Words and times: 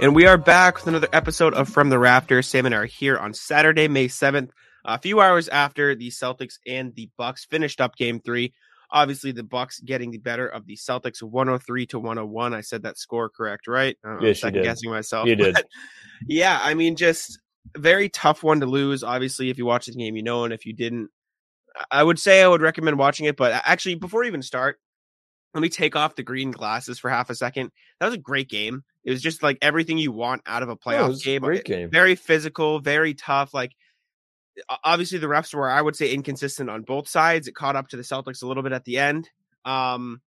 And 0.00 0.14
we 0.14 0.26
are 0.26 0.38
back 0.38 0.76
with 0.76 0.86
another 0.86 1.08
episode 1.12 1.52
of 1.52 1.68
From 1.68 1.90
the 1.90 1.98
Rafters. 1.98 2.46
Sam 2.46 2.64
and 2.64 2.74
I 2.74 2.78
are 2.78 2.84
here 2.86 3.18
on 3.18 3.34
Saturday, 3.34 3.86
May 3.86 4.08
7th, 4.08 4.48
a 4.82 4.98
few 4.98 5.20
hours 5.20 5.46
after 5.48 5.94
the 5.94 6.08
Celtics 6.08 6.54
and 6.66 6.94
the 6.94 7.10
Bucks 7.18 7.44
finished 7.44 7.82
up 7.82 7.96
game 7.96 8.18
three. 8.18 8.54
Obviously, 8.90 9.32
the 9.32 9.42
Bucks 9.42 9.78
getting 9.80 10.10
the 10.10 10.16
better 10.16 10.48
of 10.48 10.64
the 10.64 10.76
Celtics 10.76 11.22
103 11.22 11.84
to 11.88 11.98
101. 11.98 12.54
I 12.54 12.62
said 12.62 12.84
that 12.84 12.96
score 12.96 13.28
correct, 13.28 13.66
right? 13.66 13.94
Uh, 14.02 14.12
I'm 14.12 14.24
Yes, 14.24 14.42
you 14.42 14.50
did. 14.50 14.62
guessing 14.64 14.90
myself. 14.90 15.28
You 15.28 15.36
did. 15.36 15.56
Yeah, 16.26 16.58
I 16.62 16.72
mean, 16.74 16.96
just 16.96 17.38
very 17.76 18.08
tough 18.08 18.42
one 18.42 18.60
to 18.60 18.66
lose. 18.66 19.02
Obviously, 19.02 19.50
if 19.50 19.58
you 19.58 19.66
watch 19.66 19.86
the 19.86 19.92
game, 19.92 20.16
you 20.16 20.22
know, 20.22 20.44
and 20.44 20.52
if 20.52 20.64
you 20.64 20.72
didn't, 20.72 21.10
I 21.90 22.02
would 22.02 22.18
say 22.18 22.42
I 22.42 22.48
would 22.48 22.60
recommend 22.62 22.98
watching 22.98 23.26
it. 23.26 23.36
But 23.36 23.52
actually, 23.66 23.96
before 23.96 24.20
we 24.20 24.28
even 24.28 24.42
start, 24.42 24.78
let 25.54 25.60
me 25.60 25.68
take 25.68 25.96
off 25.96 26.14
the 26.14 26.22
green 26.22 26.50
glasses 26.50 26.98
for 26.98 27.10
half 27.10 27.30
a 27.30 27.34
second. 27.34 27.70
That 27.98 28.06
was 28.06 28.14
a 28.14 28.18
great 28.18 28.48
game. 28.48 28.82
It 29.04 29.10
was 29.10 29.22
just 29.22 29.42
like 29.42 29.58
everything 29.62 29.98
you 29.98 30.12
want 30.12 30.42
out 30.46 30.62
of 30.62 30.68
a 30.68 30.76
playoff 30.76 31.22
game. 31.22 31.40
great 31.42 31.64
game. 31.64 31.90
Very 31.90 32.14
physical, 32.14 32.80
very 32.80 33.14
tough. 33.14 33.54
Like 33.54 33.72
obviously 34.84 35.18
the 35.18 35.26
refs 35.26 35.54
were, 35.54 35.70
I 35.70 35.80
would 35.80 35.96
say, 35.96 36.12
inconsistent 36.12 36.68
on 36.68 36.82
both 36.82 37.08
sides. 37.08 37.48
It 37.48 37.54
caught 37.54 37.76
up 37.76 37.88
to 37.88 37.96
the 37.96 38.02
Celtics 38.02 38.42
a 38.42 38.46
little 38.46 38.62
bit 38.62 38.72
at 38.72 38.84
the 38.84 38.98
end. 38.98 39.30
Um, 39.64 40.20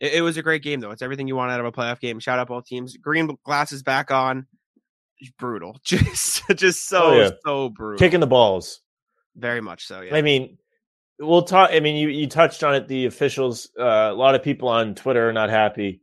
it, 0.00 0.14
it 0.14 0.22
was 0.22 0.36
a 0.36 0.42
great 0.42 0.62
game 0.62 0.80
though. 0.80 0.90
It's 0.92 1.02
everything 1.02 1.26
you 1.28 1.36
want 1.36 1.50
out 1.50 1.60
of 1.60 1.66
a 1.66 1.72
playoff 1.72 2.00
game. 2.00 2.20
Shout 2.20 2.38
out 2.38 2.48
both 2.48 2.66
teams. 2.66 2.96
Green 2.96 3.36
glasses 3.44 3.82
back 3.82 4.10
on. 4.10 4.46
Brutal, 5.38 5.78
just 5.84 6.42
just 6.56 6.88
so 6.88 7.02
Oh, 7.04 7.12
yeah. 7.20 7.30
so 7.44 7.68
brutal. 7.68 7.98
Kicking 7.98 8.20
the 8.20 8.26
balls. 8.26 8.80
Very 9.36 9.60
much 9.60 9.86
so. 9.86 10.00
Yeah. 10.00 10.16
I 10.16 10.22
mean, 10.22 10.58
we'll 11.18 11.42
talk. 11.44 11.70
I 11.72 11.78
mean, 11.80 11.96
you, 11.96 12.08
you 12.08 12.26
touched 12.26 12.62
on 12.64 12.74
it. 12.74 12.88
The 12.88 13.06
officials, 13.06 13.70
uh, 13.78 13.84
a 13.84 14.14
lot 14.14 14.34
of 14.34 14.42
people 14.42 14.68
on 14.68 14.94
Twitter 14.94 15.28
are 15.28 15.32
not 15.32 15.48
happy. 15.48 16.01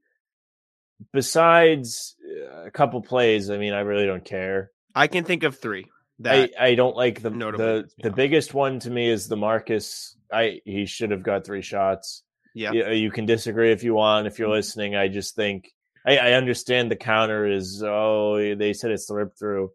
Besides 1.13 2.15
uh, 2.23 2.65
a 2.67 2.71
couple 2.71 3.01
plays, 3.01 3.49
I 3.49 3.57
mean, 3.57 3.73
I 3.73 3.81
really 3.81 4.05
don't 4.05 4.23
care. 4.25 4.71
I 4.95 5.07
can 5.07 5.23
think 5.23 5.43
of 5.43 5.57
three. 5.57 5.85
That 6.19 6.51
I, 6.59 6.67
I 6.71 6.75
don't 6.75 6.95
like 6.95 7.21
the 7.21 7.29
the 7.29 7.89
the 8.03 8.11
biggest 8.11 8.53
one 8.53 8.79
to 8.81 8.89
me 8.89 9.09
is 9.09 9.27
the 9.27 9.37
Marcus. 9.37 10.15
I 10.31 10.59
he 10.65 10.85
should 10.85 11.11
have 11.11 11.23
got 11.23 11.45
three 11.45 11.61
shots. 11.61 12.23
yeah. 12.53 12.71
You, 12.73 12.89
you 12.91 13.11
can 13.11 13.25
disagree 13.25 13.71
if 13.71 13.83
you 13.83 13.93
want. 13.93 14.27
If 14.27 14.33
Mm-hmm. 14.33 14.41
you're 14.41 14.51
listening, 14.51 14.95
I 14.95 15.07
just 15.07 15.35
think 15.35 15.71
I, 16.05 16.17
I 16.17 16.31
understand 16.33 16.91
the 16.91 16.95
counter 16.97 17.45
is 17.45 17.81
oh 17.85 18.55
they 18.55 18.73
said 18.73 18.91
it's 18.91 19.05
the 19.07 19.15
rip 19.15 19.37
through. 19.37 19.71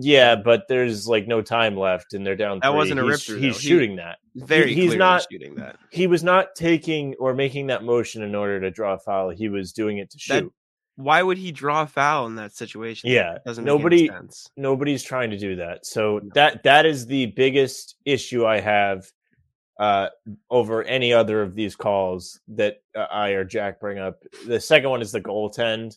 Yeah, 0.00 0.36
but 0.36 0.64
there's 0.68 1.08
like 1.08 1.26
no 1.26 1.42
time 1.42 1.76
left, 1.76 2.14
and 2.14 2.24
they're 2.24 2.36
down. 2.36 2.60
That 2.60 2.68
three. 2.68 2.76
wasn't 2.76 3.00
a 3.00 3.02
He's- 3.02 3.10
rip-through, 3.28 3.38
He's 3.40 3.54
though. 3.56 3.60
He- 3.60 3.66
shooting 3.68 3.96
that. 3.96 4.18
Very 4.36 4.72
he's 4.72 4.94
not- 4.94 5.26
shooting 5.30 5.56
that. 5.56 5.76
He 5.90 6.06
was 6.06 6.22
not 6.22 6.54
taking 6.54 7.14
or 7.18 7.34
making 7.34 7.66
that 7.68 7.82
motion 7.82 8.22
in 8.22 8.34
order 8.36 8.60
to 8.60 8.70
draw 8.70 8.94
a 8.94 8.98
foul. 8.98 9.30
He 9.30 9.48
was 9.48 9.72
doing 9.72 9.98
it 9.98 10.10
to 10.10 10.16
That- 10.28 10.42
shoot. 10.44 10.52
Why 10.94 11.22
would 11.22 11.38
he 11.38 11.52
draw 11.52 11.82
a 11.82 11.86
foul 11.86 12.26
in 12.26 12.34
that 12.36 12.52
situation? 12.52 13.08
Yeah, 13.10 13.36
It 13.36 13.44
doesn't 13.44 13.64
nobody 13.64 14.08
sense. 14.08 14.50
nobody's 14.56 15.02
trying 15.04 15.30
to 15.30 15.38
do 15.38 15.56
that. 15.56 15.86
So 15.86 16.18
No. 16.18 16.30
that 16.34 16.62
that 16.64 16.86
is 16.86 17.06
the 17.06 17.26
biggest 17.26 17.96
issue 18.04 18.44
I 18.46 18.60
have 18.60 19.06
uh, 19.80 20.08
over 20.50 20.82
any 20.82 21.12
other 21.12 21.40
of 21.40 21.54
these 21.54 21.76
calls 21.76 22.40
that 22.48 22.78
uh, 22.96 23.06
I 23.12 23.30
or 23.30 23.44
Jack 23.44 23.78
bring 23.78 23.98
up. 23.98 24.20
The 24.44 24.58
second 24.60 24.90
one 24.90 25.00
is 25.02 25.12
the 25.12 25.20
goaltend 25.20 25.94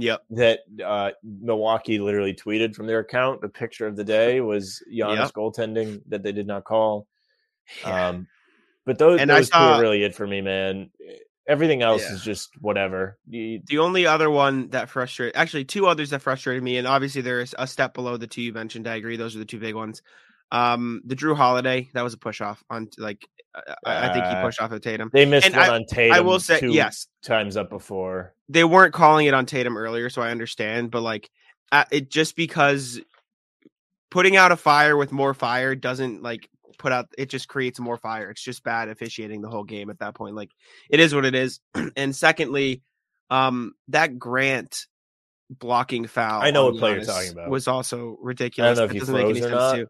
Yep. 0.00 0.22
that 0.30 0.60
uh, 0.84 1.10
Milwaukee 1.22 1.98
literally 1.98 2.34
tweeted 2.34 2.74
from 2.74 2.86
their 2.86 2.98
account. 3.00 3.40
The 3.40 3.48
picture 3.48 3.86
of 3.86 3.96
the 3.96 4.04
day 4.04 4.40
was 4.40 4.82
Giannis 4.92 5.16
Yep. 5.18 5.32
goaltending 5.34 6.02
that 6.08 6.22
they 6.22 6.32
did 6.32 6.46
not 6.46 6.64
call. 6.64 7.06
Yeah. 7.82 8.08
Um, 8.08 8.26
but 8.86 8.98
those, 8.98 9.20
And 9.20 9.30
those 9.30 9.50
two 9.50 9.58
are 9.58 9.80
really 9.80 10.02
it 10.02 10.14
for 10.14 10.26
me, 10.26 10.40
man. 10.40 10.90
Everything 11.48 11.82
else 11.82 12.02
Yeah. 12.02 12.14
is 12.14 12.22
just 12.24 12.50
whatever. 12.60 13.18
You- 13.28 13.60
The 13.66 13.78
only 13.78 14.06
other 14.06 14.30
one 14.30 14.68
that 14.70 14.88
frustrated, 14.88 15.36
actually, 15.36 15.64
two 15.64 15.86
others 15.86 16.10
that 16.10 16.22
frustrated 16.22 16.62
me, 16.62 16.76
and 16.78 16.86
obviously 16.86 17.22
there's 17.22 17.54
a 17.58 17.66
step 17.66 17.94
below 17.94 18.16
the 18.16 18.26
two 18.26 18.42
you 18.42 18.52
mentioned. 18.52 18.86
I 18.88 18.96
agree; 18.96 19.16
those 19.16 19.34
are 19.36 19.40
the 19.40 19.44
two 19.44 19.58
big 19.60 19.74
ones. 19.74 20.02
Um, 20.52 21.02
the 21.04 21.14
Jrue 21.16 21.36
Holiday 21.36 21.88
that 21.94 22.02
was 22.02 22.14
a 22.14 22.18
push 22.18 22.40
off 22.40 22.62
on, 22.70 22.88
like, 22.98 23.26
I, 23.54 24.08
I 24.08 24.12
think 24.12 24.24
he 24.26 24.30
Uh, 24.32 24.42
pushed 24.42 24.60
off 24.60 24.72
of 24.72 24.80
Tatum. 24.80 25.10
They 25.12 25.26
missed 25.26 25.46
And 25.46 25.56
one 25.56 25.64
I- 25.70 25.74
on 25.74 25.84
Tatum. 25.86 26.16
I 26.16 26.20
will 26.20 26.40
say, 26.40 26.60
yes, 26.62 27.06
times 27.22 27.56
up 27.56 27.68
before. 27.70 28.34
they 28.48 28.64
weren't 28.64 28.92
calling 28.94 29.26
it 29.26 29.34
on 29.34 29.46
Tatum 29.46 29.76
earlier, 29.76 30.08
so 30.10 30.22
I 30.22 30.30
understand. 30.30 30.90
But 30.90 31.02
like, 31.02 31.30
uh, 31.72 31.84
it 31.90 32.10
just 32.10 32.36
because 32.36 33.00
putting 34.10 34.36
out 34.36 34.50
a 34.52 34.56
fire 34.56 34.96
with 34.96 35.12
more 35.12 35.34
fire 35.34 35.74
doesn't 35.74 36.22
like 36.22 36.48
put 36.78 36.90
out. 36.92 37.06
It 37.18 37.28
just 37.28 37.46
creates 37.48 37.78
more 37.78 37.96
fire. 37.96 38.30
It's 38.30 38.42
just 38.42 38.62
bad 38.64 38.88
officiating 38.88 39.40
the 39.42 39.48
whole 39.48 39.64
game 39.64 39.90
at 39.90 39.98
that 40.00 40.14
point. 40.14 40.34
Like, 40.34 40.50
it 40.88 40.98
is 41.00 41.14
what 41.14 41.24
it 41.24 41.34
is. 41.34 41.60
and 41.96 42.14
secondly, 42.14 42.82
um, 43.30 43.74
that 43.88 44.18
Grant 44.18 44.86
blocking 45.50 46.06
foul. 46.06 46.40
I 46.42 46.50
know 46.50 46.66
what 46.66 46.78
player 46.78 46.96
you're 46.96 47.04
talking 47.04 47.32
about. 47.32 47.50
Was 47.50 47.68
also 47.68 48.16
ridiculous. 48.20 48.78
I 48.78 48.80
know 48.80 48.84
if 48.84 48.88
That 48.90 48.94
you 48.94 49.00
doesn't 49.00 49.14
make 49.14 49.24
any 49.26 49.40
sense 49.40 49.52
not. 49.52 49.74
too. 49.76 49.86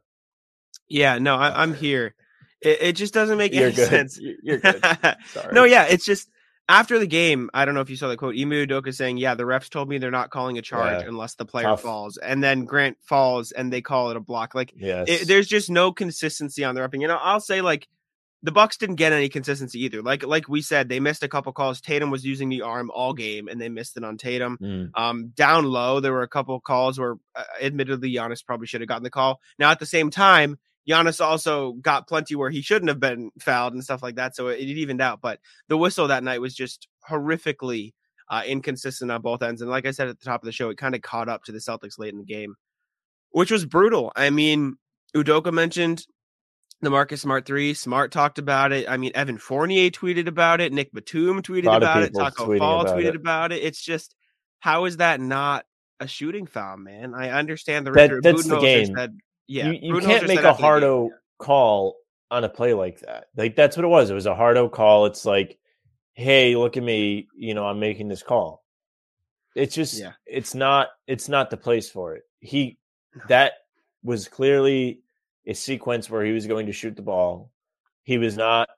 Yeah, 0.90 1.18
no, 1.18 1.36
I, 1.36 1.62
I'm 1.62 1.72
here. 1.72 2.14
It, 2.60 2.78
it 2.82 2.92
just 2.96 3.14
doesn't 3.14 3.38
make 3.38 3.54
You're 3.54 3.68
any 3.68 3.76
good. 3.76 3.88
sense. 3.88 4.18
You- 4.18 4.36
You're 4.42 4.58
good. 4.58 4.84
Sorry. 5.32 5.54
No, 5.54 5.64
yeah, 5.64 5.84
it's 5.84 6.04
just 6.04 6.28
after 6.68 6.98
the 6.98 7.06
game. 7.06 7.48
I 7.54 7.64
don't 7.64 7.74
know 7.74 7.80
if 7.80 7.88
you 7.90 7.96
saw 7.96 8.08
the 8.08 8.16
quote. 8.16 8.34
Ime 8.38 8.50
Udoka 8.50 8.94
saying, 8.94 9.16
"Yeah, 9.16 9.34
the 9.34 9.44
refs 9.44 9.70
told 9.70 9.88
me 9.88 9.96
they're 9.98 10.10
not 10.10 10.30
calling 10.30 10.58
a 10.58 10.62
charge 10.62 11.02
Yeah. 11.02 11.08
unless 11.08 11.36
the 11.36 11.46
player 11.46 11.64
Tough. 11.64 11.82
falls," 11.82 12.16
and 12.18 12.42
then 12.44 12.64
Grant 12.66 12.98
falls 13.00 13.52
and 13.52 13.72
they 13.72 13.80
call 13.80 14.10
it 14.10 14.16
a 14.16 14.20
block. 14.20 14.54
Like 14.54 14.74
Yes. 14.76 15.06
it, 15.08 15.28
there's 15.28 15.46
just 15.46 15.70
no 15.70 15.90
consistency 15.92 16.62
on 16.64 16.74
the 16.74 16.80
repping. 16.82 17.00
You 17.00 17.08
know, 17.08 17.18
I'll 17.20 17.40
say 17.40 17.60
like 17.62 17.88
the 18.42 18.52
Bucks 18.52 18.76
didn't 18.78 18.96
get 18.96 19.12
any 19.12 19.28
consistency 19.28 19.84
either. 19.84 20.00
Like 20.02 20.24
like 20.26 20.48
we 20.48 20.60
said, 20.62 20.88
they 20.88 20.98
missed 21.00 21.22
a 21.22 21.28
couple 21.28 21.52
calls. 21.52 21.80
Tatum 21.80 22.10
was 22.10 22.24
using 22.24 22.48
the 22.50 22.62
arm 22.62 22.90
all 22.94 23.14
game, 23.14 23.48
and 23.48 23.60
they 23.60 23.68
missed 23.68 23.96
it 23.96 24.04
on 24.04 24.16
Tatum. 24.16 24.58
Mm. 24.60 24.90
Um, 24.94 25.28
down 25.34 25.64
low, 25.64 26.00
there 26.00 26.12
were 26.12 26.22
a 26.22 26.28
couple 26.28 26.58
calls 26.60 26.98
where, 26.98 27.16
uh, 27.34 27.44
admittedly, 27.62 28.12
Giannis 28.12 28.44
probably 28.44 28.66
should 28.66 28.80
have 28.80 28.88
gotten 28.88 29.02
the 29.02 29.10
call. 29.10 29.40
Now, 29.58 29.70
at 29.70 29.78
the 29.78 29.86
same 29.86 30.10
time, 30.10 30.58
Giannis 30.90 31.24
also 31.24 31.72
got 31.74 32.08
plenty 32.08 32.34
where 32.34 32.50
he 32.50 32.62
shouldn't 32.62 32.88
have 32.88 33.00
been 33.00 33.30
fouled 33.38 33.74
and 33.74 33.84
stuff 33.84 34.02
like 34.02 34.16
that, 34.16 34.34
so 34.34 34.48
it, 34.48 34.58
it 34.60 34.64
evened 34.68 35.00
out. 35.00 35.20
But 35.20 35.38
the 35.68 35.76
whistle 35.78 36.08
that 36.08 36.24
night 36.24 36.40
was 36.40 36.54
just 36.54 36.88
horrifically 37.08 37.92
uh, 38.28 38.42
inconsistent 38.46 39.10
on 39.10 39.22
both 39.22 39.42
ends. 39.42 39.60
And 39.60 39.70
like 39.70 39.86
I 39.86 39.90
said 39.92 40.08
at 40.08 40.18
the 40.18 40.24
top 40.24 40.42
of 40.42 40.46
the 40.46 40.52
show, 40.52 40.70
it 40.70 40.78
kind 40.78 40.94
of 40.94 41.02
caught 41.02 41.28
up 41.28 41.44
to 41.44 41.52
the 41.52 41.58
Celtics 41.58 41.98
late 41.98 42.12
in 42.12 42.18
the 42.18 42.24
game, 42.24 42.54
which 43.30 43.50
was 43.50 43.64
brutal. 43.64 44.12
I 44.16 44.30
mean, 44.30 44.76
Udoka 45.14 45.52
mentioned 45.52 46.06
the 46.80 46.90
Marcus 46.90 47.20
Smart 47.22 47.46
three. 47.46 47.74
Smart 47.74 48.10
talked 48.12 48.38
about 48.38 48.72
it. 48.72 48.88
I 48.88 48.96
mean, 48.96 49.12
Evan 49.14 49.38
Fournier 49.38 49.90
tweeted 49.90 50.26
about 50.26 50.60
it. 50.60 50.72
Nick 50.72 50.92
Batum 50.92 51.42
tweeted 51.42 51.76
about 51.76 52.02
it. 52.02 52.14
Taco 52.14 52.56
Fall 52.58 52.80
about 52.82 52.96
tweeted 52.96 53.04
it. 53.08 53.16
about 53.16 53.52
it. 53.52 53.62
It's 53.62 53.82
just 53.82 54.14
how 54.60 54.84
is 54.86 54.98
that 54.98 55.20
not 55.20 55.66
a 56.00 56.06
shooting 56.06 56.46
foul, 56.46 56.76
man? 56.78 57.14
I 57.14 57.30
understand 57.30 57.86
the 57.86 57.92
That- 57.92 58.10
Richard 58.10 58.22
that's 58.22 58.46
the 58.46 58.60
game. 58.60 58.94
Said, 58.96 59.18
yeah, 59.50 59.70
you, 59.70 59.94
you 59.96 60.00
can't 60.00 60.28
make 60.28 60.38
a 60.38 60.42
game, 60.42 60.54
hardo 60.54 61.10
call 61.38 61.96
on 62.30 62.44
a 62.44 62.48
play 62.48 62.72
like 62.72 63.00
that. 63.00 63.26
Like 63.36 63.56
that's 63.56 63.76
what 63.76 63.84
it 63.84 63.88
was. 63.88 64.08
It 64.08 64.14
was 64.14 64.26
a 64.26 64.34
hardo 64.34 64.68
call. 64.68 65.06
It's 65.06 65.24
like, 65.24 65.58
hey, 66.14 66.54
look 66.54 66.76
at 66.76 66.82
me. 66.84 67.26
You 67.34 67.54
know, 67.54 67.66
I'm 67.66 67.80
making 67.80 68.06
this 68.06 68.22
call. 68.22 68.62
It's 69.56 69.74
just, 69.74 69.98
Yeah. 69.98 70.12
it's 70.24 70.54
not, 70.54 70.90
it's 71.08 71.28
not 71.28 71.50
the 71.50 71.56
place 71.56 71.90
for 71.90 72.14
it. 72.14 72.22
He, 72.38 72.78
that 73.26 73.54
was 74.04 74.28
clearly 74.28 75.00
a 75.46 75.52
sequence 75.54 76.08
where 76.08 76.24
he 76.24 76.30
was 76.30 76.46
going 76.46 76.66
to 76.66 76.72
shoot 76.72 76.94
the 76.94 77.02
ball. 77.02 77.50
He 78.04 78.18
was 78.18 78.36
not 78.36 78.68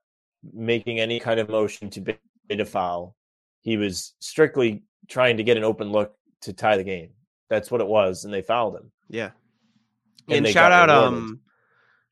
making 0.54 1.00
any 1.00 1.20
kind 1.20 1.38
of 1.38 1.50
motion 1.50 1.90
to 1.90 2.00
bait 2.00 2.18
a 2.48 2.64
foul. 2.64 3.14
He 3.60 3.76
was 3.76 4.14
strictly 4.20 4.84
trying 5.08 5.36
to 5.36 5.44
get 5.44 5.58
an 5.58 5.64
open 5.64 5.92
look 5.92 6.16
to 6.40 6.54
tie 6.54 6.78
the 6.78 6.84
game. 6.84 7.10
That's 7.50 7.70
what 7.70 7.82
it 7.82 7.86
was, 7.86 8.24
and 8.24 8.32
they 8.32 8.40
fouled 8.40 8.76
him. 8.76 8.90
Yeah. 9.10 9.32
And 10.28 10.46
And, 10.46 10.48
shout 10.48 10.72
out 10.72 10.90
um 10.90 11.40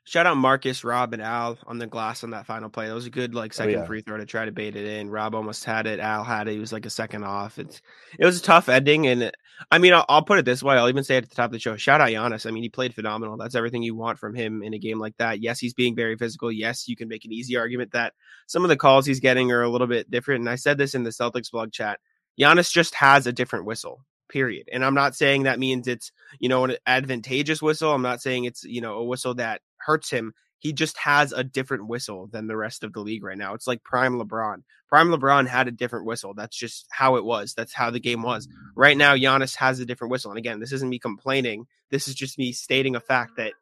shout 0.05 0.27
out 0.27 0.37
Marcus, 0.37 0.83
Rob, 0.83 1.13
and 1.13 1.23
Al 1.23 1.57
on 1.67 1.79
the 1.79 1.87
glass 1.87 2.25
on 2.25 2.31
that 2.31 2.47
final 2.47 2.69
play. 2.69 2.89
That 2.89 2.95
was 2.95 3.07
a 3.07 3.11
good 3.11 3.35
like 3.35 3.53
second 3.53 3.77
Oh, 3.77 3.79
yeah. 3.81 3.87
free 3.87 4.01
throw 4.03 4.17
to 4.17 4.27
try 4.27 4.45
to 4.45 4.51
bait 4.53 4.75
it 4.75 4.85
in. 4.85 5.09
Rob 5.11 5.35
almost 5.35 5.65
had 5.65 5.87
it. 5.87 6.01
Al 6.01 6.25
had 6.25 6.49
it. 6.49 6.53
He 6.53 6.59
was 6.59 6.73
like 6.73 6.87
a 6.87 6.91
second 6.91 7.25
off. 7.25 7.59
It's 7.59 7.81
it 8.19 8.25
was 8.25 8.39
a 8.39 8.43
tough 8.43 8.69
ending, 8.69 9.07
and 9.07 9.31
I 9.71 9.79
mean 9.79 9.93
I'll, 9.93 10.05
I'll 10.09 10.25
put 10.25 10.39
it 10.39 10.45
this 10.45 10.63
way. 10.63 10.77
I'll 10.77 10.89
even 10.89 11.05
say 11.05 11.17
it 11.17 11.25
at 11.25 11.31
the 11.31 11.37
top 11.37 11.47
of 11.47 11.53
the 11.53 11.59
show. 11.61 11.77
Shout 11.77 12.01
out 12.01 12.09
Giannis. 12.09 12.47
I 12.47 12.51
mean 12.51 12.63
he 12.63 12.69
played 12.69 12.95
phenomenal. 12.95 13.37
That's 13.37 13.55
everything 13.55 13.83
you 13.83 13.95
want 13.95 14.19
from 14.19 14.35
him 14.35 14.63
in 14.63 14.75
a 14.75 14.79
game 14.79 14.99
like 14.99 15.17
that. 15.19 15.41
Yes, 15.41 15.61
he's 15.61 15.75
being 15.75 15.95
very 15.95 16.17
physical. 16.17 16.51
Yes, 16.51 16.89
you 16.89 16.97
can 16.97 17.09
make 17.09 17.25
an 17.25 17.33
easy 17.33 17.57
argument 17.57 17.93
that 17.93 18.15
some 18.47 18.65
of 18.65 18.69
the 18.69 18.77
calls 18.77 19.07
he's 19.07 19.21
getting 19.21 19.53
are 19.53 19.63
a 19.63 19.69
little 19.71 19.87
bit 19.87 20.11
different. 20.11 20.41
And 20.41 20.49
I 20.49 20.57
said 20.57 20.77
this 20.79 20.95
in 20.95 21.05
the 21.05 21.11
Celtics 21.11 21.51
blog 21.53 21.71
chat. 21.73 22.01
Giannis 22.39 22.73
just 22.73 22.95
has 22.95 23.27
a 23.27 23.33
different 23.33 23.65
whistle. 23.67 24.05
Period. 24.31 24.69
And 24.73 24.85
I'm 24.85 24.95
not 24.95 25.17
saying 25.17 25.43
that 25.43 25.59
means 25.59 25.89
it's 25.89 26.13
you 26.39 26.49
know 26.49 26.65
an 26.65 26.77
advantageous 26.87 27.61
whistle. 27.61 27.93
I'm 27.93 28.03
not 28.03 28.23
saying 28.23 28.45
it's 28.45 28.65
you 28.65 28.81
know 28.81 28.99
a 28.99 29.05
whistle 29.05 29.35
that 29.35 29.61
hurts 29.79 30.11
him. 30.11 30.33
He 30.61 30.73
just 30.73 30.97
has 30.99 31.33
a 31.33 31.43
different 31.43 31.89
whistle 31.89 32.29
than 32.29 32.47
the 32.47 32.57
rest 32.57 32.85
of 32.85 32.93
the 32.93 33.01
league 33.01 33.25
right 33.25 33.37
now. 33.37 33.55
It's 33.55 33.67
like 33.67 33.83
prime 33.83 34.21
LeBron. 34.21 34.63
Prime 34.89 35.09
LeBron 35.09 35.47
had 35.47 35.69
a 35.69 35.73
different 35.73 36.05
whistle. 36.05 36.35
That's 36.35 36.57
just 36.57 36.87
how 36.91 37.17
it 37.17 37.25
was. 37.25 37.55
That's 37.55 37.73
how 37.73 37.91
the 37.91 37.99
game 37.99 38.23
was. 38.23 38.47
Right 38.77 38.97
now, 38.97 39.15
Giannis 39.15 39.57
has 39.57 39.81
a 39.81 39.87
different 39.87 40.11
whistle. 40.11 40.31
And 40.31 40.39
again, 40.39 40.61
this 40.61 40.73
isn't 40.73 40.89
me 40.89 40.99
complaining. 40.99 41.67
This 41.91 42.09
is 42.09 42.15
just 42.15 42.39
me 42.39 42.53
stating 42.53 42.95
a 42.95 43.01
fact 43.01 43.33
that 43.39 43.55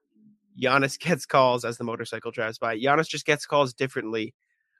Giannis 0.60 0.98
gets 1.00 1.24
calls 1.24 1.64
as 1.64 1.78
the 1.78 1.84
motorcycle 1.84 2.32
drives 2.32 2.58
by. 2.58 2.76
Giannis 2.76 3.08
just 3.08 3.26
gets 3.26 3.46
calls 3.46 3.74
differently 3.74 4.34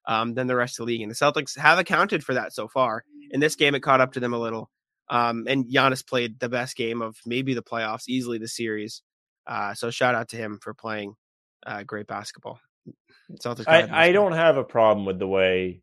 um, 0.07 0.35
than 0.35 0.49
the 0.49 0.57
rest 0.57 0.81
of 0.81 0.87
the 0.87 0.93
league. 0.93 1.03
And 1.03 1.11
the 1.11 1.15
Celtics 1.15 1.57
have 1.57 1.79
accounted 1.79 2.25
for 2.25 2.35
that 2.35 2.53
so 2.53 2.67
far. 2.67 3.05
In 3.31 3.41
this 3.41 3.55
game, 3.55 3.75
it 3.75 3.81
caught 3.81 4.01
up 4.01 4.15
to 4.15 4.21
them 4.21 4.33
a 4.33 4.39
little. 4.39 4.71
Um, 5.11 5.47
and 5.49 5.67
Giannis 5.67 6.07
played 6.07 6.39
the 6.39 6.49
best 6.49 6.77
game 6.77 7.03
of 7.03 7.17
maybe 7.25 7.55
the 7.55 7.63
playoffs, 7.63 8.09
easily 8.09 8.39
the 8.39 8.49
series. 8.49 9.03
Uh, 9.47 9.75
so 9.75 9.91
shout 9.91 10.15
out 10.15 10.29
to 10.31 10.37
him 10.37 10.59
for 10.63 10.75
playing 10.75 11.15
uh, 11.67 11.83
great 11.83 12.07
basketball. 12.07 12.61
Celtics 13.43 13.65
I, 13.67 14.09
I 14.09 14.13
don't 14.13 14.33
have 14.33 14.57
a 14.57 14.65
problem 14.65 15.07
with 15.07 15.19
the 15.19 15.27
way 15.27 15.81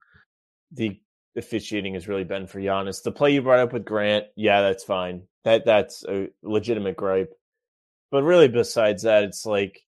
the 0.71 0.99
officiating 1.35 1.93
has 1.93 2.07
really 2.07 2.23
been 2.23 2.47
for 2.47 2.59
Giannis. 2.59 3.03
The 3.03 3.11
play 3.11 3.33
you 3.33 3.41
brought 3.41 3.59
up 3.59 3.73
with 3.73 3.85
Grant, 3.85 4.25
yeah, 4.35 4.61
that's 4.61 4.83
fine. 4.83 5.23
That 5.43 5.65
that's 5.65 6.03
a 6.07 6.29
legitimate 6.41 6.97
gripe. 6.97 7.33
But 8.11 8.23
really, 8.23 8.47
besides 8.47 9.03
that, 9.03 9.23
it's 9.23 9.45
like 9.45 9.81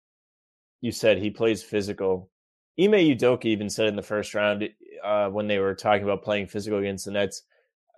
you 0.81 0.91
said, 0.91 1.17
he 1.17 1.29
plays 1.29 1.63
physical. 1.63 2.29
Ime 2.79 2.91
Udoka 2.91 3.45
even 3.45 3.69
said 3.69 3.87
in 3.87 3.95
the 3.95 4.03
first 4.03 4.35
round 4.35 4.69
uh, 5.03 5.29
when 5.29 5.47
they 5.47 5.57
were 5.57 5.73
talking 5.73 6.03
about 6.03 6.23
playing 6.23 6.47
physical 6.47 6.77
against 6.79 7.05
the 7.05 7.11
Nets, 7.11 7.41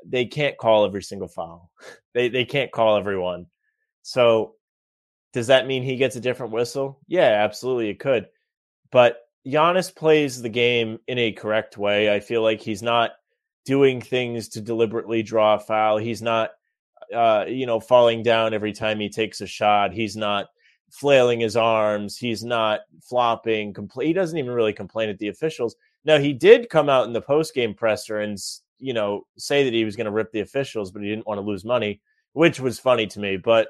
they 0.05 0.25
can't 0.25 0.57
call 0.57 0.85
every 0.85 1.03
single 1.03 1.27
foul. 1.27 1.71
They 2.13 2.29
they 2.29 2.45
can't 2.45 2.71
call 2.71 2.97
everyone. 2.97 3.45
So 4.01 4.55
does 5.33 5.47
that 5.47 5.67
mean 5.67 5.83
he 5.83 5.95
gets 5.95 6.15
a 6.15 6.21
different 6.21 6.53
whistle? 6.53 6.99
Yeah, 7.07 7.43
absolutely, 7.43 7.89
it 7.89 7.99
could. 7.99 8.27
But 8.91 9.21
Giannis 9.45 9.95
plays 9.95 10.41
the 10.41 10.49
game 10.49 10.99
in 11.07 11.17
a 11.17 11.31
correct 11.31 11.77
way. 11.77 12.13
I 12.13 12.19
feel 12.19 12.41
like 12.41 12.61
he's 12.61 12.81
not 12.81 13.11
doing 13.65 14.01
things 14.01 14.49
to 14.49 14.61
deliberately 14.61 15.21
draw 15.21 15.55
a 15.55 15.59
foul. 15.59 15.97
He's 15.97 16.21
not, 16.21 16.51
uh, 17.13 17.45
you 17.47 17.65
know, 17.65 17.79
falling 17.79 18.23
down 18.23 18.53
every 18.53 18.73
time 18.73 18.99
he 18.99 19.09
takes 19.09 19.41
a 19.41 19.47
shot. 19.47 19.93
He's 19.93 20.17
not 20.17 20.47
flailing 20.91 21.39
his 21.39 21.55
arms. 21.55 22.17
He's 22.17 22.43
not 22.43 22.81
flopping. 23.01 23.73
Compl- 23.73 24.03
he 24.03 24.13
doesn't 24.13 24.37
even 24.37 24.51
really 24.51 24.73
complain 24.73 25.09
at 25.09 25.19
the 25.19 25.27
officials. 25.27 25.75
Now 26.05 26.17
he 26.17 26.33
did 26.33 26.69
come 26.69 26.89
out 26.89 27.05
in 27.05 27.13
the 27.13 27.21
post 27.21 27.53
game 27.53 27.73
presser 27.73 28.19
and 28.19 28.37
you 28.79 28.93
know 28.93 29.25
say 29.37 29.63
that 29.65 29.73
he 29.73 29.85
was 29.85 29.95
going 29.95 30.05
to 30.05 30.11
rip 30.11 30.31
the 30.31 30.39
officials, 30.39 30.91
but 30.91 31.01
he 31.01 31.09
didn't 31.09 31.27
want 31.27 31.39
to 31.39 31.45
lose 31.45 31.65
money, 31.65 32.01
which 32.33 32.59
was 32.59 32.79
funny 32.79 33.07
to 33.07 33.19
me. 33.19 33.37
But 33.37 33.69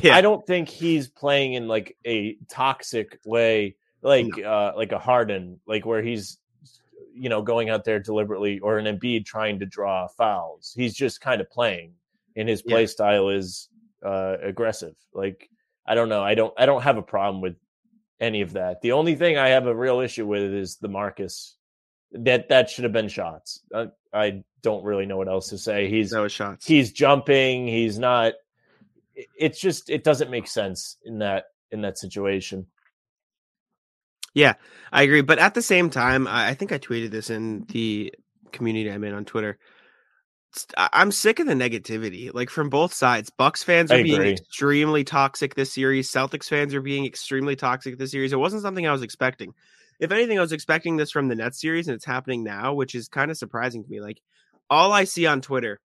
yeah. 0.00 0.16
I 0.16 0.20
don't 0.20 0.46
think 0.46 0.68
he's 0.68 1.08
playing 1.08 1.54
in 1.54 1.68
like 1.68 1.96
a 2.06 2.36
toxic 2.48 3.18
way, 3.24 3.76
like 4.02 4.36
no. 4.36 4.44
uh, 4.44 4.72
like 4.76 4.92
a 4.92 4.98
Harden, 4.98 5.60
like 5.66 5.86
where 5.86 6.02
he's 6.02 6.38
you 7.14 7.28
know 7.28 7.42
going 7.42 7.68
out 7.68 7.84
there 7.84 7.98
deliberately 7.98 8.60
or 8.60 8.78
an 8.78 8.86
Embiid 8.86 9.26
trying 9.26 9.58
to 9.60 9.66
draw 9.66 10.06
fouls. 10.06 10.72
He's 10.76 10.94
just 10.94 11.20
kind 11.20 11.40
of 11.40 11.50
playing, 11.50 11.92
and 12.36 12.48
his 12.48 12.62
play 12.62 12.82
yeah. 12.82 12.86
style 12.86 13.28
is 13.30 13.68
uh, 14.04 14.36
aggressive. 14.42 14.94
Like 15.12 15.48
I 15.86 15.94
don't 15.94 16.08
know, 16.08 16.22
I 16.22 16.34
don't 16.34 16.54
I 16.56 16.66
don't 16.66 16.82
have 16.82 16.96
a 16.96 17.02
problem 17.02 17.40
with 17.40 17.56
any 18.20 18.40
of 18.40 18.52
that. 18.54 18.80
The 18.80 18.92
only 18.92 19.14
thing 19.14 19.36
I 19.36 19.48
have 19.48 19.66
a 19.66 19.74
real 19.74 20.00
issue 20.00 20.26
with 20.26 20.42
is 20.42 20.76
the 20.76 20.88
Marcus. 20.88 21.56
That 22.12 22.48
that 22.48 22.70
should 22.70 22.84
have 22.84 22.92
been 22.92 23.08
shots. 23.08 23.60
I, 23.74 23.88
I 24.12 24.44
don't 24.62 24.84
really 24.84 25.06
know 25.06 25.16
what 25.16 25.28
else 25.28 25.48
to 25.50 25.58
say. 25.58 25.88
He's 25.88 26.12
no 26.12 26.28
shots. 26.28 26.66
He's 26.66 26.92
jumping. 26.92 27.66
He's 27.66 27.98
not 27.98 28.34
it's 29.36 29.60
just 29.60 29.90
it 29.90 30.04
doesn't 30.04 30.30
make 30.30 30.46
sense 30.46 30.96
in 31.04 31.18
that 31.18 31.46
in 31.70 31.80
that 31.82 31.98
situation. 31.98 32.66
Yeah, 34.34 34.54
I 34.92 35.02
agree. 35.02 35.22
But 35.22 35.38
at 35.38 35.54
the 35.54 35.62
same 35.62 35.90
time, 35.90 36.26
I, 36.26 36.48
I 36.48 36.54
think 36.54 36.72
I 36.72 36.78
tweeted 36.78 37.10
this 37.10 37.30
in 37.30 37.64
the 37.68 38.14
community 38.52 38.90
I'm 38.90 39.04
in 39.04 39.14
on 39.14 39.24
Twitter. 39.24 39.58
I'm 40.76 41.12
sick 41.12 41.40
of 41.40 41.46
the 41.46 41.54
negativity, 41.54 42.32
like 42.32 42.48
from 42.48 42.70
both 42.70 42.92
sides. 42.92 43.30
Bucks 43.30 43.62
fans 43.62 43.92
are 43.92 44.02
being 44.02 44.22
extremely 44.22 45.04
toxic 45.04 45.54
this 45.54 45.72
series. 45.72 46.10
Celtics 46.10 46.48
fans 46.48 46.74
are 46.74 46.80
being 46.80 47.04
extremely 47.04 47.54
toxic 47.54 47.98
this 47.98 48.12
series. 48.12 48.32
It 48.32 48.38
wasn't 48.38 48.62
something 48.62 48.86
I 48.86 48.92
was 48.92 49.02
expecting. 49.02 49.52
If 50.00 50.12
anything, 50.12 50.38
I 50.38 50.42
was 50.42 50.52
expecting 50.52 50.96
this 50.96 51.10
from 51.10 51.28
the 51.28 51.34
Nets 51.34 51.60
series, 51.60 51.88
and 51.88 51.94
it's 51.94 52.04
happening 52.04 52.44
now, 52.44 52.74
which 52.74 52.94
is 52.94 53.08
kind 53.08 53.30
of 53.30 53.36
surprising 53.36 53.82
to 53.82 53.90
me. 53.90 54.00
Like 54.00 54.20
all 54.70 54.92
I 54.92 55.04
see 55.04 55.26
on 55.26 55.40
Twitter 55.40 55.80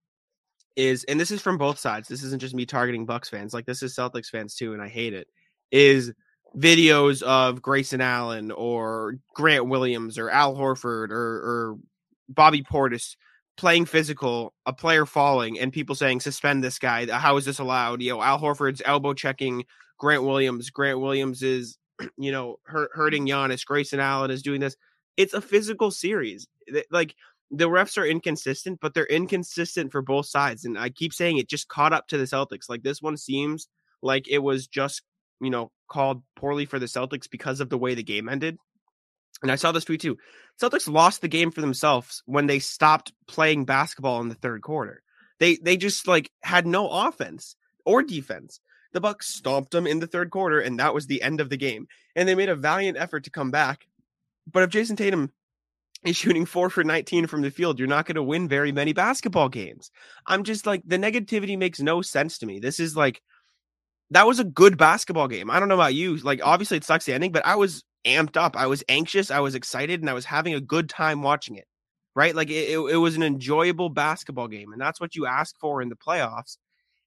is, 0.77 1.05
and 1.05 1.19
this 1.19 1.31
is 1.31 1.41
from 1.41 1.59
both 1.59 1.79
sides. 1.79 2.09
This 2.09 2.23
isn't 2.23 2.41
just 2.41 2.55
me 2.55 2.67
targeting 2.67 3.07
Bucks 3.07 3.29
fans. 3.29 3.55
Like 3.55 3.67
this 3.67 3.83
is 3.83 3.95
Celtics 3.95 4.29
fans 4.29 4.55
too, 4.55 4.73
and 4.73 4.83
I 4.83 4.89
hate 4.89 5.15
it. 5.15 5.29
Is 5.71 6.13
videos 6.57 7.23
of 7.23 7.63
Grayson 7.63 8.01
Allen 8.01 8.51
or 8.51 9.17
Grant 9.35 9.69
Williams 9.69 10.19
or 10.19 10.29
Al 10.29 10.55
Horford 10.55 11.11
or, 11.11 11.17
or 11.17 11.79
Bobby 12.29 12.63
Portis 12.63 13.17
playing 13.57 13.87
physical, 13.87 14.55
a 14.67 14.73
player 14.73 15.07
falling, 15.07 15.59
and 15.59 15.73
people 15.73 15.95
saying 15.95 16.21
suspend 16.21 16.63
this 16.63 16.79
guy. 16.79 17.11
How 17.11 17.37
is 17.37 17.45
this 17.45 17.59
allowed? 17.59 18.03
You 18.03 18.13
know, 18.13 18.23
Al 18.23 18.39
Horford's 18.39 18.83
elbow 18.85 19.15
checking 19.15 19.65
Grant 19.99 20.23
Williams. 20.23 20.71
Grant 20.71 21.01
Williams 21.01 21.43
is, 21.43 21.79
you 22.19 22.33
know, 22.33 22.59
hurt, 22.65 22.91
hurting 22.93 23.27
Giannis. 23.27 23.65
Grayson 23.65 24.01
Allen 24.01 24.31
is 24.31 24.43
doing 24.43 24.61
this. 24.61 24.77
It's 25.17 25.35
a 25.35 25.41
physical 25.41 25.91
series. 25.91 26.47
Like 26.91 27.15
the 27.51 27.69
refs 27.69 27.99
are 27.99 28.07
inconsistent, 28.07 28.81
but 28.81 28.95
they're 28.95 29.07
inconsistent 29.07 29.93
for 29.93 30.01
both 30.03 30.27
sides. 30.27 30.65
And 30.65 30.79
I 30.79 30.89
keep 30.89 31.13
saying 31.13 31.37
it 31.37 31.49
just 31.49 31.69
caught 31.69 31.93
up 31.93 32.09
to 32.09 32.19
the 32.19 32.25
Celtics. 32.25 32.69
Like 32.69 32.83
this 32.83 33.03
one 33.03 33.17
seems 33.17 33.69
like 34.01 34.27
it 34.29 34.39
was 34.39 34.67
just, 34.67 35.03
you 35.41 35.51
know, 35.51 35.71
called 35.89 36.23
poorly 36.35 36.65
for 36.65 36.79
the 36.79 36.87
Celtics 36.87 37.29
because 37.31 37.61
of 37.61 37.69
the 37.69 37.79
way 37.79 37.95
the 37.95 38.03
game 38.03 38.29
ended. 38.29 38.57
And 39.43 39.53
I 39.53 39.57
saw 39.57 39.73
this 39.73 39.85
tweet 39.85 40.01
too. 40.01 40.17
Celtics 40.61 40.91
lost 40.91 41.21
the 41.21 41.29
game 41.29 41.51
for 41.51 41.61
themselves 41.61 42.23
when 42.27 42.47
they 42.47 42.59
stopped 42.59 43.13
playing 43.27 43.65
basketball 43.65 44.21
in 44.21 44.29
the 44.29 44.35
third 44.35 44.63
quarter. 44.63 45.03
They 45.39 45.57
they 45.57 45.77
just 45.77 46.07
like 46.07 46.31
had 46.43 46.67
no 46.67 46.89
offense 46.89 47.57
or 47.85 48.03
defense. 48.03 48.61
The 48.93 49.01
Bucks 49.01 49.29
stomped 49.29 49.71
them 49.71 49.87
in 49.87 50.01
the 50.01 50.07
third 50.07 50.31
quarter, 50.31 50.61
and 50.61 50.79
that 50.79 50.95
was 50.95 51.07
the 51.07 51.23
end 51.23 51.41
of 51.41 51.49
the 51.49 51.57
game. 51.57 51.89
And 52.15 52.29
they 52.29 52.35
made 52.35 52.49
a 52.49 52.57
valiant 52.57 52.99
effort 52.99 53.25
to 53.25 53.31
come 53.31 53.51
back. 53.51 53.87
But 54.51 54.63
if 54.63 54.71
Jayson 54.71 54.97
Tatum 54.97 55.33
is 56.05 56.17
shooting 56.17 56.45
four 56.45 56.69
for 56.69 56.85
19 56.85 57.27
from 57.27 57.43
the 57.43 57.51
field, 57.51 57.79
you're 57.79 57.89
not 57.89 58.07
going 58.07 58.17
to 58.17 58.23
win 58.23 58.49
very 58.49 58.73
many 58.73 58.93
basketball 58.93 59.49
games. 59.49 59.91
I'm 60.27 60.45
just 60.45 60.67
like, 60.67 60.83
the 60.85 60.99
negativity 60.99 61.57
makes 61.57 61.81
no 61.81 62.03
sense 62.03 62.39
to 62.39 62.47
me. 62.47 62.59
This 62.59 62.81
is 62.81 62.97
like, 62.97 63.23
that 64.11 64.27
was 64.27 64.39
a 64.39 64.45
good 64.45 64.77
basketball 64.77 65.29
game. 65.29 65.51
I 65.51 65.59
don't 65.59 65.69
know 65.69 65.75
about 65.75 65.95
you. 65.95 66.17
Like, 66.17 66.41
obviously, 66.45 66.77
it 66.77 66.85
sucks 66.85 67.07
the 67.07 67.15
ending, 67.15 67.33
but 67.33 67.47
I 67.47 67.57
was 67.57 67.85
amped 68.05 68.37
up. 68.37 68.57
I 68.57 68.67
was 68.67 68.85
anxious. 68.89 69.31
I 69.31 69.41
was 69.41 69.55
excited, 69.55 70.01
and 70.01 70.11
I 70.11 70.13
was 70.13 70.27
having 70.27 70.55
a 70.55 70.61
good 70.61 70.91
time 70.91 71.23
watching 71.23 71.57
it. 71.57 71.67
Right? 72.15 72.35
Like, 72.35 72.51
it, 72.51 72.69
it, 72.69 72.79
it 72.79 72.97
was 72.97 73.17
an 73.17 73.23
enjoyable 73.23 73.89
basketball 73.89 74.49
game, 74.49 74.73
and 74.73 74.81
that's 74.81 75.01
what 75.01 75.15
you 75.15 75.25
ask 75.25 75.59
for 75.59 75.81
in 75.81 75.89
the 75.89 75.97
playoffs. 75.97 76.59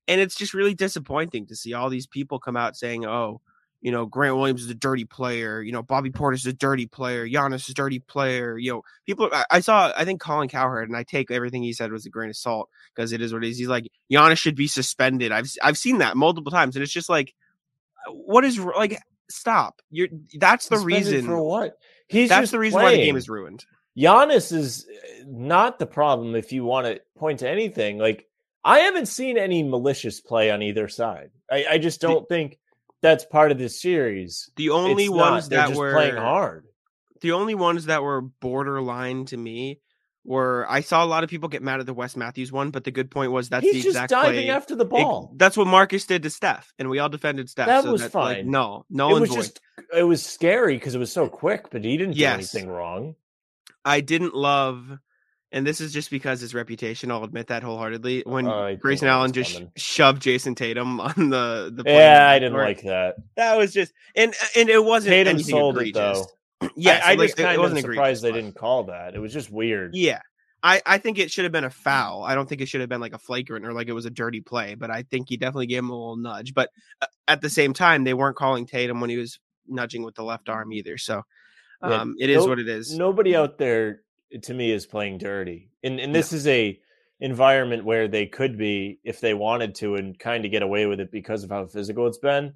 And 0.08 0.22
it's 0.22 0.36
just 0.36 0.54
really 0.54 0.74
disappointing 0.74 1.48
to 1.48 1.56
see 1.56 1.74
all 1.74 1.90
these 1.90 2.08
people 2.08 2.40
come 2.40 2.56
out 2.56 2.76
saying, 2.76 3.06
oh, 3.06 3.42
you 3.86 3.92
know, 3.92 4.08
Grant 4.08 4.36
Williams 4.36 4.64
is 4.64 4.70
a 4.72 4.76
dirty 4.76 5.06
player. 5.06 5.62
You 5.62 5.72
know, 5.72 5.84
Bobby 5.84 6.10
Portis 6.10 6.38
is 6.38 6.48
a 6.48 6.54
dirty 6.54 6.88
player. 6.88 7.28
Giannis 7.28 7.66
is 7.66 7.70
a 7.70 7.74
dirty 7.76 8.00
player. 8.00 8.58
You 8.58 8.74
know, 8.74 8.82
people. 9.06 9.30
I, 9.32 9.46
I, 9.52 9.60
saw. 9.60 9.94
I 9.96 10.06
think 10.06 10.20
Colin 10.20 10.50
Cowherd, 10.50 10.90
and 10.90 10.98
I 10.98 11.04
take 11.04 11.30
everything 11.30 11.62
he 11.62 11.72
said 11.72 11.92
with 11.92 12.04
a 12.04 12.10
grain 12.10 12.32
of 12.32 12.36
salt 12.36 12.70
because 12.96 13.12
it 13.12 13.22
is 13.22 13.32
what 13.32 13.44
it 13.44 13.50
is. 13.50 13.60
He's 13.60 13.68
like 13.68 13.88
Giannis 14.12 14.40
should 14.40 14.56
be 14.56 14.66
suspended. 14.66 15.32
I've 15.32 15.52
I've 15.62 15.78
seen 15.78 16.00
that 16.00 16.18
multiple 16.18 16.52
times, 16.52 16.76
and 16.76 16.82
it's 16.82 16.92
just 16.92 17.10
like, 17.10 17.36
what 18.10 18.44
is 18.44 18.58
like? 18.58 19.00
Stop. 19.30 19.84
You're. 19.92 20.08
That's 20.34 20.68
the 20.68 20.78
suspended 20.78 21.06
reason 21.06 21.26
for 21.28 21.44
what. 21.44 21.78
He's 22.08 22.30
that's 22.30 22.50
the 22.50 22.58
reason 22.58 22.80
playing. 22.80 22.98
why 22.98 22.98
the 22.98 23.06
game 23.06 23.18
is 23.18 23.30
ruined. 23.30 23.66
Giannis 23.96 24.52
is 24.52 24.88
eh, 24.90 25.24
not 25.28 25.78
the 25.78 25.86
problem. 25.86 26.36
If 26.36 26.52
you 26.52 26.64
want 26.64 26.88
to 26.88 27.02
point 27.18 27.40
to 27.42 27.50
anything, 27.50 28.00
like 28.00 28.28
I 28.66 28.80
haven't 28.80 29.06
seen 29.06 29.38
any 29.38 29.62
malicious 29.62 30.20
play 30.20 30.50
on 30.50 30.64
either 30.64 30.88
side. 30.88 31.30
I, 31.50 31.66
I 31.72 31.78
just 31.78 32.02
don't 32.02 32.28
the, 32.28 32.36
think 32.36 32.60
that's 33.02 33.24
part 33.24 33.52
of 33.52 33.60
this 33.60 33.80
series. 33.80 34.50
The 34.56 34.72
only 34.72 35.06
it's 35.06 35.14
ones 35.14 35.52
not. 35.52 35.70
that 35.70 35.78
were 35.78 35.94
playing 35.94 36.16
hard. 36.16 36.66
The 37.22 37.34
only 37.34 37.54
ones 37.54 37.86
that 37.86 38.02
were 38.02 38.22
borderline 38.22 39.26
to 39.26 39.38
me 39.38 39.80
were 40.24 40.66
I 40.68 40.82
saw 40.82 41.04
a 41.04 41.06
lot 41.06 41.24
of 41.24 41.30
people 41.30 41.48
get 41.48 41.62
mad 41.62 41.80
at 41.80 41.86
the 41.86 41.94
Wes 41.94 42.16
Matthews 42.16 42.52
one, 42.52 42.72
but 42.72 42.84
the 42.84 42.92
good 42.92 43.12
point 43.12 43.32
was 43.32 43.50
that's 43.50 43.64
He's 43.64 43.84
the 43.84 43.90
exact 43.90 44.10
just 44.10 44.24
diving 44.24 44.46
play. 44.46 44.50
after 44.50 44.76
the 44.76 44.86
ball. 44.86 45.30
It, 45.32 45.38
that's 45.38 45.56
what 45.56 45.68
Marcus 45.68 46.08
did 46.08 46.24
to 46.24 46.32
Steph, 46.32 46.74
and 46.80 46.90
we 46.90 46.98
all 46.98 47.10
defended 47.10 47.50
Steph. 47.50 47.68
That 47.68 47.84
so 47.84 47.92
was 47.92 48.02
that, 48.02 48.12
fine. 48.12 48.38
Like, 48.38 48.46
no, 48.48 48.86
no, 48.90 49.16
it 49.16 49.20
was 49.20 49.30
void. 49.30 49.36
just 49.36 49.62
it 49.96 50.04
was 50.04 50.26
scary 50.26 50.74
because 50.74 50.96
it 50.96 51.00
was 51.00 51.12
so 51.12 51.28
quick, 51.30 51.70
but 51.70 51.86
he 51.86 51.96
didn't 51.98 52.16
yes. 52.16 52.52
do 52.52 52.58
anything 52.58 52.74
wrong. 52.74 53.16
I 53.86 54.02
didn't 54.02 54.34
love 54.34 54.98
and 55.52 55.66
this 55.66 55.80
is 55.80 55.94
just 55.94 56.10
because 56.10 56.42
his 56.42 56.54
reputation. 56.54 57.12
I'll 57.12 57.24
admit 57.24 57.48
that 57.48 57.64
wholeheartedly. 57.64 58.24
When 58.26 58.48
uh, 58.48 58.76
Grayson 58.80 59.08
Allen 59.08 59.32
just 59.32 59.54
coming. 59.54 59.72
shoved 59.76 60.22
Jayson 60.22 60.56
Tatum 60.56 61.00
on 61.02 61.30
the 61.30 61.72
the 61.74 61.84
yeah, 61.86 62.28
I 62.30 62.40
didn't 62.40 62.58
like 62.58 62.84
that. 62.84 63.16
That 63.36 63.58
was 63.58 63.74
just 63.74 63.94
and 64.16 64.34
and 64.56 64.70
it 64.70 64.84
wasn't 64.84 65.12
Tatum 65.12 65.40
sold 65.40 65.78
egregious. 65.78 66.20
it 66.20 66.28
though. 66.62 66.70
yeah, 66.76 67.02
I, 67.04 67.14
I 67.14 67.16
like, 67.16 67.30
just 67.30 67.38
kind 67.38 67.62
of 67.62 67.80
surprised 67.80 68.24
they 68.24 68.32
didn't 68.32 68.56
call 68.56 68.86
that. 68.86 69.16
It 69.16 69.20
was 69.20 69.34
just 69.34 69.52
weird. 69.52 69.96
Yeah. 69.96 70.20
I, 70.64 70.82
I 70.84 70.98
think 70.98 71.20
it 71.20 71.30
should 71.30 71.46
have 71.46 71.52
been 71.52 71.64
a 71.64 71.70
foul. 71.70 72.24
I 72.24 72.34
don't 72.34 72.50
think 72.50 72.60
it 72.60 72.66
should 72.66 72.82
have 72.82 72.90
been 72.90 73.02
like 73.02 73.14
a 73.14 73.20
flagrant 73.20 73.68
or 73.68 73.74
like 73.74 73.88
it 73.88 73.94
was 73.94 74.08
a 74.08 74.10
dirty 74.10 74.42
play, 74.42 74.74
but 74.74 74.90
I 74.90 75.04
think 75.04 75.30
he 75.30 75.38
definitely 75.38 75.68
gave 75.68 75.78
him 75.78 75.92
a 75.92 75.94
little 75.94 76.16
nudge. 76.16 76.56
But 76.56 76.72
uh, 77.04 77.06
at 77.28 77.42
the 77.42 77.52
same 77.52 77.74
time, 77.74 78.04
they 78.04 78.16
weren't 78.16 78.36
calling 78.36 78.66
Tatum 78.66 79.00
when 79.00 79.12
he 79.12 79.18
was 79.18 79.38
nudging 79.68 80.02
with 80.02 80.16
the 80.16 80.24
left 80.24 80.50
arm 80.50 80.74
either. 80.74 80.98
So 80.98 81.22
um, 81.84 82.16
yeah, 82.18 82.24
it 82.24 82.30
is 82.32 82.44
no, 82.44 82.48
what 82.48 82.60
it 82.60 82.68
is. 82.68 82.98
Nobody 82.98 83.36
out 83.36 83.60
there 83.60 84.02
to 84.44 84.54
me 84.54 84.72
is 84.72 84.86
playing 84.86 85.18
dirty. 85.18 85.70
And 85.84 86.00
and 86.00 86.14
this 86.14 86.34
is 86.34 86.48
a 86.48 86.80
environment 87.20 87.86
where 87.86 88.08
they 88.08 88.26
could 88.26 88.58
be 88.58 89.00
if 89.04 89.22
they 89.22 89.34
wanted 89.34 89.76
to 89.76 89.96
and 89.96 90.18
kind 90.18 90.46
of 90.46 90.52
get 90.52 90.62
away 90.62 90.86
with 90.86 91.00
it 91.00 91.12
because 91.12 91.44
of 91.44 91.50
how 91.50 91.66
physical 91.66 92.08
it's 92.08 92.18
been. 92.18 92.54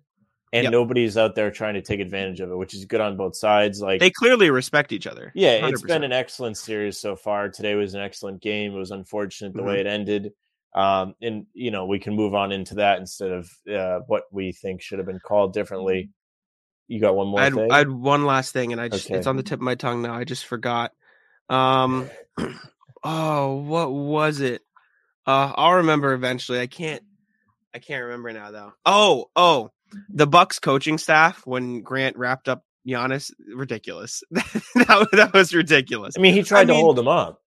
And 0.51 0.63
yep. 0.63 0.71
nobody's 0.71 1.15
out 1.15 1.35
there 1.35 1.51
trying 1.51 1.75
to 1.75 1.81
take 1.81 1.99
advantage 1.99 2.39
of 2.39 2.49
it, 2.49 2.57
which 2.57 2.73
is 2.73 2.85
good 2.85 3.01
on 3.01 3.15
both 3.17 3.35
sides. 3.35 3.81
Like 3.81 3.99
they 3.99 4.09
clearly 4.09 4.49
respect 4.49 4.91
each 4.91 5.05
other. 5.05 5.31
Yeah, 5.35 5.51
it 5.51 5.69
has 5.69 5.83
been 5.83 6.03
an 6.03 6.11
excellent 6.11 6.57
series 6.57 6.97
so 6.97 7.15
far. 7.15 7.49
Today 7.49 7.75
was 7.75 7.93
an 7.93 8.01
excellent 8.01 8.41
game. 8.41 8.73
It 8.73 8.79
was 8.79 8.89
unfortunate 8.89 9.53
the 9.53 9.59
mm-hmm. 9.59 9.67
way 9.67 9.79
it 9.79 9.85
ended. 9.85 10.31
Um, 10.73 11.13
and 11.21 11.45
you 11.53 11.69
know, 11.69 11.85
we 11.85 11.99
can 11.99 12.15
move 12.15 12.33
on 12.33 12.51
into 12.51 12.75
that 12.75 12.99
instead 12.99 13.31
of 13.31 13.51
uh, 13.71 13.99
what 14.07 14.23
we 14.31 14.51
think 14.51 14.81
should 14.81 14.97
have 14.97 15.07
been 15.07 15.19
called 15.19 15.53
differently. 15.53 16.09
You 16.87 16.99
got 16.99 17.15
one 17.15 17.27
more 17.27 17.39
I 17.39 17.45
had, 17.45 17.53
thing? 17.53 17.71
I 17.71 17.77
had 17.77 17.91
one 17.91 18.25
last 18.25 18.51
thing, 18.51 18.71
and 18.71 18.81
I 18.81 18.87
just 18.87 19.05
Okay. 19.05 19.17
it's 19.17 19.27
on 19.27 19.37
the 19.37 19.43
tip 19.43 19.59
of 19.59 19.63
my 19.63 19.75
tongue 19.75 20.01
now. 20.01 20.15
I 20.15 20.23
just 20.23 20.45
forgot. 20.45 20.93
Um, 21.49 22.09
oh, 23.03 23.55
what 23.55 23.91
was 23.91 24.39
it? 24.41 24.61
Uh, 25.25 25.53
I'll 25.55 25.75
remember 25.75 26.13
eventually. 26.13 26.59
I 26.59 26.67
can't. 26.67 27.03
I 27.73 27.79
can't 27.79 28.03
remember 28.03 28.33
now 28.33 28.51
though. 28.51 28.73
Oh, 28.85 29.29
oh, 29.35 29.71
the 30.09 30.27
Bucks 30.27 30.59
coaching 30.59 30.97
staff 30.97 31.45
when 31.45 31.81
Grant 31.81 32.17
wrapped 32.17 32.49
up 32.49 32.63
Giannis, 32.87 33.31
ridiculous. 33.53 34.23
that, 34.31 35.07
that 35.11 35.33
was 35.33 35.53
ridiculous. 35.53 36.15
I 36.17 36.21
mean, 36.21 36.33
he 36.33 36.43
tried 36.43 36.65
to 36.65 36.73
mean- 36.73 36.81
hold 36.83 36.97
him 36.97 37.07
up. 37.07 37.41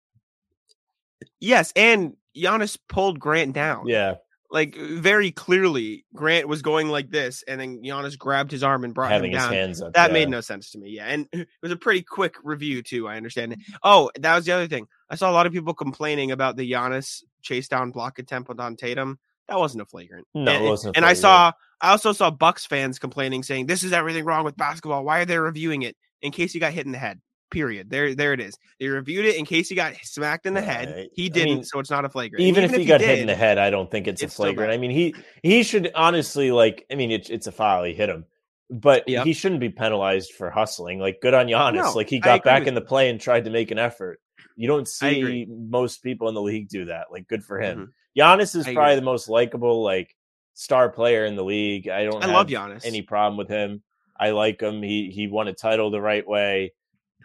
Yes, 1.38 1.73
and 1.75 2.16
Giannis 2.37 2.78
pulled 2.88 3.19
Grant 3.19 3.54
down. 3.54 3.87
Yeah, 3.87 4.16
like 4.50 4.76
very 4.76 5.30
clearly, 5.30 6.04
Grant 6.14 6.49
was 6.49 6.62
going 6.62 6.88
like 6.88 7.11
this, 7.11 7.45
and 7.47 7.61
then 7.61 7.83
Giannis 7.83 8.19
grabbed 8.19 8.50
his 8.50 8.62
arm 8.62 8.85
and 8.85 8.92
brought 8.92 9.11
having 9.11 9.30
him 9.30 9.37
his 9.37 9.45
down. 9.45 9.52
hands 9.52 9.83
up. 9.83 9.92
That 9.95 10.11
yeah. 10.11 10.14
made 10.14 10.28
no 10.28 10.40
sense 10.40 10.71
to 10.73 10.78
me. 10.78 10.90
Yeah, 10.90 11.07
and 11.07 11.28
it 11.33 11.49
was 11.62 11.73
a 11.73 11.76
pretty 11.76 12.02
quick 12.02 12.35
review 12.42 12.83
too. 12.83 13.07
I 13.09 13.16
understand. 13.16 13.57
Oh, 13.83 14.11
that 14.19 14.35
was 14.35 14.47
the 14.47 14.52
other 14.52 14.66
thing. 14.66 14.87
I 15.09 15.14
saw 15.14 15.30
a 15.30 15.33
lot 15.33 15.47
of 15.47 15.52
people 15.52 15.75
complaining 15.75 16.33
about 16.33 16.57
the 16.57 16.71
Giannis 16.71 17.23
chase 17.42 17.69
down 17.69 17.90
block 17.92 18.19
attempt 18.19 18.50
on 18.59 18.76
Tatum. 18.76 19.19
That 19.49 19.59
wasn't 19.59 19.83
a 19.83 19.87
flagrant. 19.87 20.26
No, 20.35 20.52
it 20.52 20.57
and, 20.57 20.64
wasn't 20.64 20.97
a 20.97 20.99
And 20.99 21.04
I 21.04 21.14
saw, 21.14 21.52
I 21.80 21.90
also 21.90 22.12
saw 22.12 22.30
Bucks 22.30 22.66
fans 22.66 22.99
complaining, 22.99 23.42
saying 23.42 23.66
this 23.66 23.83
is 23.83 23.92
everything 23.92 24.25
wrong 24.25 24.45
with 24.45 24.57
basketball. 24.57 25.04
Why 25.04 25.21
are 25.21 25.25
they 25.25 25.38
reviewing 25.38 25.83
it? 25.83 25.97
In 26.23 26.33
case 26.33 26.54
you 26.54 26.61
got 26.61 26.73
hit 26.73 26.87
in 26.87 26.92
the 26.92 26.99
head. 26.99 27.21
Period. 27.50 27.90
There, 27.90 28.14
there 28.14 28.33
it 28.33 28.40
is. 28.40 28.57
They 28.78 28.87
reviewed 28.88 29.26
it 29.26 29.37
in 29.37 29.45
case 29.45 29.69
he 29.69 29.75
got 29.75 29.95
smacked 30.02 30.47
in 30.47 30.54
the 30.54 30.62
head. 30.62 31.09
He 31.14 31.28
didn't, 31.28 31.54
mean, 31.57 31.64
so 31.64 31.80
it's 31.80 31.90
not 31.90 32.04
a 32.04 32.09
flagrant. 32.09 32.42
Even, 32.45 32.62
if 32.64 32.73
he 32.75 32.85
got 32.85 33.00
hit 33.00 33.19
in 33.19 33.26
the 33.26 33.35
head, 33.35 33.59
I 33.59 33.71
don't 33.71 33.90
think 33.90 34.07
it's, 34.07 34.23
it's 34.23 34.33
a 34.33 34.37
flagrant. 34.37 34.73
I 34.73 34.76
mean, 34.76 34.90
he 34.92 35.14
he 35.42 35.62
should 35.62 35.90
honestly 35.95 36.52
like. 36.52 36.87
I 36.90 36.95
mean, 36.95 37.11
it's 37.11 37.28
it's 37.28 37.47
a 37.49 37.52
foul. 37.52 37.83
He 37.85 37.92
hit 37.92 38.09
him, 38.09 38.25
but 38.71 39.09
Yep. 39.09 39.26
he 39.26 39.33
shouldn't 39.33 39.61
be 39.61 39.69
penalized 39.69 40.33
for 40.33 40.49
hustling. 40.50 41.00
Like, 41.00 41.21
good 41.21 41.35
on 41.35 41.47
Giannis. 41.47 41.75
No, 41.75 41.92
like 41.92 42.09
he 42.09 42.21
got 42.21 42.45
back 42.45 42.66
in 42.69 42.75
the 42.75 42.80
play 42.80 43.11
and 43.11 43.21
tried 43.21 43.45
to 43.45 43.50
make 43.50 43.71
an 43.73 43.78
effort. 43.78 44.21
You 44.57 44.69
don't 44.69 44.87
see 44.87 45.47
most 45.49 46.02
people 46.02 46.28
in 46.28 46.35
the 46.35 46.42
league 46.42 46.69
do 46.69 46.85
that. 46.87 47.07
Like, 47.11 47.26
good 47.26 47.42
for 47.42 47.59
him. 47.61 47.92
Mhm. 48.16 48.21
Giannis 48.21 48.54
is 48.54 48.66
I 48.69 48.75
probably 48.75 48.92
agree. 48.92 49.00
the 49.00 49.04
most 49.07 49.28
likable 49.28 49.83
like 49.83 50.14
star 50.54 50.88
player 50.88 51.25
in 51.25 51.35
the 51.37 51.45
league. 51.45 51.88
I 51.88 52.04
don't. 52.04 52.23
I 52.23 52.26
have 52.26 52.35
love 52.37 52.47
Giannis. 52.47 52.85
Any 52.85 53.02
problem 53.02 53.37
with 53.38 53.49
him? 53.49 53.83
I 54.19 54.30
like 54.30 54.61
him. 54.61 54.83
He 54.83 55.11
he 55.11 55.26
won 55.28 55.49
a 55.49 55.52
title 55.52 55.90
the 55.90 56.00
right 56.00 56.26
way. 56.26 56.73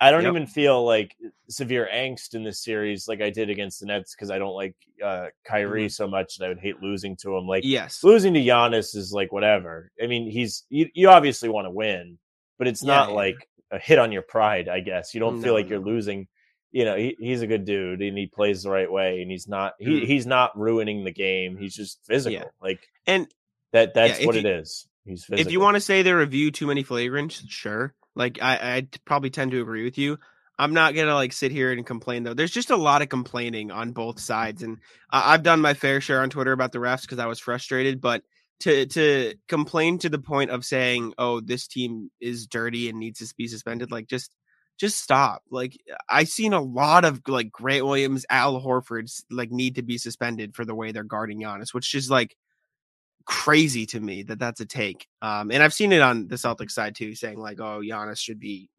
I 0.01 0.11
don't 0.11 0.23
Yep. 0.23 0.29
even 0.31 0.47
feel 0.47 0.83
like 0.85 1.15
severe 1.47 1.87
angst 1.91 2.33
in 2.33 2.43
this 2.43 2.61
series 2.63 3.07
like 3.07 3.21
I 3.21 3.29
did 3.29 3.49
against 3.49 3.79
the 3.79 3.85
Nets 3.85 4.13
because 4.15 4.29
I 4.31 4.37
don't 4.37 4.53
like 4.55 4.75
uh, 5.03 5.27
Kyrie 5.45 5.89
so 5.89 6.07
much 6.07 6.37
that 6.37 6.45
I 6.45 6.47
would 6.49 6.59
hate 6.59 6.81
losing 6.81 7.15
to 7.17 7.35
him. 7.37 7.47
Like 7.47 7.63
Mm-hmm. 7.63 7.71
yes, 7.71 8.03
losing 8.03 8.33
to 8.33 8.39
Giannis 8.41 8.95
is 8.95 9.11
like 9.13 9.31
whatever. 9.31 9.91
I 10.01 10.07
mean, 10.07 10.29
he's 10.29 10.65
you, 10.69 10.89
you 10.93 11.09
obviously 11.09 11.49
want 11.49 11.65
to 11.65 11.71
win, 11.71 12.17
but 12.57 12.67
it's 12.67 12.83
Yeah, 12.83 12.87
not 12.95 13.09
yeah. 13.09 13.15
like 13.15 13.47
a 13.71 13.79
hit 13.79 13.99
on 13.99 14.11
your 14.11 14.21
pride. 14.21 14.67
I 14.69 14.79
guess 14.81 15.13
you 15.13 15.19
don't 15.19 15.41
feel 15.41 15.53
No, 15.53 15.59
like 15.59 15.69
you're 15.69 15.79
losing. 15.79 16.27
You 16.71 16.83
know, 16.83 16.95
he, 16.97 17.15
he's 17.19 17.41
a 17.41 17.47
good 17.47 17.63
dude 17.63 18.01
and 18.01 18.17
he 18.17 18.27
plays 18.27 18.63
the 18.63 18.69
right 18.69 18.91
way, 18.91 19.21
and 19.21 19.31
he's 19.31 19.47
not 19.47 19.73
he, 19.79 20.01
Mhm. 20.01 20.05
he's 20.07 20.25
not 20.25 20.57
ruining 20.59 21.03
the 21.05 21.11
game. 21.11 21.55
He's 21.57 21.73
just 21.73 21.99
physical. 22.05 22.51
Like 22.61 22.79
and 23.07 23.27
that. 23.71 23.93
That's 23.93 24.25
what 24.25 24.35
you- 24.35 24.41
it 24.41 24.45
is. 24.45 24.87
He's 25.05 25.23
physical. 25.23 25.45
if 25.47 25.53
you 25.53 25.59
want 25.59 25.75
to 25.75 25.81
say 25.81 26.01
they 26.01 26.11
review 26.13 26.49
too 26.51 26.65
many 26.67 26.83
flagrants, 26.83 27.41
sure. 27.47 27.93
Like 28.15 28.39
I, 28.41 28.55
I 28.77 28.87
probably 29.05 29.29
tend 29.29 29.51
to 29.51 29.61
agree 29.61 29.83
with 29.83 29.97
you. 29.97 30.17
I'm 30.57 30.73
not 30.73 30.95
gonna 30.95 31.13
like 31.15 31.33
sit 31.33 31.51
here 31.51 31.71
and 31.71 31.85
complain 31.85 32.23
though. 32.23 32.33
There's 32.33 32.51
just 32.51 32.69
a 32.69 32.77
lot 32.77 33.01
of 33.01 33.09
complaining 33.09 33.71
on 33.71 33.91
both 33.91 34.19
sides, 34.19 34.63
and 34.63 34.79
I 35.11 35.33
I've 35.33 35.43
done 35.43 35.61
my 35.61 35.73
fair 35.73 35.99
share 36.01 36.21
on 36.21 36.29
Twitter 36.29 36.53
about 36.53 36.71
the 36.71 36.79
refs 36.79 37.01
because 37.01 37.19
I 37.19 37.25
was 37.25 37.39
frustrated. 37.39 37.99
But 38.01 38.23
to 38.61 38.85
to 38.87 39.35
complain 39.47 39.97
to 39.99 40.09
the 40.09 40.19
point 40.19 40.51
of 40.51 40.63
saying, 40.65 41.13
"Oh, 41.17 41.41
this 41.41 41.67
team 41.67 42.09
is 42.21 42.47
dirty 42.47 42.89
and 42.89 42.99
needs 42.99 43.19
to 43.19 43.33
be 43.35 43.47
suspended," 43.47 43.91
like 43.91 44.07
just 44.07 44.33
just 44.77 44.99
stop. 45.01 45.43
Like 45.51 45.77
I've 46.09 46.29
seen 46.29 46.53
a 46.53 46.61
lot 46.61 47.05
of 47.05 47.21
like 47.27 47.51
Grant 47.51 47.85
Williams, 47.85 48.25
Al 48.29 48.61
Horford's 48.61 49.25
like 49.29 49.51
need 49.51 49.75
to 49.75 49.83
be 49.83 49.97
suspended 49.97 50.55
for 50.55 50.65
the 50.65 50.75
way 50.75 50.91
they're 50.91 51.03
guarding 51.03 51.41
Giannis, 51.41 51.73
which 51.73 51.93
is 51.95 52.09
like 52.09 52.35
crazy 53.25 53.85
to 53.87 53.99
me 53.99 54.23
that 54.23 54.39
that's 54.39 54.59
a 54.61 54.65
take. 54.65 55.07
Um, 55.21 55.51
and 55.51 55.61
I've 55.63 55.73
seen 55.73 55.91
it 55.91 56.01
on 56.01 56.27
the 56.27 56.35
Celtics 56.35 56.71
side 56.71 56.95
too, 56.95 57.15
saying 57.15 57.39
like, 57.39 57.59
"Oh, 57.59 57.81
Giannis 57.83 58.19
should 58.19 58.39
be 58.39 58.69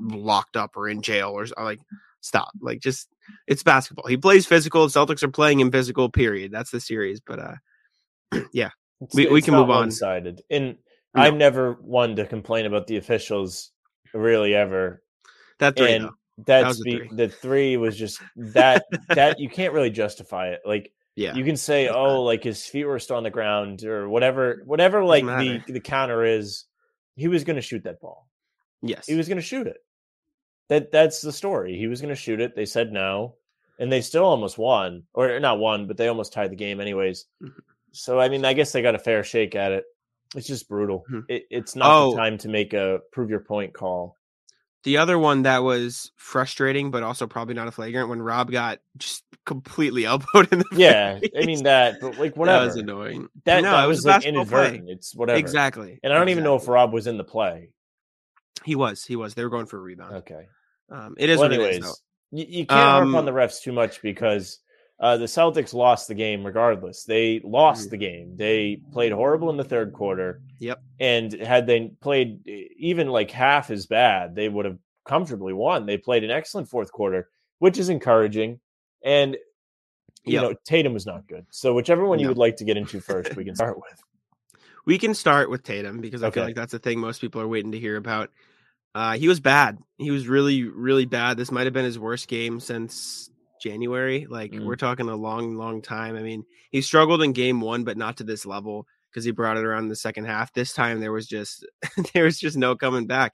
locked 0.00 0.56
up 0.56 0.76
or 0.76 0.88
in 0.88 1.02
jail," 1.02 1.30
or 1.30 1.46
like, 1.62 1.80
stop. 2.20 2.50
Like, 2.60 2.80
just 2.80 3.08
it's 3.46 3.62
basketball. 3.62 4.06
He 4.06 4.16
plays 4.16 4.46
physical. 4.46 4.86
Celtics 4.88 5.22
are 5.22 5.28
playing 5.30 5.60
him 5.60 5.70
physical. 5.72 6.08
Period. 6.10 6.52
That's 6.52 6.70
the 6.70 6.80
series. 6.80 7.20
But 7.20 7.38
uh, 7.38 7.54
yeah, 8.52 8.70
It's- 9.00 9.14
we- 9.14 9.26
we 9.28 9.42
can 9.42 9.54
move 9.54 9.70
on. 9.70 9.78
One-sided. 9.80 10.42
And 10.50 10.76
No. 11.14 11.22
I'm 11.22 11.38
never 11.38 11.74
one 11.80 12.14
to 12.16 12.26
complain 12.26 12.66
about 12.66 12.86
the 12.86 12.96
officials, 12.98 13.70
really 14.14 14.54
ever. 14.54 15.02
that 15.58 15.76
three. 15.76 15.92
and 15.94 16.04
though. 16.04 16.14
that's 16.46 16.68
was 16.68 16.80
be, 16.82 16.96
three. 16.98 17.08
the 17.12 17.28
three 17.28 17.76
was 17.78 17.96
just 17.96 18.20
that 18.36 18.84
that 19.08 19.40
you 19.40 19.48
can't 19.48 19.72
really 19.72 19.90
justify 19.90 20.48
it. 20.48 20.60
Like 20.66 20.92
Yeah, 21.18 21.34
you 21.34 21.44
can 21.44 21.56
say, 21.56 21.86
that's 21.86 21.96
oh, 21.96 22.22
like 22.22 22.44
his 22.44 22.64
feet 22.64 22.84
were 22.84 22.98
still 23.00 23.16
on 23.16 23.24
the 23.24 23.30
ground 23.30 23.82
or 23.84 24.08
whatever, 24.08 24.62
whatever. 24.64 25.04
Like 25.04 25.24
the 25.24 25.60
the 25.66 25.80
counter 25.80 26.24
is, 26.24 26.64
he 27.16 27.26
was 27.26 27.42
going 27.42 27.56
to 27.56 27.62
shoot 27.62 27.82
that 27.84 28.00
ball. 28.00 28.28
yes, 28.82 29.06
He 29.06 29.16
was 29.16 29.26
going 29.26 29.38
to 29.38 29.42
shoot 29.42 29.66
it. 29.66 29.78
That 30.68 30.92
that's 30.92 31.20
the 31.20 31.32
story. 31.32 31.76
He 31.76 31.88
was 31.88 32.00
going 32.00 32.14
to 32.14 32.20
shoot 32.20 32.40
it. 32.40 32.54
They 32.54 32.66
said 32.66 32.92
no, 32.92 33.34
and 33.80 33.90
they 33.90 34.00
still 34.00 34.24
almost 34.24 34.58
won, 34.58 35.02
or 35.12 35.40
not 35.40 35.58
won, 35.58 35.86
but 35.88 35.96
they 35.96 36.06
almost 36.08 36.32
tied 36.32 36.52
the 36.52 36.56
game 36.56 36.80
anyways. 36.80 37.24
Mhm. 37.42 37.52
So 37.92 38.20
I 38.20 38.28
mean, 38.28 38.44
I 38.44 38.52
guess 38.52 38.70
they 38.70 38.82
got 38.82 38.94
a 38.94 38.98
fair 38.98 39.24
shake 39.24 39.56
at 39.56 39.72
it. 39.72 39.84
It's 40.36 40.46
just 40.46 40.68
brutal. 40.68 41.04
Mhm. 41.10 41.24
It, 41.28 41.46
it's 41.50 41.74
not 41.74 41.90
Oh. 41.90 42.10
the 42.10 42.16
time 42.18 42.38
to 42.38 42.48
make 42.48 42.74
a 42.74 43.00
prove 43.10 43.30
your 43.30 43.40
point 43.40 43.72
call. 43.72 44.17
The 44.84 44.98
other 44.98 45.18
one 45.18 45.42
that 45.42 45.62
was 45.64 46.12
frustrating, 46.16 46.90
but 46.90 47.02
also 47.02 47.26
probably 47.26 47.54
not 47.54 47.68
a 47.68 47.72
flagrant, 47.72 48.08
when 48.08 48.22
Rob 48.22 48.50
got 48.50 48.78
just 48.96 49.24
completely 49.44 50.04
elbowed 50.06 50.52
in 50.52 50.60
the 50.60 50.64
Yeah, 50.72 51.18
face. 51.18 51.30
I 51.36 51.46
mean 51.46 51.64
that, 51.64 52.00
but 52.00 52.16
like 52.18 52.34
that 52.34 52.36
whatever. 52.38 52.64
was 52.64 52.76
annoying. 52.76 53.28
That, 53.44 53.62
no, 53.62 53.72
that 53.72 53.84
it 53.84 53.88
was, 53.88 53.98
was 53.98 54.06
like 54.06 54.14
basketball 54.16 54.44
play. 54.46 54.58
inadvertent. 54.60 54.90
It's 54.90 55.14
whatever. 55.16 55.38
Exactly. 55.38 55.98
And 56.02 56.12
I 56.12 56.16
don't 56.18 56.28
even 56.28 56.44
know 56.44 56.54
if. 56.56 56.68
Rob 56.68 56.92
was 56.92 57.06
in 57.06 57.16
the 57.18 57.24
play. 57.24 57.70
he 58.64 58.76
was. 58.76 59.04
He 59.04 59.16
was. 59.16 59.34
They 59.34 59.42
were 59.44 59.50
going 59.50 59.66
for 59.66 59.78
a 59.78 59.80
rebound. 59.80 60.14
Okay. 60.16 60.46
Um, 60.90 61.16
it 61.18 61.28
is 61.28 61.38
Well, 61.38 61.48
what 61.48 61.54
anyways, 61.54 61.78
is. 61.78 61.82
Though. 61.84 62.38
you, 62.38 62.46
you 62.48 62.66
can't 62.66 62.80
harp 62.80 63.08
on 63.08 63.14
Um, 63.16 63.24
the 63.24 63.32
refs 63.32 63.60
too 63.60 63.72
much 63.72 64.00
because 64.00 64.58
uh, 65.00 65.16
the 65.16 65.26
Celtics 65.26 65.72
lost 65.74 66.08
the 66.08 66.14
game 66.14 66.44
regardless. 66.44 67.04
They 67.04 67.40
lost 67.44 67.86
Mhm. 67.86 67.90
the 67.90 67.96
game. 67.98 68.36
They 68.36 68.80
played 68.92 69.12
horrible 69.12 69.48
in 69.50 69.56
the 69.56 69.64
third 69.64 69.92
quarter. 69.92 70.40
Yep. 70.58 70.82
And 70.98 71.32
had 71.32 71.66
they 71.66 71.92
played 72.00 72.46
even 72.76 73.08
like 73.08 73.30
half 73.30 73.70
as 73.70 73.86
bad, 73.86 74.34
they 74.34 74.48
would 74.48 74.64
have 74.64 74.78
comfortably 75.04 75.52
won. 75.52 75.86
They 75.86 75.98
played 75.98 76.24
an 76.24 76.30
excellent 76.30 76.68
fourth 76.68 76.90
quarter, 76.92 77.28
which 77.60 77.78
is 77.78 77.88
encouraging. 77.88 78.60
And 79.04 79.36
you 80.24 80.34
Yep. 80.34 80.42
know, 80.42 80.54
Tatum 80.64 80.92
was 80.94 81.06
not 81.06 81.26
good. 81.26 81.46
So 81.50 81.74
whichever 81.74 82.04
one 82.04 82.18
you 82.18 82.28
would 82.28 82.36
like 82.36 82.56
to 82.56 82.64
get 82.64 82.76
into 82.76 83.00
first, 83.00 83.34
we 83.36 83.44
can 83.44 83.54
start 83.54 83.76
with. 83.78 84.02
We 84.84 84.98
can 84.98 85.14
start 85.14 85.48
with 85.48 85.62
Tatum 85.62 86.00
because 86.00 86.22
I 86.22 86.30
feel 86.30 86.44
like 86.44 86.54
that's 86.56 86.72
the 86.72 86.78
thing 86.78 86.98
most 86.98 87.20
people 87.20 87.40
are 87.40 87.48
waiting 87.48 87.72
to 87.72 87.78
hear 87.78 87.96
about. 87.96 88.30
Uh, 88.94 89.16
he 89.16 89.28
was 89.28 89.38
bad. 89.38 89.78
He 89.96 90.10
was 90.10 90.26
really, 90.26 90.64
really 90.64 91.04
bad. 91.04 91.36
This 91.36 91.52
might 91.52 91.66
have 91.66 91.72
been 91.72 91.84
his 91.84 91.98
worst 91.98 92.26
game 92.26 92.58
since 92.58 93.30
January. 93.60 94.26
Like 94.28 94.52
Mm. 94.52 94.64
we're 94.64 94.76
talking 94.76 95.08
a 95.08 95.16
long, 95.16 95.56
long 95.56 95.82
time. 95.82 96.16
I 96.16 96.22
mean, 96.22 96.44
he 96.70 96.80
struggled 96.82 97.22
in 97.22 97.32
game 97.32 97.60
one, 97.60 97.84
but 97.84 97.96
not 97.96 98.16
to 98.18 98.24
this 98.24 98.44
level 98.46 98.86
because 99.10 99.24
he 99.24 99.30
brought 99.30 99.56
it 99.56 99.64
around 99.64 99.84
in 99.84 99.88
the 99.88 99.96
second 99.96 100.26
half. 100.26 100.52
This 100.52 100.72
time 100.72 101.00
there 101.00 101.12
was 101.12 101.26
just 101.26 101.66
there 102.14 102.24
was 102.24 102.38
just 102.38 102.56
no 102.56 102.76
coming 102.76 103.06
back. 103.06 103.32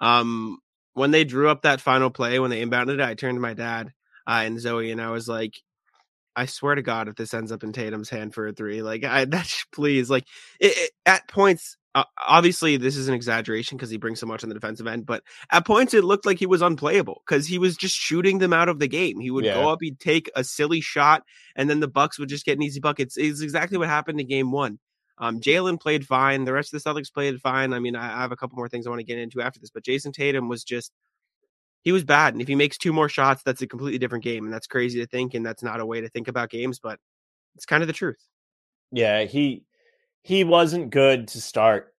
Um, 0.00 0.58
when 0.94 1.10
they 1.10 1.24
drew 1.24 1.48
up 1.48 1.62
that 1.62 1.80
final 1.80 2.10
play, 2.10 2.38
when 2.38 2.50
they 2.50 2.64
inbounded 2.64 2.94
it, 2.94 3.00
I 3.00 3.14
turned 3.14 3.36
to 3.36 3.40
my 3.40 3.54
dad 3.54 3.92
uh, 4.28 4.42
and 4.44 4.60
Zoe, 4.60 4.90
and 4.92 5.00
I 5.00 5.10
was 5.10 5.26
like, 5.28 5.54
I 6.36 6.46
swear 6.46 6.74
to 6.74 6.82
God, 6.82 7.08
if 7.08 7.14
this 7.16 7.34
ends 7.34 7.52
up 7.52 7.62
in 7.64 7.72
Tatum's 7.72 8.10
hand 8.10 8.34
for 8.34 8.46
a 8.48 8.52
three, 8.52 8.82
like 8.82 9.04
I 9.04 9.24
that 9.26 9.52
please, 9.72 10.10
like 10.10 10.24
it, 10.60 10.76
it- 10.76 10.90
at 11.06 11.28
points, 11.28 11.76
uh, 11.94 12.04
obviously 12.26 12.76
this 12.76 12.96
is 12.96 13.08
an 13.08 13.14
exaggeration 13.14 13.76
because 13.76 13.90
he 13.90 13.96
brings 13.96 14.18
so 14.18 14.26
much 14.26 14.42
on 14.42 14.48
the 14.48 14.54
defensive 14.54 14.86
end, 14.86 15.06
but 15.06 15.22
at 15.50 15.66
points 15.66 15.94
it 15.94 16.04
looked 16.04 16.26
like 16.26 16.38
he 16.38 16.46
was 16.46 16.62
unplayable 16.62 17.22
because 17.26 17.46
he 17.46 17.58
was 17.58 17.76
just 17.76 17.94
shooting 17.94 18.38
them 18.38 18.52
out 18.52 18.68
of 18.68 18.78
the 18.78 18.88
game. 18.88 19.20
He 19.20 19.30
would 19.30 19.44
Yeah. 19.44 19.54
go 19.54 19.68
up, 19.68 19.78
he'd 19.80 20.00
take 20.00 20.30
a 20.34 20.42
silly 20.42 20.80
shot, 20.80 21.22
and 21.54 21.70
then 21.70 21.80
the 21.80 21.88
Bucks 21.88 22.18
would 22.18 22.28
just 22.28 22.44
get 22.44 22.58
an 22.58 22.62
easy 22.62 22.80
buckets. 22.80 23.16
It's 23.16 23.40
exactly 23.40 23.78
what 23.78 23.88
happened 23.88 24.20
in 24.20 24.26
game 24.26 24.50
one. 24.50 24.78
Um, 25.18 25.40
Jaylen 25.40 25.80
played 25.80 26.04
fine. 26.04 26.44
The 26.44 26.52
rest 26.52 26.74
of 26.74 26.82
the 26.82 26.90
Celtics 26.90 27.12
played 27.12 27.40
fine. 27.40 27.72
I 27.72 27.78
mean, 27.78 27.94
I, 27.94 28.18
I 28.18 28.20
have 28.22 28.32
a 28.32 28.36
couple 28.36 28.56
more 28.56 28.68
things 28.68 28.86
I 28.86 28.90
want 28.90 29.00
to 29.00 29.06
get 29.06 29.18
into 29.18 29.40
after 29.40 29.60
this, 29.60 29.70
but 29.70 29.84
Jayson 29.84 30.12
Tatum 30.12 30.48
was 30.48 30.64
just 30.64 30.92
he 31.82 31.92
was 31.92 32.02
bad. 32.02 32.34
And 32.34 32.42
if 32.42 32.48
he 32.48 32.54
makes 32.56 32.78
two 32.78 32.92
more 32.92 33.08
shots, 33.08 33.42
that's 33.44 33.62
a 33.62 33.66
completely 33.66 33.98
different 33.98 34.24
game. 34.24 34.44
And 34.44 34.52
that's 34.52 34.66
crazy 34.66 35.00
to 35.00 35.06
think, 35.06 35.34
and 35.34 35.46
that's 35.46 35.62
not 35.62 35.80
a 35.80 35.86
way 35.86 36.00
to 36.00 36.08
think 36.08 36.26
about 36.28 36.50
games, 36.50 36.80
but 36.80 36.98
it's 37.54 37.66
kind 37.66 37.82
of 37.82 37.86
the 37.86 37.92
truth. 37.92 38.18
Yeah, 38.90 39.24
he 39.24 39.64
he 40.24 40.42
wasn't 40.42 40.90
good 40.90 41.28
to 41.28 41.40
start. 41.40 41.94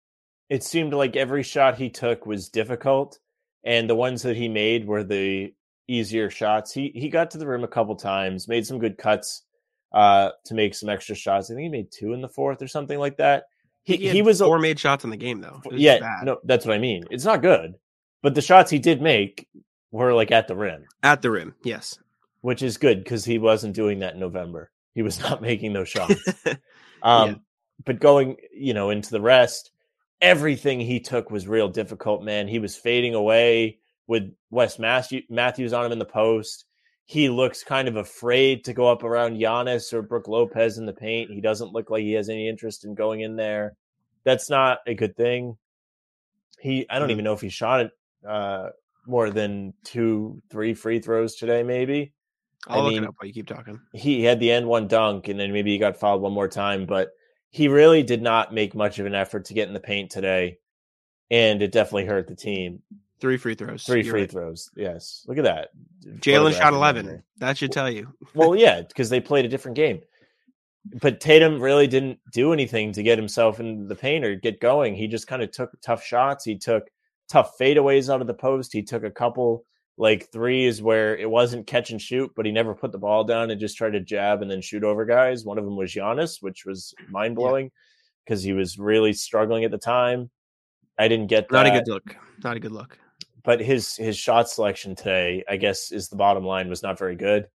It 0.50 0.64
seemed 0.64 0.92
like 0.92 1.14
every 1.14 1.42
shot 1.44 1.76
he 1.78 1.88
took 1.90 2.26
was 2.26 2.48
difficult, 2.48 3.18
and 3.64 3.88
the 3.88 3.94
ones 3.94 4.22
that 4.22 4.36
he 4.36 4.48
made 4.48 4.86
were 4.86 5.04
the 5.04 5.54
easier 5.86 6.30
shots. 6.30 6.72
He 6.72 6.90
he 6.94 7.08
got 7.08 7.30
to 7.30 7.38
the 7.38 7.46
rim 7.46 7.62
a 7.64 7.68
couple 7.68 7.94
times, 7.96 8.48
made 8.48 8.66
some 8.66 8.78
good 8.80 8.98
cuts. 8.98 9.42
uh, 9.92 10.30
to 10.44 10.54
make 10.54 10.74
some 10.74 10.88
extra 10.88 11.14
shots. 11.14 11.48
I 11.48 11.54
think 11.54 11.62
he 11.62 11.68
made 11.68 11.92
two 11.92 12.14
in 12.14 12.20
the 12.20 12.28
fourth 12.28 12.60
or 12.60 12.66
something 12.66 12.98
like 12.98 13.18
that. 13.18 13.44
He 13.84 13.96
he, 13.96 14.08
he 14.08 14.22
was 14.22 14.40
a- 14.40 14.44
four 14.44 14.58
made 14.58 14.76
shots 14.80 15.04
in 15.04 15.10
the 15.10 15.16
game 15.16 15.40
though. 15.40 15.62
Yeah, 15.70 16.00
bad. 16.00 16.24
no, 16.24 16.40
that's 16.42 16.66
what 16.66 16.74
I 16.74 16.78
mean. 16.78 17.04
It's 17.12 17.24
not 17.24 17.42
good, 17.42 17.74
but 18.20 18.34
the 18.34 18.42
shots 18.42 18.72
he 18.72 18.80
did 18.80 19.00
make 19.00 19.46
were 19.92 20.12
like 20.12 20.32
at 20.32 20.48
the 20.48 20.56
rim, 20.56 20.84
at 21.04 21.22
the 21.22 21.30
rim. 21.30 21.54
Yes. 21.62 21.96
which 22.40 22.60
is 22.62 22.76
good 22.76 23.04
because 23.04 23.24
he 23.24 23.38
wasn't 23.38 23.76
doing 23.76 24.00
that 24.00 24.14
in 24.14 24.20
November. 24.20 24.70
He 24.96 25.02
was 25.02 25.20
not 25.26 25.40
making 25.40 25.72
those 25.74 25.88
shots. 25.88 26.14
Um, 27.04 27.28
Yeah. 27.28 27.34
But 27.84 28.00
going, 28.00 28.36
you 28.52 28.74
know, 28.74 28.90
into 28.90 29.10
the 29.10 29.20
rest, 29.20 29.70
everything 30.20 30.80
he 30.80 31.00
took 31.00 31.30
was 31.30 31.48
real 31.48 31.68
difficult, 31.68 32.22
man. 32.22 32.48
He 32.48 32.58
was 32.58 32.76
fading 32.76 33.14
away 33.14 33.78
with 34.06 34.34
Wes 34.50 34.78
Matthew- 34.78 35.22
Matthews 35.28 35.72
on 35.72 35.86
him 35.86 35.92
in 35.92 35.98
the 35.98 36.04
post. 36.04 36.66
He 37.06 37.28
looks 37.28 37.62
kind 37.64 37.88
of 37.88 37.96
afraid 37.96 38.64
to 38.64 38.72
go 38.72 38.86
up 38.86 39.02
around 39.02 39.36
Giannis 39.38 39.92
or 39.92 40.02
Brook 40.02 40.28
Lopez 40.28 40.78
in 40.78 40.86
the 40.86 40.92
paint. 40.92 41.30
He 41.30 41.40
doesn't 41.40 41.72
look 41.72 41.90
like 41.90 42.02
he 42.02 42.12
has 42.12 42.28
any 42.28 42.48
interest 42.48 42.84
in 42.84 42.94
going 42.94 43.20
in 43.20 43.36
there. 43.36 43.76
That's 44.24 44.48
not 44.48 44.78
a 44.86 44.94
good 44.94 45.16
thing. 45.16 45.58
He, 46.60 46.86
I 46.88 46.98
don't 46.98 47.08
Mhm. 47.08 47.12
even 47.12 47.24
know 47.24 47.34
if 47.34 47.42
he 47.42 47.50
shot 47.50 47.80
it 47.80 47.90
uh, 48.26 48.70
more 49.06 49.28
than 49.28 49.74
two, 49.84 50.40
three 50.48 50.72
free 50.72 50.98
throws 50.98 51.34
today, 51.34 51.62
maybe 51.62 52.14
I'll 52.66 52.80
I 52.80 52.84
look 52.84 52.92
mean- 52.94 53.04
it 53.04 53.08
up 53.08 53.14
while 53.18 53.26
you 53.26 53.34
keep 53.34 53.46
talking. 53.48 53.78
he 53.92 54.22
had 54.22 54.40
the 54.40 54.50
end 54.50 54.66
one 54.66 54.88
dunk 54.88 55.28
and 55.28 55.38
then 55.38 55.52
maybe 55.52 55.72
he 55.72 55.78
got 55.78 55.98
fouled 55.98 56.22
one 56.22 56.32
more 56.32 56.48
time, 56.48 56.86
but 56.86 57.10
he 57.54 57.68
really 57.68 58.02
did 58.02 58.20
not 58.20 58.52
make 58.52 58.74
much 58.74 58.98
of 58.98 59.06
an 59.06 59.14
effort 59.14 59.44
to 59.44 59.54
get 59.54 59.68
in 59.68 59.74
the 59.74 59.80
paint 59.80 60.10
today. 60.10 60.58
And 61.30 61.62
it 61.62 61.70
definitely 61.70 62.04
hurt 62.04 62.26
the 62.26 62.34
team. 62.34 62.82
Three 63.20 63.36
free 63.36 63.54
throws. 63.54 63.84
3 63.84 64.02
free 64.02 64.22
right. 64.22 64.30
throws. 64.30 64.70
Yes. 64.74 65.24
Look 65.28 65.38
at 65.38 65.44
that. 65.44 65.68
Jaylen 66.18 66.52
shot 66.52 66.72
eleven. 66.72 67.22
That 67.38 67.56
should 67.56 67.70
tell 67.70 67.88
you. 67.88 68.12
Well, 68.34 68.56
yeah, 68.56 68.82
because 68.82 69.08
they 69.08 69.20
played 69.20 69.44
a 69.44 69.48
different 69.48 69.76
game. 69.76 70.00
But 71.00 71.20
Tatum 71.20 71.60
really 71.60 71.86
didn't 71.86 72.18
do 72.32 72.52
anything 72.52 72.90
to 72.90 73.04
get 73.04 73.18
himself 73.18 73.60
into 73.60 73.86
the 73.86 73.94
paint 73.94 74.24
or 74.24 74.34
get 74.34 74.60
going. 74.60 74.96
He 74.96 75.06
just 75.06 75.28
kind 75.28 75.40
of 75.40 75.52
took 75.52 75.80
tough 75.80 76.02
shots. 76.02 76.44
He 76.44 76.58
took 76.58 76.90
tough 77.28 77.56
fadeaways 77.56 78.12
out 78.12 78.20
of 78.20 78.26
the 78.26 78.34
post. 78.34 78.72
He 78.72 78.82
took 78.82 79.04
a 79.04 79.12
couple 79.12 79.64
like 79.96 80.30
threes 80.32 80.82
where 80.82 81.16
it 81.16 81.30
wasn't 81.30 81.66
catch 81.66 81.90
and 81.90 82.00
shoot, 82.02 82.30
but 82.34 82.44
he 82.46 82.52
never 82.52 82.74
put 82.74 82.90
the 82.92 82.98
ball 82.98 83.22
down 83.24 83.50
and 83.50 83.60
just 83.60 83.76
tried 83.76 83.90
to 83.92 84.00
jab 84.00 84.42
and 84.42 84.50
then 84.50 84.60
shoot 84.60 84.82
over 84.84 85.04
guys. 85.04 85.44
One 85.44 85.56
of 85.58 85.64
them 85.64 85.76
was 85.76 85.92
Giannis, 85.92 86.38
which 86.42 86.64
was 86.66 86.92
mind 87.08 87.36
blowing 87.36 87.70
because 88.24 88.42
he 88.42 88.52
was 88.52 88.78
really 88.78 89.12
struggling 89.12 89.64
at 89.64 89.70
the 89.70 89.78
time. 89.78 90.30
I 90.98 91.06
didn't 91.08 91.28
get 91.28 91.48
that 91.48 91.54
Not 91.54 91.66
a 91.66 91.70
good 91.70 91.88
look. 91.88 92.16
Not 92.42 92.56
a 92.56 92.60
good 92.60 92.72
look. 92.72 92.98
but 93.44 93.60
his 93.60 93.94
his 93.96 94.16
shot 94.16 94.48
selection 94.48 94.96
today, 94.96 95.44
I 95.48 95.56
guess, 95.58 95.92
is 95.92 96.08
the 96.08 96.16
bottom 96.16 96.44
line 96.44 96.68
was 96.68 96.82
not 96.82 96.98
very 96.98 97.14
good. 97.16 97.46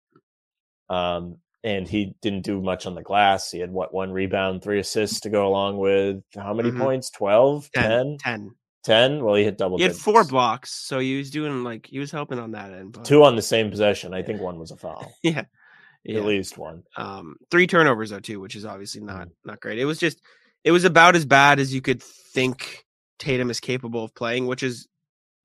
Um, 0.89 1.37
and 1.63 1.87
he 1.87 2.15
didn't 2.21 2.43
do 2.43 2.61
much 2.61 2.85
on 2.85 2.95
the 2.95 3.01
glass. 3.03 3.51
He 3.51 3.59
had 3.59 3.71
what 3.71 3.93
one 3.93 4.11
rebound, 4.11 4.63
three 4.63 4.79
assists 4.79 5.19
to 5.21 5.29
go 5.29 5.45
along 5.47 5.77
with 5.77 6.23
how 6.35 6.53
many 6.53 6.71
Mhm. 6.71 6.79
points? 6.79 7.09
12, 7.09 7.69
10. 7.73 7.83
10, 7.83 8.17
10. 8.19 8.55
10? 8.83 9.23
Well, 9.23 9.35
he 9.35 9.43
hit 9.43 9.57
double. 9.57 9.77
He 9.77 9.83
had 9.83 9.95
four 9.95 10.23
blocks, 10.23 10.71
so 10.71 10.99
he 10.99 11.17
was 11.17 11.29
doing 11.29 11.63
like 11.63 11.85
he 11.85 11.99
was 11.99 12.11
helping 12.11 12.39
on 12.39 12.51
that 12.51 12.71
end. 12.71 12.93
But, 12.93 13.05
two 13.05 13.23
on 13.23 13.35
the 13.35 13.41
same 13.41 13.69
possession. 13.69 14.13
I 14.13 14.21
think 14.23 14.41
one 14.41 14.57
was 14.59 14.71
a 14.71 14.77
foul, 14.77 15.13
yeah, 15.23 15.43
yeah. 16.03 16.19
at 16.19 16.25
least 16.25 16.57
one. 16.57 16.83
Um, 16.97 17.35
three 17.51 17.67
turnovers 17.67 18.09
though 18.11 18.19
too, 18.19 18.39
which 18.39 18.55
is 18.55 18.65
obviously 18.65 19.01
not 19.01 19.27
Mm. 19.27 19.31
not 19.45 19.59
great. 19.59 19.79
It 19.79 19.85
was 19.85 19.99
just 19.99 20.21
it 20.63 20.71
was 20.71 20.83
about 20.83 21.15
as 21.15 21.25
bad 21.25 21.59
as 21.59 21.73
you 21.73 21.81
could 21.81 22.01
think 22.01 22.85
Tatum 23.17 23.49
is 23.49 23.59
capable 23.59 24.03
of 24.03 24.15
playing, 24.15 24.47
which 24.47 24.63
is 24.63 24.87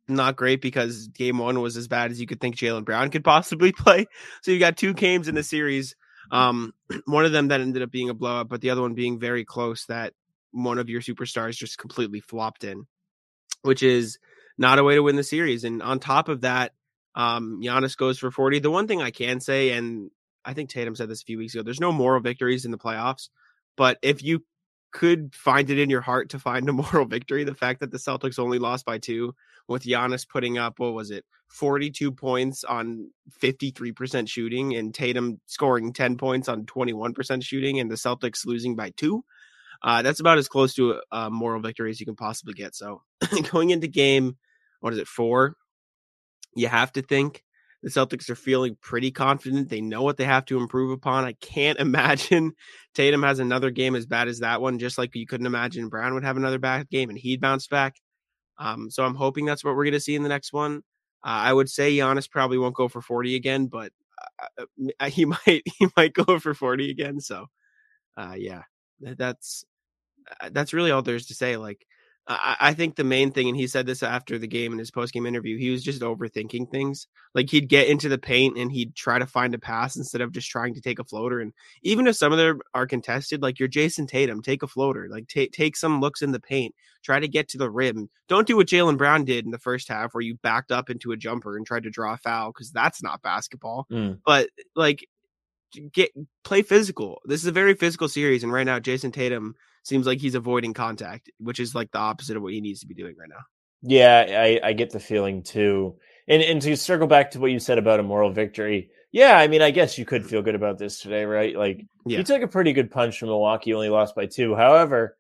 not 0.07 0.37
great 0.37 0.61
because 0.61 1.09
game 1.09 1.39
one 1.39 1.61
was 1.61 1.77
as 1.77 1.89
bad 1.89 2.11
as 2.11 2.21
you 2.21 2.27
could 2.27 2.41
think 2.41 2.57
Jaylen 2.57 2.85
Brown 2.85 3.11
could 3.11 3.25
possibly 3.25 3.73
play. 3.77 4.07
So 4.43 4.51
you 4.51 4.59
got 4.59 4.77
two 4.77 4.93
games 4.93 5.29
in 5.29 5.35
the 5.35 5.43
series. 5.43 5.97
Um, 6.31 6.73
one 7.07 7.25
of 7.25 7.33
them 7.33 7.49
that 7.49 7.61
ended 7.61 7.83
up 7.83 7.91
being 7.91 8.11
a 8.11 8.15
blowout, 8.15 8.49
but 8.49 8.61
the 8.61 8.71
other 8.71 8.83
one 8.83 8.95
being 8.95 9.19
very 9.19 9.45
close 9.45 9.87
that 9.87 10.13
one 10.53 10.79
of 10.79 10.89
your 10.89 11.01
superstars 11.01 11.57
just 11.57 11.79
completely 11.79 12.21
flopped 12.21 12.65
in, 12.65 12.87
which 13.65 13.83
is 13.83 14.19
not 14.59 14.79
a 14.79 14.85
way 14.85 14.95
to 14.95 15.03
win 15.03 15.17
the 15.17 15.25
series. 15.25 15.65
And 15.65 15.83
on 15.83 15.99
top 15.99 16.29
of 16.29 16.43
that, 16.43 16.73
um, 17.15 17.61
Giannis 17.63 17.97
goes 17.97 18.19
for 18.19 18.31
40. 18.31 18.61
The 18.61 18.71
one 18.71 18.87
thing 18.87 19.01
I 19.01 19.11
can 19.11 19.41
say, 19.41 19.71
and 19.71 20.11
I 20.45 20.53
think 20.53 20.69
Tatum 20.69 20.95
said 20.95 21.09
this 21.09 21.23
a 21.23 21.25
few 21.25 21.39
weeks 21.39 21.55
ago, 21.55 21.63
there's 21.63 21.81
no 21.81 21.93
moral 21.93 22.21
victories 22.21 22.65
in 22.65 22.71
the 22.71 22.79
playoffs. 22.79 23.31
But 23.77 23.99
if 24.03 24.23
you 24.23 24.45
could 24.93 25.35
find 25.35 25.69
it 25.71 25.79
in 25.79 25.91
your 25.91 26.03
heart 26.03 26.31
to 26.31 26.39
find 26.39 26.69
a 26.69 26.73
moral 26.85 27.07
victory, 27.07 27.45
the 27.45 27.55
fact 27.55 27.81
that 27.81 27.91
the 27.91 27.99
Celtics 27.99 28.39
only 28.39 28.59
lost 28.59 28.85
by 28.85 28.99
two, 28.99 29.35
with 29.67 29.85
Giannis 29.85 30.29
putting 30.29 30.59
up, 30.59 30.79
what 30.79 30.93
was 30.93 31.11
it, 31.11 31.25
42 31.49 32.13
points 32.13 32.65
on 32.65 33.11
53% 33.41 34.29
shooting, 34.29 34.77
and 34.77 34.93
Tatum 34.93 35.41
scoring 35.47 35.93
10 35.93 36.19
points 36.19 36.49
on 36.49 36.67
21% 36.67 37.43
shooting, 37.43 37.81
and 37.81 37.91
the 37.91 37.95
Celtics 37.95 38.45
losing 38.45 38.77
by 38.77 38.91
two. 38.91 39.25
Uh, 39.85 40.01
that's 40.01 40.21
about 40.21 40.39
as 40.39 40.49
close 40.49 40.73
to 40.75 40.99
a, 41.13 41.31
moral 41.31 41.61
victory 41.61 41.91
as 41.91 42.01
you 42.01 42.07
can 42.07 42.17
possibly 42.17 42.55
get. 42.55 42.75
So 42.75 43.03
going 43.51 43.69
into 43.69 43.87
game, 43.87 44.39
what 44.81 44.95
is 44.95 44.99
it, 44.99 45.07
four? 45.07 45.57
You 46.57 46.69
have 46.69 46.91
to 46.93 47.03
think 47.03 47.45
the 47.83 47.91
Celtics 47.91 48.31
are 48.31 48.35
feeling 48.35 48.79
pretty 48.81 49.11
confident. 49.11 49.69
They 49.69 49.83
know 49.83 50.01
what 50.03 50.17
they 50.17 50.25
have 50.25 50.47
to 50.47 50.57
improve 50.57 50.91
upon. 50.91 51.27
I 51.27 51.35
can't 51.35 51.79
imagine 51.81 52.53
Tatum 52.95 53.23
has 53.23 53.41
another 53.41 53.71
game 53.71 53.95
as 53.95 54.07
bad 54.07 54.27
as 54.27 54.39
that 54.39 54.63
one, 54.63 54.79
just 54.79 54.97
like 54.97 55.15
you 55.15 55.27
couldn't 55.27 55.47
imagine 55.47 55.91
Brown 55.91 56.15
would 56.15 56.25
have 56.25 56.39
another 56.39 56.59
bad 56.59 56.89
game 56.89 57.11
and 57.11 57.19
he'd 57.19 57.43
bounce 57.43 57.67
back. 57.67 57.97
Um, 58.57 58.91
so 58.91 59.05
I'm 59.05 59.15
hoping 59.15 59.45
that's 59.45 59.65
what 59.65 59.77
we're 59.77 59.85
going 59.85 59.93
to 59.93 60.01
see 60.01 60.15
in 60.15 60.23
the 60.23 60.29
next 60.31 60.53
one. 60.55 60.77
Uh, 61.23 61.45
I 61.45 61.53
would 61.53 61.69
say 61.69 61.93
Giannis 61.93 62.31
probably 62.31 62.57
won't 62.57 62.75
go 62.75 62.89
for 62.89 63.03
40 63.03 63.37
again, 63.37 63.67
but 63.67 63.93
uh, 64.59 64.65
uh, 64.99 65.07
he 65.11 65.27
might 65.27 65.63
he 65.67 65.89
might 65.95 66.15
go 66.15 66.39
for 66.39 66.55
40 66.55 66.91
again. 66.91 67.21
So, 67.21 67.47
uh, 68.17 68.35
yeah, 68.39 68.63
that's 69.01 69.67
that's 70.51 70.73
really 70.73 70.91
all 70.91 71.03
there's 71.03 71.27
to 71.27 71.35
say. 71.35 71.57
Like, 71.57 71.87
I, 72.27 72.57
I 72.61 72.75
think 72.75 72.97
the 72.97 73.05
main 73.05 73.33
thing, 73.33 73.49
and 73.49 73.57
he 73.57 73.67
said 73.67 73.87
this 73.87 74.03
after 74.03 74.39
the 74.39 74.47
game 74.47 74.73
in 74.73 74.79
his 74.79 74.91
post 74.91 75.13
game 75.13 75.27
interview, 75.27 75.59
he 75.59 75.71
was 75.71 75.83
just 75.83 76.01
overthinking 76.01 76.71
things. 76.71 77.07
Like 77.35 77.51
he'd 77.51 77.69
get 77.69 77.89
into 77.89 78.09
the 78.09 78.19
paint 78.19 78.57
and 78.57 78.73
he'd 78.73 78.95
try 78.95 79.19
to 79.19 79.27
find 79.27 79.55
a 79.55 79.59
pass 79.59 79.97
instead 79.97 80.21
of 80.21 80.33
just 80.33 80.49
trying 80.49 80.75
to 80.75 80.81
take 80.81 80.99
a 80.99 81.05
floater. 81.05 81.41
And 81.41 81.53
even 81.83 82.07
if 82.07 82.17
some 82.17 82.33
of 82.33 82.39
them 82.39 82.61
are 82.73 82.87
contested, 82.87 83.43
like 83.43 83.59
you're 83.59 83.69
Jayson 83.69 84.07
Tatum, 84.07 84.41
take 84.41 84.63
a 84.63 84.69
floater. 84.69 85.09
Like 85.11 85.29
take 85.29 85.53
take 85.53 85.77
some 85.77 86.01
looks 86.01 86.23
in 86.23 86.33
the 86.33 86.41
paint. 86.41 86.75
Try 87.03 87.21
to 87.21 87.29
get 87.29 87.49
to 87.49 87.59
the 87.59 87.71
rim. 87.71 88.09
Don't 88.29 88.47
do 88.47 88.57
what 88.57 88.69
Jaylen 88.69 88.97
Brown 88.97 89.27
did 89.27 89.45
in 89.45 89.51
the 89.51 89.59
first 89.59 89.89
half, 89.89 90.15
where 90.15 90.23
you 90.23 90.37
backed 90.37 90.73
up 90.73 90.89
into 90.89 91.13
a 91.13 91.19
jumper 91.19 91.57
and 91.57 91.67
tried 91.67 91.83
to 91.83 91.91
draw 91.91 92.15
a 92.15 92.19
foul 92.19 92.51
because 92.51 92.71
that's 92.71 93.03
not 93.03 93.21
basketball. 93.21 93.87
Mm. 93.93 94.21
But 94.25 94.49
like, 94.75 95.07
get 95.93 96.11
play 96.45 96.63
physical. 96.63 97.21
This 97.25 97.41
is 97.41 97.47
a 97.47 97.53
very 97.53 97.75
physical 97.75 98.09
series, 98.09 98.43
and 98.43 98.53
right 98.53 98.67
now 98.67 98.79
Jayson 98.79 99.13
Tatum 99.13 99.55
seems 99.85 100.07
like 100.07 100.19
he's 100.21 100.35
avoiding 100.35 100.75
contact, 100.75 101.31
which 101.39 101.61
is 101.61 101.75
like 101.75 101.91
the 101.93 101.99
opposite 101.99 102.37
of 102.37 102.43
what 102.43 102.53
he 102.53 102.61
needs 102.61 102.81
to 102.81 102.87
be 102.87 102.95
doing 102.95 103.15
right 103.19 103.29
now. 103.29 103.43
Yeah, 103.83 104.25
I, 104.41 104.61
I 104.69 104.73
get 104.73 104.91
the 104.91 105.01
feeling 105.01 105.43
too. 105.43 105.97
And 106.27 106.43
and 106.43 106.63
to 106.63 106.77
circle 106.77 107.07
back 107.07 107.33
to 107.33 107.41
what 107.41 107.51
you 107.51 107.59
said 107.59 107.79
about 107.79 108.01
a 108.01 108.03
moral 108.03 108.31
victory, 108.33 108.91
yeah, 109.13 109.37
I 109.37 109.47
mean, 109.49 109.61
I 109.63 109.71
guess 109.71 109.99
you 109.99 110.05
could 110.07 110.27
feel 110.27 110.43
good 110.43 110.55
about 110.55 110.79
this 110.79 111.01
today, 111.01 111.25
right? 111.25 111.55
Like 111.57 111.85
Yeah. 112.07 112.19
he 112.19 112.25
took 112.25 112.43
a 112.43 112.49
pretty 112.49 112.73
good 112.73 112.91
punch 112.91 113.19
from 113.19 113.29
Milwaukee, 113.29 113.75
only 113.75 113.91
lost 113.91 114.15
by 114.15 114.27
two. 114.27 114.55
However, 114.55 115.17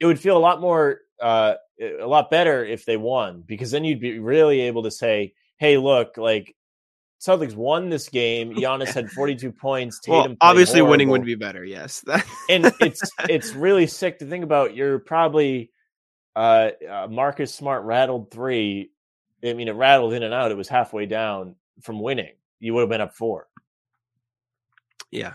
it 0.00 0.06
would 0.06 0.18
feel 0.18 0.36
a 0.36 0.38
lot 0.40 0.60
more, 0.60 1.00
uh, 1.22 1.54
a 1.80 2.06
lot 2.06 2.30
better 2.30 2.64
if 2.64 2.84
they 2.84 2.96
won 2.96 3.42
because 3.46 3.70
then 3.70 3.84
you'd 3.84 4.00
be 4.00 4.18
really 4.18 4.60
able 4.62 4.82
to 4.82 4.90
say, 4.90 5.34
"Hey, 5.58 5.76
look, 5.78 6.16
like 6.16 6.54
Celtics 7.20 7.54
won 7.54 7.90
this 7.90 8.08
game. 8.08 8.54
Giannis 8.56 8.88
had 8.88 9.10
42 9.10 9.52
points. 9.52 10.00
Tatum 10.00 10.32
Well, 10.32 10.36
obviously, 10.40 10.82
winning 10.82 11.10
would 11.10 11.24
be 11.24 11.34
better. 11.34 11.64
Yes, 11.64 12.04
and 12.48 12.72
it's 12.80 13.02
it's 13.28 13.54
really 13.54 13.86
sick 13.86 14.18
to 14.20 14.26
think 14.26 14.44
about. 14.44 14.74
You're 14.74 14.98
probably 14.98 15.70
uh, 16.34 16.70
uh 16.88 17.08
Marcus 17.10 17.54
Smart 17.54 17.84
rattled 17.84 18.30
three. 18.30 18.90
I 19.44 19.52
mean, 19.52 19.68
it 19.68 19.72
rattled 19.72 20.14
in 20.14 20.22
and 20.22 20.34
out. 20.34 20.50
It 20.50 20.56
was 20.56 20.68
halfway 20.68 21.06
down 21.06 21.56
from 21.82 22.00
winning. 22.00 22.32
You 22.58 22.74
would 22.74 22.82
have 22.82 22.90
been 22.90 23.00
up 23.00 23.14
four. 23.14 23.48
yeah, 25.10 25.34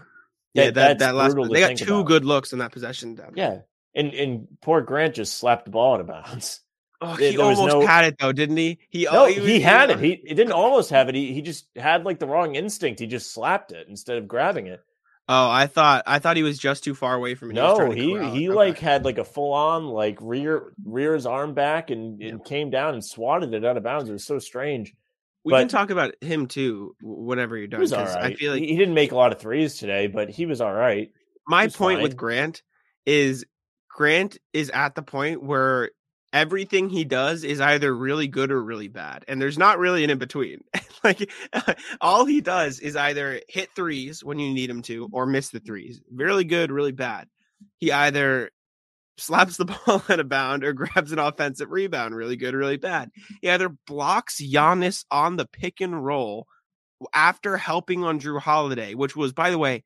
yeah. 0.54 0.72
That 0.72 1.00
that 1.00 1.16
last 1.16 1.36
they 1.36 1.60
got 1.60 1.78
two 1.78 1.96
about. 1.96 2.08
good 2.08 2.26
looks 2.26 2.54
in 2.54 2.60
that 2.60 2.72
possession. 2.72 3.16
Down 3.16 3.34
there. 3.36 3.66
Yeah, 3.94 4.00
and 4.00 4.14
and 4.14 4.48
poor 4.62 4.82
Grant 4.82 5.16
just 5.16 5.38
slapped 5.38 5.66
the 5.66 5.72
ball 5.72 5.96
out 5.96 6.02
of 6.02 6.08
bounds. 6.08 6.62
Oh, 7.02 7.16
he 7.16 7.38
almost 7.38 7.68
no- 7.68 7.86
had 7.86 8.06
it 8.06 8.16
though, 8.20 8.32
didn't 8.32 8.58
he? 8.58 8.78
He 8.90 9.08
oh, 9.08 9.14
No, 9.14 9.24
oh, 9.24 9.28
he, 9.28 9.40
was- 9.56 9.62
had 9.64 9.90
it. 9.90 10.00
He 10.00 10.12
it 10.12 10.36
didn't 10.36 10.54
almost 10.54 10.90
have 10.92 11.10
it. 11.10 11.16
He 11.16 11.34
he 11.34 11.42
just 11.42 11.68
had 11.76 12.06
like 12.06 12.20
the 12.20 12.28
wrong 12.28 12.56
instinct. 12.56 13.00
He 13.00 13.08
just 13.08 13.34
slapped 13.34 13.72
it 13.72 13.88
instead 13.90 14.18
of 14.18 14.28
grabbing 14.28 14.68
it. 14.68 14.82
Oh, 15.28 15.50
I 15.50 15.66
thought 15.68 16.04
I 16.06 16.20
thought 16.20 16.38
he 16.38 16.44
was 16.44 16.58
just 16.60 16.84
too 16.84 16.94
far 16.96 17.16
away 17.16 17.34
from 17.36 17.50
it. 17.52 17.56
No, 17.56 17.90
he 17.90 18.12
he 18.32 18.48
Okay. 18.48 18.50
like 18.50 18.78
had 18.80 19.04
like 19.06 19.18
a 19.18 19.26
full 19.26 19.54
on 19.54 19.86
like 19.88 20.18
rear 20.22 20.72
rear 20.86 21.14
his 21.16 21.26
arm 21.26 21.54
back 21.54 21.90
and, 21.90 22.22
and 22.22 22.40
Yeah. 22.40 22.46
came 22.46 22.70
down 22.70 22.94
and 22.94 23.04
swatted 23.04 23.54
it 23.54 23.66
out 23.66 23.76
of 23.76 23.84
bounds. 23.84 24.10
It 24.10 24.14
was 24.14 24.26
so 24.26 24.40
strange. 24.40 24.94
we 25.44 25.52
can 25.54 25.68
talk 25.68 25.90
about 25.90 26.14
him 26.22 26.48
too 26.48 26.96
whenever 27.02 27.56
you're 27.58 27.64
He 27.66 27.70
done. 27.70 27.80
was 27.82 27.92
all 27.94 28.06
'cause 28.06 28.16
right. 28.16 28.26
I 28.26 28.34
feel 28.36 28.52
like 28.54 28.62
he, 28.62 28.68
he 28.70 28.78
didn't 28.78 28.94
make 28.96 29.12
a 29.12 29.16
lot 29.16 29.32
of 29.32 29.40
threes 29.40 29.78
today, 29.78 30.08
but 30.08 30.30
he 30.30 30.46
was 30.46 30.62
all 30.62 30.74
right. 30.74 31.12
my 31.48 31.66
was 31.66 31.76
point 31.76 32.02
with. 32.02 32.16
Grant 32.16 32.62
is 33.06 33.46
Grant 33.90 34.38
is 34.54 34.70
at 34.72 34.94
the 34.96 35.02
point 35.02 35.42
where 35.44 35.90
everything 36.34 36.90
he 36.90 37.04
does 37.04 37.44
is 37.44 37.62
either 37.62 37.96
really 37.96 38.28
good 38.28 38.52
or 38.52 38.62
really 38.62 38.88
bad, 38.88 39.26
and 39.28 39.42
there's 39.42 39.58
not 39.58 39.80
really 39.80 40.04
an 40.04 40.10
in 40.10 40.18
between. 40.18 40.64
like 41.04 41.32
all 42.02 42.26
he 42.26 42.42
does 42.42 42.80
is 42.80 42.96
either 42.96 43.42
hit 43.48 43.70
threes 43.76 44.24
when 44.24 44.40
you 44.40 44.54
need 44.54 44.70
him 44.70 44.82
to, 44.84 45.10
or 45.12 45.26
miss 45.26 45.50
the 45.50 45.60
threes. 45.60 46.02
Really 46.12 46.44
good, 46.44 46.72
really 46.72 46.92
bad. 46.92 47.28
He 47.78 47.92
either 47.92 48.52
slaps 49.18 49.58
the 49.58 49.66
ball 49.86 50.04
out 50.10 50.20
of 50.20 50.30
bound 50.30 50.64
or 50.64 50.74
grabs 50.74 51.12
an 51.12 51.20
offensive 51.20 51.72
rebound. 51.72 52.16
Really 52.16 52.36
good, 52.36 52.54
really 52.54 52.78
bad. 52.78 53.12
He 53.42 53.50
either 53.50 53.70
blocks 53.88 54.42
Giannis 54.42 55.06
on 55.12 55.38
the 55.38 55.46
pick 55.46 55.82
and 55.82 56.04
roll 56.04 56.48
after 57.14 57.58
helping 57.58 58.04
on 58.04 58.20
Jrue 58.20 58.40
Holiday, 58.40 58.94
which 58.94 59.16
was, 59.16 59.34
by 59.34 59.52
the 59.52 59.58
way, 59.58 59.84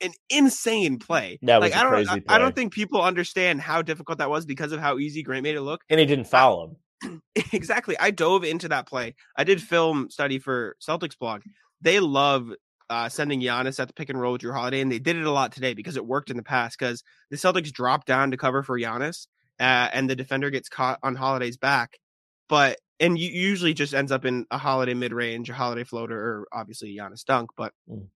an 0.00 0.12
insane 0.28 0.98
play. 0.98 1.38
That 1.42 1.60
like 1.60 1.72
was 1.72 1.82
don't, 1.82 1.90
crazy 1.90 2.24
I, 2.28 2.36
I 2.36 2.38
don't 2.38 2.54
think 2.54 2.72
people 2.72 3.02
understand 3.02 3.60
how 3.60 3.82
difficult 3.82 4.18
that 4.18 4.30
was 4.30 4.46
because 4.46 4.72
of 4.72 4.80
how 4.80 4.98
easy 4.98 5.22
Grant 5.22 5.42
made 5.42 5.56
it 5.56 5.62
look. 5.62 5.82
And 5.88 6.00
he 6.00 6.06
didn't 6.06 6.26
foul 6.26 6.76
him. 7.02 7.20
exactly. 7.52 7.96
I 7.98 8.10
dove 8.10 8.44
into 8.44 8.68
that 8.68 8.86
play. 8.86 9.14
I 9.36 9.44
did 9.44 9.62
film 9.62 10.10
study 10.10 10.38
for 10.38 10.76
Celtics 10.80 11.18
blog. 11.18 11.42
They 11.80 12.00
love 12.00 12.50
uh, 12.90 13.08
sending 13.08 13.40
Giannis 13.40 13.78
at 13.80 13.88
the 13.88 13.94
pick 13.94 14.10
and 14.10 14.20
roll 14.20 14.32
with 14.32 14.42
Jrue 14.42 14.52
Holiday, 14.52 14.80
and 14.80 14.90
they 14.90 14.98
did 14.98 15.16
it 15.16 15.24
a 15.24 15.30
lot 15.30 15.52
today 15.52 15.74
because 15.74 15.96
it 15.96 16.04
worked 16.04 16.30
in 16.30 16.36
the 16.36 16.42
past. 16.42 16.78
Because 16.78 17.02
the 17.30 17.36
Celtics 17.36 17.72
drop 17.72 18.04
down 18.04 18.32
to 18.32 18.36
cover 18.36 18.62
for 18.62 18.78
Giannis, 18.78 19.28
uh, 19.60 19.88
and 19.92 20.10
the 20.10 20.16
defender 20.16 20.50
gets 20.50 20.68
caught 20.68 20.98
on 21.02 21.14
Holiday's 21.14 21.56
back, 21.56 21.98
but 22.48 22.78
and 22.98 23.18
you 23.18 23.30
usually 23.30 23.72
just 23.72 23.94
ends 23.94 24.12
up 24.12 24.24
in 24.26 24.44
a 24.50 24.58
Holiday 24.58 24.94
mid 24.94 25.12
range, 25.12 25.48
a 25.48 25.54
Holiday 25.54 25.84
floater, 25.84 26.20
or 26.20 26.48
obviously 26.52 26.94
Giannis 26.94 27.24
dunk. 27.24 27.50
But 27.56 27.72
Mm. 27.88 28.08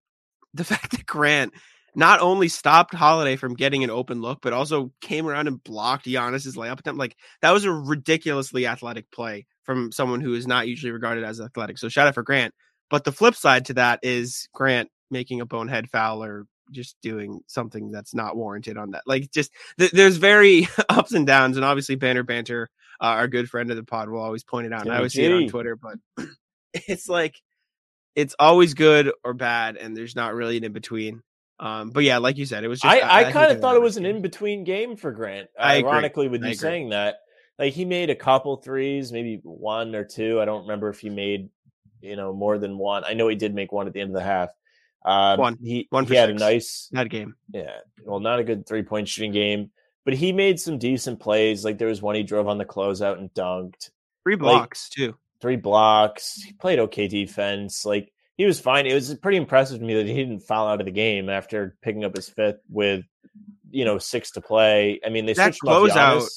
The 0.55 0.65
fact 0.65 0.93
that 0.93 1.07
Grant 1.07 1.53
not 1.95 2.21
only 2.21 2.49
stopped 2.49 2.95
Holiday 2.95 3.37
from 3.37 3.55
getting 3.55 3.85
an 3.85 3.91
open 3.91 4.21
look, 4.21 4.41
but 4.43 4.53
also 4.53 4.93
came 5.01 5.27
around 5.27 5.47
and 5.47 5.63
blocked 5.63 6.07
Giannis's 6.07 6.57
layup 6.57 6.81
attempt. 6.81 6.99
Like 6.99 7.17
that 7.43 7.53
was 7.53 7.65
a 7.65 7.73
ridiculously 7.73 8.67
athletic 8.67 9.11
play 9.11 9.47
from 9.63 9.93
someone 9.93 10.21
who 10.21 10.35
is 10.35 10.47
not 10.47 10.69
usually 10.69 10.93
regarded 10.93 11.25
as 11.25 11.41
athletic. 11.41 11.79
So 11.79 11.89
shout 11.89 12.09
out 12.09 12.15
for 12.15 12.23
Grant. 12.23 12.55
But 12.91 13.05
the 13.05 13.13
flip 13.13 13.35
side 13.35 13.67
to 13.67 13.75
that 13.75 14.01
is 14.03 14.49
Grant 14.53 14.91
making 15.11 15.41
a 15.41 15.47
bonehead 15.47 15.89
foul 15.89 16.23
or 16.23 16.47
just 16.71 16.97
doing 17.03 17.41
something 17.47 17.91
that's 17.91 18.15
not 18.15 18.37
warranted 18.37 18.77
on 18.77 18.93
that. 18.93 19.03
Like 19.07 19.31
just 19.31 19.53
th- 19.79 19.93
there's 19.93 20.17
very 20.17 20.69
ups 20.89 21.13
and 21.13 21.27
downs, 21.27 21.57
and 21.57 21.65
obviously 21.65 21.95
Banner 21.95 22.23
Banter, 22.23 22.69
uh, 23.01 23.05
our 23.05 23.29
good 23.29 23.49
friend 23.49 23.71
of 23.71 23.77
the 23.77 23.85
pod, 23.85 24.09
will 24.09 24.21
always 24.21 24.45
point 24.45 24.67
it 24.67 24.73
out, 24.73 24.83
and 24.83 24.93
I 24.93 24.97
always 24.97 25.13
see 25.13 25.25
it 25.25 25.33
on 25.33 25.49
Twitter. 25.49 25.77
But 25.77 25.99
it's 26.75 27.09
like 27.09 27.41
it's 28.15 28.35
always 28.39 28.75
good 28.75 29.13
or 29.25 29.35
bad, 29.35 29.77
and 29.77 29.97
there's 29.97 30.17
not 30.17 30.35
really 30.35 30.57
an 30.57 30.65
in 30.65 30.73
between. 30.73 31.23
Um, 31.61 31.91
but 31.91 32.05
yeah, 32.05 32.19
like 32.19 32.37
you 32.37 32.47
said, 32.47 32.65
it 32.65 32.69
was 32.69 32.81
just 32.81 32.93
I, 32.93 33.01
I, 33.21 33.23
think 33.25 33.35
kind 33.35 33.53
of 33.53 33.61
thought 33.61 33.77
it 33.77 33.83
was 33.83 33.97
an 33.97 34.07
in 34.07 34.23
between 34.23 34.65
game 34.65 34.97
for 34.97 35.13
Grant. 35.13 35.49
I 35.59 35.77
agree. 35.77 35.91
Ironically, 35.91 36.29
with 36.29 36.43
I 36.43 36.47
you 36.49 36.53
agree. 36.53 36.59
saying 36.59 36.89
that, 36.91 37.17
like 37.59 37.73
he 37.73 37.85
made 37.85 38.11
a 38.11 38.17
couple 38.17 38.57
threes, 38.57 39.13
maybe 39.13 39.41
one 39.43 39.95
or 39.95 40.05
two. 40.05 40.41
I 40.41 40.45
don't 40.45 40.63
remember 40.63 40.89
if 40.89 40.99
he 40.99 41.11
made 41.11 41.49
you 42.01 42.17
know 42.17 42.33
more 42.33 42.59
than 42.59 42.77
one. 42.77 43.05
I 43.05 43.15
know 43.15 43.29
he 43.29 43.37
did 43.37 43.55
make 43.55 43.73
one 43.73 43.87
at 43.87 43.93
the 43.93 44.01
end 44.01 44.11
of 44.11 44.15
the 44.15 44.23
half. 44.25 44.51
Um, 45.05 45.39
One. 45.39 45.59
He 45.63 45.87
One 45.91 46.07
for 46.07 46.15
he 46.15 46.19
had 46.19 46.31
six. 46.31 46.41
a 46.41 46.45
nice 46.45 46.89
that 46.93 47.11
game. 47.11 47.35
yeah. 47.53 47.77
Well, 48.05 48.21
not 48.21 48.39
a 48.39 48.45
good 48.45 48.67
three 48.67 48.83
point 48.83 49.07
shooting 49.07 49.33
game, 49.33 49.71
but 50.05 50.15
he 50.15 50.33
made 50.33 50.59
some 50.59 50.79
decent 50.79 51.21
plays. 51.21 51.65
Like 51.65 51.79
there 51.79 51.89
was 51.89 52.01
one 52.01 52.15
he 52.15 52.23
drove 52.23 52.49
on 52.49 52.59
the 52.59 52.65
closeout 52.65 53.19
and 53.19 53.33
dunked. 53.35 53.91
Three 54.23 54.35
Like- 54.37 54.39
blocks 54.41 54.89
too. 54.89 55.15
Three 55.45 55.57
blocks. 55.57 56.41
He 56.43 56.55
played 56.55 56.79
okay 56.79 57.07
defense. 57.07 57.85
Like 57.85 58.11
he 58.39 58.47
was 58.47 58.59
fine. 58.59 58.87
It 58.87 58.95
was 58.95 59.15
pretty 59.17 59.37
impressive 59.37 59.79
to 59.79 59.85
me 59.85 59.93
that 59.97 60.07
he 60.07 60.15
didn't 60.15 60.41
foul 60.41 60.69
out 60.69 60.81
of 60.81 60.87
the 60.87 60.91
game 60.91 61.29
after 61.29 61.77
picking 61.83 62.03
up 62.03 62.17
his 62.17 62.31
fifth 62.31 62.61
with 62.71 63.05
you 63.71 63.85
know 63.85 63.99
six 63.99 64.31
to 64.33 64.41
play. 64.41 65.01
I 65.05 65.11
mean, 65.11 65.27
they 65.27 65.35
That 65.35 65.55
switched 65.55 65.63
closeout-. 65.63 66.31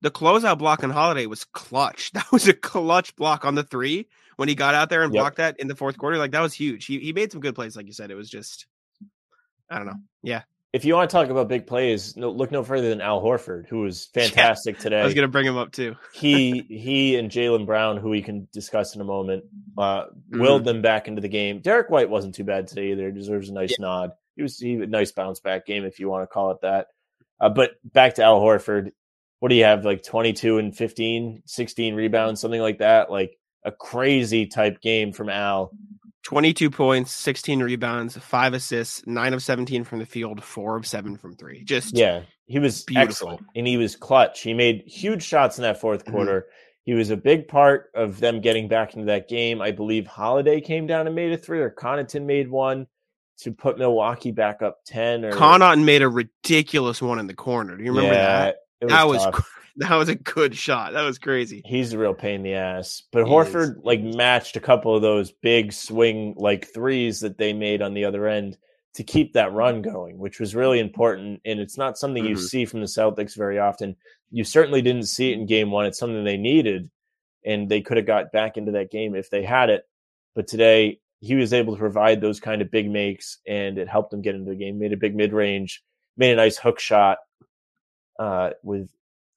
The 0.00 0.10
closeout 0.10 0.58
block 0.58 0.82
on 0.82 0.90
Holiday 0.90 1.26
was 1.26 1.44
clutch. 1.44 2.10
That 2.14 2.30
was 2.32 2.48
a 2.48 2.52
clutch 2.52 3.14
block 3.14 3.44
on 3.44 3.54
the 3.54 3.62
three 3.62 4.08
when 4.36 4.48
he 4.48 4.56
got 4.56 4.74
out 4.74 4.90
there 4.90 5.02
and 5.04 5.14
Yep. 5.14 5.20
blocked 5.20 5.36
that 5.36 5.60
in 5.60 5.68
the 5.68 5.76
fourth 5.76 5.96
quarter. 5.96 6.18
Like 6.18 6.32
that 6.32 6.40
was 6.40 6.52
huge. 6.54 6.84
He 6.86 6.98
he 6.98 7.12
made 7.12 7.30
some 7.30 7.40
good 7.40 7.54
plays, 7.54 7.76
like 7.76 7.86
you 7.86 7.92
said. 7.92 8.10
It 8.10 8.16
was 8.16 8.28
just 8.28 8.66
I 9.70 9.76
don't 9.76 9.86
know. 9.86 10.00
Yeah. 10.24 10.42
If 10.72 10.84
you 10.84 10.94
want 10.94 11.08
to 11.08 11.16
talk 11.16 11.30
about 11.30 11.48
big 11.48 11.66
plays, 11.66 12.14
no, 12.16 12.30
look 12.30 12.50
no 12.50 12.62
further 12.62 12.90
than 12.90 13.00
Al 13.00 13.22
Horford, 13.22 13.66
who 13.68 13.80
was 13.80 14.06
fantastic 14.14 14.78
today. 14.78 15.00
I 15.00 15.04
was 15.04 15.14
gonna 15.14 15.28
bring 15.28 15.46
him 15.46 15.56
up 15.56 15.72
too. 15.72 15.96
he 16.12 16.60
he 16.68 17.16
and 17.16 17.30
Jaylen 17.30 17.64
Brown, 17.64 17.96
who 17.96 18.10
we 18.10 18.20
can 18.22 18.48
discuss 18.52 18.94
in 18.94 19.00
a 19.00 19.04
moment, 19.04 19.44
uh, 19.76 20.04
Mm-hmm. 20.04 20.40
willed 20.42 20.64
them 20.64 20.82
back 20.82 21.08
into 21.08 21.22
the 21.22 21.28
game. 21.28 21.60
Derrick 21.60 21.88
White 21.88 22.10
wasn't 22.10 22.34
too 22.34 22.44
bad 22.44 22.66
today 22.66 22.92
either. 22.92 23.10
Deserves 23.10 23.48
a 23.48 23.54
nice 23.54 23.78
nod. 23.78 24.10
He 24.36 24.42
was 24.42 24.58
he, 24.58 24.74
a 24.74 24.86
nice 24.86 25.10
bounce 25.10 25.40
back 25.40 25.64
game 25.64 25.84
if 25.84 25.98
you 25.98 26.08
want 26.10 26.22
to 26.22 26.26
call 26.26 26.50
it 26.50 26.58
that. 26.62 26.88
Uh, 27.40 27.48
but 27.48 27.72
back 27.84 28.14
to 28.16 28.22
Al 28.22 28.40
Horford. 28.40 28.92
What 29.40 29.48
do 29.48 29.54
you 29.54 29.64
have? 29.64 29.84
Like 29.86 30.02
22 30.02 30.58
and 30.58 30.76
15, 30.76 31.44
16 31.46 31.94
rebounds, 31.94 32.40
something 32.40 32.60
like 32.60 32.78
that. 32.78 33.10
Like 33.10 33.38
a 33.64 33.72
crazy 33.72 34.46
type 34.46 34.80
game 34.82 35.12
from 35.12 35.28
Al. 35.30 35.70
22 36.28 36.68
points, 36.70 37.10
16 37.12 37.62
rebounds, 37.62 38.14
five 38.18 38.52
assists, 38.52 39.02
nine 39.06 39.32
of 39.32 39.42
17 39.42 39.82
from 39.82 39.98
the 39.98 40.04
field, 40.04 40.44
four 40.44 40.76
of 40.76 40.86
seven 40.86 41.16
from 41.16 41.34
three. 41.34 41.64
Just 41.64 41.96
Yeah, 41.96 42.20
he 42.44 42.58
was 42.58 42.84
Beautiful. 42.84 43.08
excellent 43.30 43.40
and 43.56 43.66
he 43.66 43.78
was 43.78 43.96
clutch. 43.96 44.42
He 44.42 44.52
made 44.52 44.82
huge 44.86 45.22
shots 45.22 45.56
in 45.56 45.62
that 45.62 45.80
4th 45.80 46.04
Mhm. 46.04 46.12
quarter. 46.12 46.46
He 46.84 46.92
was 46.92 47.08
a 47.08 47.16
big 47.16 47.48
part 47.48 47.90
of 47.94 48.20
them 48.20 48.42
getting 48.42 48.68
back 48.68 48.92
into 48.92 49.06
that 49.06 49.26
game. 49.26 49.62
I 49.62 49.70
believe 49.70 50.06
Holiday 50.06 50.60
came 50.60 50.86
down 50.86 51.06
and 51.06 51.16
made 51.16 51.32
a 51.32 51.38
three, 51.38 51.60
or 51.60 51.70
Connaughton 51.70 52.26
made 52.26 52.50
one 52.50 52.88
to 53.38 53.50
put 53.52 53.78
Milwaukee 53.78 54.30
back 54.30 54.60
up 54.60 54.80
10. 54.84 55.24
Or 55.24 55.32
Connaughton 55.32 55.84
made 55.84 56.02
a 56.02 56.10
ridiculous 56.10 57.00
one 57.00 57.18
in 57.18 57.26
the 57.26 57.32
corner. 57.34 57.74
Do 57.74 57.82
you 57.84 57.90
remember 57.90 58.12
Yeah, 58.14 58.38
that? 58.44 58.56
Was 58.82 58.90
that 58.90 59.08
was 59.08 59.26
that 59.78 59.94
was 59.96 60.08
a 60.08 60.14
good 60.14 60.54
shot. 60.54 60.92
That 60.92 61.02
was 61.02 61.18
crazy. 61.18 61.62
He's 61.64 61.92
a 61.92 61.98
real 61.98 62.14
pain 62.14 62.36
in 62.36 62.42
the 62.42 62.54
ass. 62.54 63.02
But 63.12 63.24
He 63.24 63.30
Horford 63.30 63.76
is. 63.78 63.82
like 63.84 64.02
matched 64.02 64.56
a 64.56 64.60
couple 64.60 64.94
of 64.94 65.02
those 65.02 65.32
big 65.32 65.72
swing 65.72 66.34
like 66.36 66.72
threes 66.72 67.20
that 67.20 67.38
they 67.38 67.52
made 67.52 67.82
on 67.82 67.94
the 67.94 68.04
other 68.04 68.26
end 68.26 68.56
to 68.94 69.04
keep 69.04 69.32
that 69.34 69.52
run 69.52 69.80
going, 69.82 70.18
which 70.18 70.40
was 70.40 70.54
really 70.54 70.80
important. 70.80 71.40
And 71.44 71.60
it's 71.60 71.78
not 71.78 71.98
something 71.98 72.24
you 72.24 72.34
Mhm. 72.36 72.40
see 72.48 72.64
from 72.64 72.80
the 72.80 72.86
Celtics 72.86 73.36
very 73.36 73.58
often. 73.58 73.96
You 74.30 74.44
certainly 74.44 74.82
didn't 74.82 75.04
see 75.04 75.30
it 75.30 75.38
in 75.38 75.46
game 75.46 75.70
one. 75.70 75.86
It's 75.86 75.98
something 75.98 76.24
they 76.24 76.36
needed, 76.36 76.90
and 77.44 77.68
they 77.68 77.80
could 77.80 77.96
have 77.96 78.06
got 78.06 78.32
back 78.32 78.56
into 78.56 78.72
that 78.72 78.90
game 78.90 79.14
if 79.14 79.30
they 79.30 79.42
had 79.42 79.70
it. 79.70 79.84
But 80.34 80.48
today 80.48 81.00
he 81.20 81.34
was 81.34 81.52
able 81.52 81.74
to 81.74 81.78
provide 81.78 82.20
those 82.20 82.40
kind 82.40 82.60
of 82.62 82.70
big 82.70 82.90
makes, 82.90 83.38
and 83.46 83.78
it 83.78 83.88
helped 83.88 84.10
them 84.10 84.22
get 84.22 84.34
into 84.34 84.50
the 84.50 84.56
game. 84.56 84.78
Made 84.78 84.92
a 84.92 84.96
big 84.96 85.14
mid 85.14 85.32
range, 85.32 85.82
made 86.16 86.32
a 86.32 86.36
nice 86.36 86.58
hook 86.58 86.80
shot 86.80 87.18
uh, 88.18 88.50
with 88.64 88.88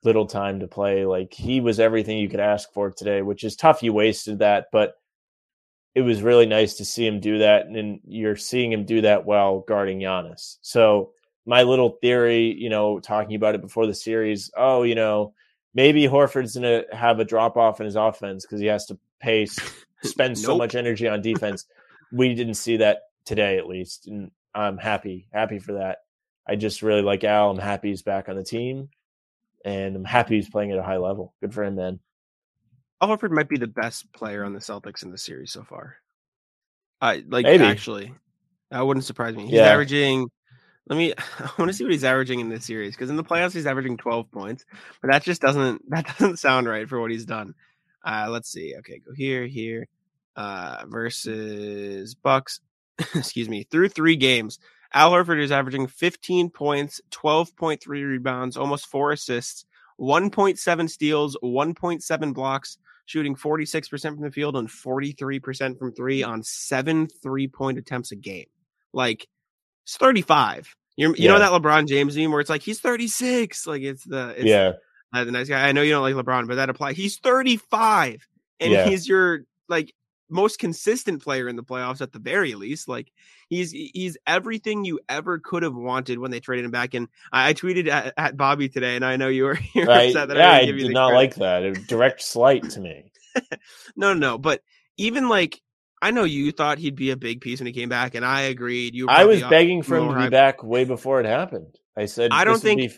little 0.04 0.26
time 0.26 0.60
to 0.60 0.68
play. 0.68 1.06
Like 1.06 1.34
he 1.34 1.62
was 1.62 1.80
everything 1.80 2.18
you 2.18 2.30
could 2.30 2.40
ask 2.40 2.72
for 2.74 2.92
today, 2.92 3.22
which 3.22 3.44
is 3.44 3.56
tough. 3.56 3.84
You 3.84 3.94
wasted 3.94 4.40
that, 4.40 4.68
but 4.72 4.96
it 5.94 6.02
was 6.02 6.22
really 6.22 6.46
nice 6.46 6.76
to 6.76 6.86
see 6.86 7.06
him 7.06 7.20
do 7.20 7.40
that. 7.40 7.68
And 7.68 8.00
you're 8.06 8.36
seeing 8.36 8.72
him 8.72 8.86
do 8.86 9.02
that 9.02 9.26
while 9.26 9.60
guarding 9.60 10.00
Giannis. 10.00 10.58
So 10.62 11.12
my 11.46 11.64
little 11.64 11.98
theory, 12.02 12.54
you 12.54 12.70
know, 12.70 13.00
talking 13.00 13.36
about 13.36 13.56
it 13.56 13.62
before 13.62 13.88
the 13.88 13.94
series, 13.94 14.52
oh, 14.56 14.84
you 14.84 14.96
know, 14.96 15.34
maybe 15.74 16.04
Horford's 16.04 16.56
going 16.56 16.84
to 16.84 16.96
have 16.96 17.20
a 17.20 17.26
drop 17.26 17.58
off 17.58 17.80
in 17.80 17.86
his 17.86 17.96
offense 17.96 18.46
because 18.46 18.60
he 18.60 18.68
has 18.68 18.86
to 18.88 18.98
pace, 19.20 19.58
spend 20.04 20.38
so 20.38 20.58
much 20.58 20.76
energy 20.76 21.08
on 21.08 21.22
defense. 21.22 21.66
we 22.12 22.34
didn't 22.34 22.56
see 22.56 22.78
that 22.78 23.04
today, 23.26 23.58
at 23.58 23.68
least. 23.68 24.08
And 24.08 24.32
I'm 24.56 24.78
happy, 24.78 25.28
happy 25.34 25.60
for 25.60 25.74
that. 25.74 26.00
I 26.48 26.56
just 26.56 26.82
really 26.82 27.02
like 27.02 27.24
Al. 27.24 27.52
I'm 27.52 27.58
happy 27.58 27.90
he's 27.90 28.02
back 28.02 28.28
on 28.28 28.36
the 28.36 28.44
team 28.44 28.90
and 29.66 29.96
I'm 29.96 30.04
happy 30.06 30.36
he's 30.36 30.50
playing 30.50 30.72
at 30.72 30.78
a 30.80 30.84
high 30.84 30.98
level. 30.98 31.34
Good 31.42 31.54
for 31.54 31.64
him, 31.64 31.76
man. 31.76 32.00
Al 33.02 33.10
Horford 33.10 33.32
might 33.32 33.50
be 33.50 33.58
the 33.58 33.68
best 33.68 34.12
player 34.14 34.44
on 34.44 34.54
the 34.54 34.60
Celtics 34.60 35.04
in 35.04 35.12
the 35.12 35.18
series 35.18 35.52
so 35.52 35.64
far. 35.64 35.96
I 37.00 37.24
like 37.28 37.46
Maybe. 37.46 37.64
actually, 37.64 38.14
that 38.70 38.82
wouldn't 38.86 39.06
surprise 39.06 39.36
me. 39.36 39.44
He's 39.46 39.54
Yeah. 39.54 39.70
averaging. 39.72 40.28
Let 40.88 40.98
me. 40.98 41.14
I 41.40 41.50
want 41.58 41.70
to 41.70 41.74
see 41.74 41.84
what 41.84 41.92
he's 41.94 42.04
averaging 42.04 42.40
in 42.40 42.50
this 42.50 42.66
series 42.66 42.94
because 42.96 43.10
in 43.10 43.16
the 43.16 43.24
playoffs 43.24 43.54
he's 43.54 43.66
averaging 43.66 43.98
12 43.98 44.32
points, 44.32 44.66
but 45.02 45.10
that 45.12 45.24
just 45.24 45.42
doesn't 45.42 45.82
that 45.90 46.06
doesn't 46.06 46.38
sound 46.38 46.68
right 46.68 46.88
for 46.88 47.00
what 47.02 47.12
he's 47.12 47.26
done. 47.26 47.54
Uh, 48.06 48.28
let's 48.30 48.52
see. 48.52 48.76
Okay, 48.80 49.00
go 49.00 49.14
here, 49.16 49.46
here, 49.48 49.88
uh, 50.36 50.84
versus 50.88 52.14
Bucks. 52.16 52.60
Excuse 53.16 53.50
me. 53.50 53.64
Through 53.72 53.90
three 53.90 54.16
games, 54.16 54.60
Al 54.94 55.12
Horford 55.12 55.42
is 55.42 55.52
averaging 55.52 55.88
15 55.88 56.50
points, 56.50 57.00
12.3 57.12 57.88
rebounds, 57.88 58.58
almost 58.58 58.88
four 58.88 59.12
assists, 59.12 59.66
1.7 60.00 60.90
steals, 60.90 61.38
1.7 61.44 62.34
blocks, 62.34 62.78
shooting 63.06 63.36
46% 63.36 64.02
from 64.02 64.22
the 64.22 64.32
field 64.32 64.56
and 64.58 64.68
43% 64.68 65.78
from 65.80 65.94
three 65.94 66.24
on 66.24 66.44
seven 66.44 67.08
three 67.22 67.48
point 67.48 67.78
attempts 67.78 68.12
a 68.12 68.16
game. 68.16 68.48
Like, 68.94 69.28
it's 69.86 69.98
35. 69.98 70.76
You're, 70.98 71.16
you 71.16 71.28
know 71.30 71.40
that 71.40 71.52
LeBron 71.52 71.88
James 71.88 72.18
meme 72.18 72.32
where 72.32 72.42
it's 72.42 72.50
like, 72.50 72.62
he's 72.62 72.80
36. 72.82 73.66
Like, 73.66 73.82
it's 73.82 74.04
the, 74.04 74.30
it's 74.38 74.46
yeah, 74.46 74.74
uh, 75.14 75.24
the 75.24 75.32
nice 75.32 75.48
guy. 75.48 75.68
I 75.68 75.72
know 75.72 75.82
you 75.82 75.92
don't 75.92 76.02
like 76.04 76.16
LeBron, 76.16 76.48
but 76.48 76.56
that 76.56 76.70
applies. 76.70 76.98
He's 76.98 77.18
35 77.20 78.28
and 78.60 78.72
Yeah. 78.74 78.90
he's 78.90 79.08
your, 79.08 79.42
like, 79.70 79.94
most 80.32 80.60
consistent 80.60 81.22
player 81.22 81.48
in 81.48 81.56
the 81.56 81.64
playoffs 81.64 82.02
at 82.02 82.12
the 82.12 82.20
very 82.20 82.56
least. 82.56 82.88
Like 82.88 83.12
he's 83.50 83.72
he's 83.72 84.18
everything 84.26 84.86
you 84.86 85.00
ever 85.10 85.40
could 85.40 85.64
have 85.64 85.76
wanted 85.76 86.20
when 86.20 86.32
they 86.32 86.40
traded 86.40 86.66
him 86.66 86.72
back. 86.72 86.94
And 86.94 87.08
I, 87.32 87.50
I 87.50 87.54
tweeted 87.54 87.88
at, 87.88 88.14
at, 88.18 88.38
Bobby 88.38 88.70
today, 88.70 88.96
and 88.96 89.06
I 89.06 89.18
know 89.18 89.28
you 89.28 89.44
were, 89.44 89.60
you 89.74 89.86
were 89.86 89.92
upset 89.92 90.30
that 90.30 90.38
yeah, 90.38 90.52
I, 90.52 90.58
I 90.60 90.66
did 90.66 90.92
not 90.92 91.10
credit. 91.10 91.16
like 91.18 91.36
that. 91.36 91.64
A 91.64 91.74
direct 91.74 92.22
slight 92.22 92.70
to 92.72 92.80
me. 92.80 93.12
no, 93.96 94.14
no, 94.14 94.38
but 94.38 94.62
even 94.98 95.30
like 95.30 95.62
I 96.02 96.12
know 96.12 96.24
you 96.24 96.52
thought 96.52 96.80
he'd 96.80 96.96
be 96.96 97.12
a 97.12 97.18
big 97.18 97.42
piece 97.42 97.60
when 97.60 97.68
he 97.68 97.74
came 97.74 97.90
back, 97.90 98.16
and 98.16 98.26
I 98.26 98.42
agreed. 98.42 98.96
You, 98.96 99.08
I 99.08 99.26
was 99.26 99.42
begging 99.44 99.84
for 99.84 99.98
him 99.98 100.10
to 100.10 100.20
be 100.24 100.30
back 100.30 100.64
way 100.64 100.84
before 100.84 101.20
it 101.20 101.26
happened. 101.26 101.78
I 101.96 102.06
said, 102.06 102.32
I 102.32 102.44
don't 102.44 102.62
think 102.62 102.92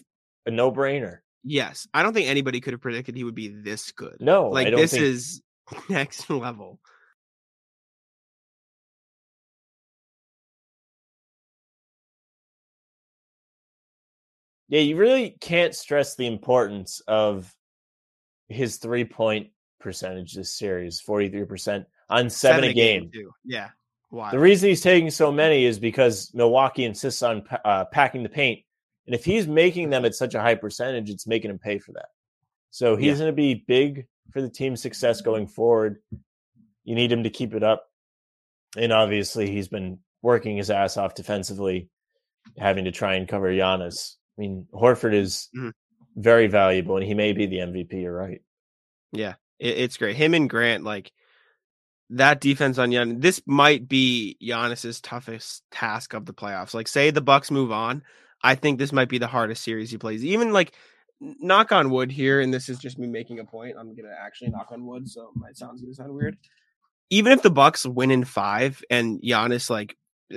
a 0.46 0.52
no 0.52 0.72
brainer. 0.72 1.20
Yes, 1.44 1.88
I 1.94 2.04
don't 2.04 2.14
think 2.14 2.30
anybody 2.30 2.62
could 2.62 2.74
have 2.74 2.82
predicted 2.82 3.18
he 3.18 3.26
would 3.26 3.36
be 3.36 3.50
this 3.50 3.92
good. 3.92 4.18
No, 4.20 4.50
like 4.50 4.74
this 4.74 4.92
think... 4.92 5.04
is 5.04 5.42
next 5.90 6.30
level. 6.30 6.80
Yeah, 14.74 14.80
you 14.80 14.96
really 14.96 15.38
can't 15.40 15.76
stress 15.76 16.16
the 16.16 16.26
importance 16.26 17.00
of 17.08 17.54
his 18.50 18.78
three 18.78 19.06
point 19.06 19.50
percentage 19.80 20.34
this 20.34 20.58
series 20.58 21.00
43% 21.00 21.86
on 22.10 22.28
seven, 22.28 22.30
seven 22.32 22.64
a 22.64 22.74
game. 22.74 23.12
game 23.14 23.30
yeah. 23.46 23.70
Why? 24.10 24.32
The 24.32 24.40
reason 24.40 24.70
he's 24.70 24.82
taking 24.82 25.12
so 25.12 25.32
many 25.32 25.66
is 25.66 25.78
because 25.78 26.32
Milwaukee 26.34 26.86
insists 26.86 27.22
on 27.22 27.44
uh, 27.64 27.86
packing 27.86 28.24
the 28.24 28.30
paint. 28.30 28.62
And 29.06 29.14
if 29.14 29.24
he's 29.24 29.48
making 29.48 29.92
them 29.92 30.06
at 30.06 30.16
such 30.16 30.34
a 30.34 30.42
high 30.42 30.56
percentage, 30.56 31.12
it's 31.12 31.28
making 31.28 31.52
him 31.52 31.60
pay 31.60 31.78
for 31.78 31.92
that. 31.92 32.08
So 32.72 32.96
he's 32.96 33.20
yeah. 33.20 33.26
going 33.26 33.32
to 33.32 33.36
be 33.36 33.64
big 33.68 34.08
for 34.32 34.42
the 34.42 34.50
team's 34.50 34.82
success 34.82 35.22
going 35.22 35.46
forward. 35.46 35.98
You 36.84 36.96
need 36.96 37.12
him 37.12 37.26
to 37.26 37.30
keep 37.30 37.54
it 37.54 37.62
up. 37.62 37.86
And 38.76 38.92
obviously, 38.92 39.52
he's 39.52 39.68
been 39.68 40.00
working 40.24 40.58
his 40.58 40.72
ass 40.72 40.98
off 40.98 41.14
defensively, 41.14 41.92
having 42.58 42.86
to 42.86 42.92
try 42.92 43.14
and 43.18 43.28
cover 43.28 43.52
Giannis. 43.52 44.16
I 44.38 44.42
mean, 44.42 44.68
Horford 44.74 45.14
is 45.14 45.50
mm-hmm. 45.56 45.70
very 46.16 46.48
valuable, 46.48 46.98
and 46.98 47.06
he 47.06 47.14
may 47.14 47.34
be 47.34 47.46
the 47.46 47.58
MVP. 47.58 48.02
You're 48.02 48.16
right. 48.16 48.42
Yeah, 49.12 49.36
it, 49.60 49.78
it's 49.78 49.98
great. 49.98 50.16
Him 50.16 50.34
and 50.34 50.50
Grant, 50.50 50.84
like 50.84 51.12
that 52.10 52.42
defense 52.42 52.78
on 52.78 52.90
Giannis, 52.90 53.22
this 53.22 53.42
might 53.46 53.88
be 53.88 54.38
Giannis's 54.42 55.02
toughest 55.02 55.64
task 55.72 56.14
of 56.14 56.26
the 56.26 56.34
playoffs. 56.34 56.74
Like, 56.74 56.88
say 56.88 57.12
the 57.12 57.22
Bucks 57.22 57.52
move 57.52 57.72
on, 57.72 58.04
I 58.44 58.56
think 58.56 58.78
this 58.78 58.92
might 58.92 59.10
be 59.10 59.20
the 59.20 59.28
hardest 59.28 59.64
series 59.64 59.92
he 59.92 59.98
plays. 59.98 60.24
Even 60.26 60.52
like 60.52 60.74
knock 61.20 61.72
on 61.72 61.90
wood 61.90 62.12
here, 62.12 62.42
and 62.42 62.54
this 62.54 62.70
is 62.70 62.78
just 62.78 63.00
me 63.00 63.08
making 63.08 63.40
a 63.40 63.46
point. 63.46 63.76
I'm 63.80 63.96
gonna 63.96 64.16
actually 64.20 64.50
knock 64.50 64.70
on 64.72 64.86
wood, 64.86 65.08
so 65.10 65.32
my 65.36 65.52
sound's 65.54 65.82
gonna 65.82 65.94
sound 65.94 66.14
weird. 66.14 66.38
Even 67.10 67.32
if 67.32 67.42
the 67.42 67.52
Bucks 67.52 67.86
win 67.86 68.12
in 68.12 68.26
five 68.26 68.84
and 68.90 69.22
Giannis 69.22 69.70
like 69.70 69.96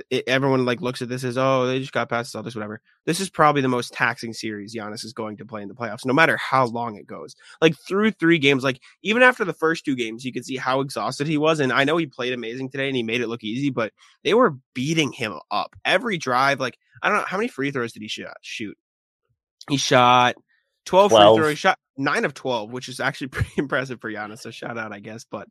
it, 0.09 0.23
everyone 0.27 0.65
like 0.65 0.81
looks 0.81 1.01
at 1.01 1.09
this 1.09 1.23
as 1.23 1.37
oh 1.37 1.65
they 1.65 1.79
just 1.79 1.91
got 1.91 2.09
past 2.09 2.35
all 2.35 2.43
this 2.43 2.55
whatever. 2.55 2.81
This 3.05 3.19
is 3.19 3.29
probably 3.29 3.61
the 3.61 3.67
most 3.67 3.93
taxing 3.93 4.33
series 4.33 4.75
Giannis 4.75 5.05
is 5.05 5.13
going 5.13 5.37
to 5.37 5.45
play 5.45 5.61
in 5.61 5.67
the 5.67 5.75
playoffs, 5.75 6.05
no 6.05 6.13
matter 6.13 6.37
how 6.37 6.65
long 6.65 6.95
it 6.97 7.07
goes. 7.07 7.35
Like 7.61 7.75
through 7.87 8.11
three 8.11 8.39
games, 8.39 8.63
like 8.63 8.79
even 9.01 9.23
after 9.23 9.45
the 9.45 9.53
first 9.53 9.85
two 9.85 9.95
games, 9.95 10.25
you 10.25 10.33
could 10.33 10.45
see 10.45 10.57
how 10.57 10.81
exhausted 10.81 11.27
he 11.27 11.37
was. 11.37 11.59
And 11.59 11.71
I 11.71 11.83
know 11.83 11.97
he 11.97 12.05
played 12.05 12.33
amazing 12.33 12.69
today 12.69 12.87
and 12.87 12.95
he 12.95 13.03
made 13.03 13.21
it 13.21 13.27
look 13.27 13.43
easy, 13.43 13.69
but 13.69 13.93
they 14.23 14.33
were 14.33 14.57
beating 14.73 15.11
him 15.11 15.39
up 15.51 15.75
every 15.85 16.17
drive. 16.17 16.59
Like 16.59 16.77
I 17.01 17.09
don't 17.09 17.19
know 17.19 17.25
how 17.27 17.37
many 17.37 17.47
free 17.47 17.71
throws 17.71 17.93
did 17.93 18.01
he 18.01 18.09
shoot. 18.41 18.77
He 19.69 19.77
shot 19.77 20.35
12, 20.85 21.11
12. 21.11 21.35
free 21.35 21.41
throws. 21.41 21.49
He 21.51 21.55
shot 21.55 21.79
nine 21.97 22.25
of 22.25 22.33
12, 22.33 22.71
which 22.71 22.89
is 22.89 22.99
actually 22.99 23.27
pretty 23.29 23.51
impressive 23.57 24.01
for 24.01 24.11
Giannis. 24.11 24.39
So 24.39 24.51
shout 24.51 24.77
out, 24.77 24.93
I 24.93 24.99
guess. 24.99 25.25
But 25.29 25.47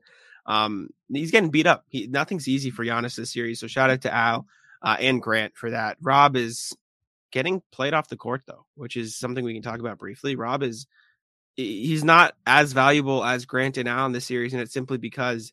um, 0.47 0.91
he's 1.13 1.31
getting 1.31 1.51
beat 1.51 1.67
up. 1.67 1.85
He, 1.89 2.07
nothing's 2.07 2.49
easy 2.49 2.71
for 2.71 2.85
Giannis 2.85 3.17
this 3.17 3.33
series. 3.33 3.61
So 3.61 3.67
shout 3.67 3.91
out 3.91 4.03
to 4.03 4.15
Al 4.15 4.47
uh, 4.83 4.97
and 5.01 5.21
Grant 5.21 5.57
for 5.57 5.71
that. 5.71 5.99
Rob 6.01 6.37
is 6.37 6.75
getting 7.33 7.63
played 7.73 7.95
off 7.95 8.09
the 8.09 8.17
court 8.17 8.43
though, 8.47 8.65
which 8.77 8.97
is 8.97 9.17
something 9.17 9.45
we 9.45 9.55
can 9.55 9.63
talk 9.63 9.81
about 9.81 9.99
briefly. 9.99 10.37
Rob 10.37 10.63
is 10.63 10.87
he's 11.57 12.05
not 12.05 12.35
as 12.47 12.73
valuable 12.73 13.25
as 13.25 13.47
Grant 13.47 13.77
and 13.77 13.89
Al 13.89 14.07
in 14.07 14.13
this 14.13 14.27
series, 14.27 14.53
and 14.53 14.63
it's 14.63 14.73
simply 14.73 14.99
because 14.99 15.53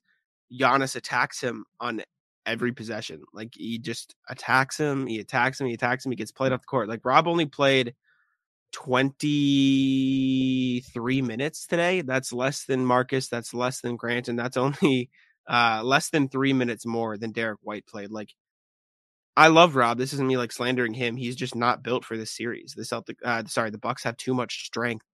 Giannis 0.52 0.96
attacks 0.96 1.42
him 1.42 1.66
on 1.80 2.04
every 2.46 2.74
possession. 2.74 3.24
Like 3.34 3.54
he 3.56 3.80
just 3.80 4.16
attacks 4.30 4.78
him, 4.78 5.08
he 5.08 5.20
attacks 5.20 5.60
him, 5.60 5.68
he 5.68 5.74
attacks 5.74 6.06
him, 6.06 6.12
he 6.12 6.16
gets 6.16 6.32
played 6.32 6.52
off 6.52 6.62
the 6.62 6.68
court. 6.68 6.90
Like 6.90 7.06
Rob 7.06 7.28
only 7.28 7.46
played 7.46 7.96
23 8.74 11.22
minutes 11.22 11.68
today. 11.68 12.02
That's 12.02 12.34
less 12.34 12.66
than 12.66 12.86
Marcus, 12.86 13.30
that's 13.30 13.54
less 13.54 13.80
than 13.82 13.96
Grant, 13.96 14.28
and 14.28 14.38
that's 14.38 14.58
only 14.58 15.10
uh 15.48 15.82
less 15.84 16.10
than 16.10 16.30
three 16.30 16.54
minutes 16.54 16.86
more 16.86 17.18
than 17.18 17.32
Derrick 17.32 17.60
White 17.62 17.86
played. 17.88 18.12
Like 18.12 18.30
I 19.36 19.48
love 19.48 19.76
Rob. 19.76 19.98
This 19.98 20.14
isn't 20.14 20.28
me 20.28 20.38
like 20.38 20.52
slandering 20.52 20.94
him. 20.94 21.16
He's 21.16 21.36
just 21.36 21.56
not 21.56 21.84
built 21.84 22.06
for 22.06 22.18
this 22.18 22.36
series. 22.36 22.74
The 22.76 22.86
Celtic 22.86 23.18
uh 23.24 23.44
sorry, 23.48 23.72
the 23.72 23.78
Bucks 23.78 24.04
have 24.04 24.18
too 24.18 24.34
much 24.34 24.66
strength. 24.66 25.06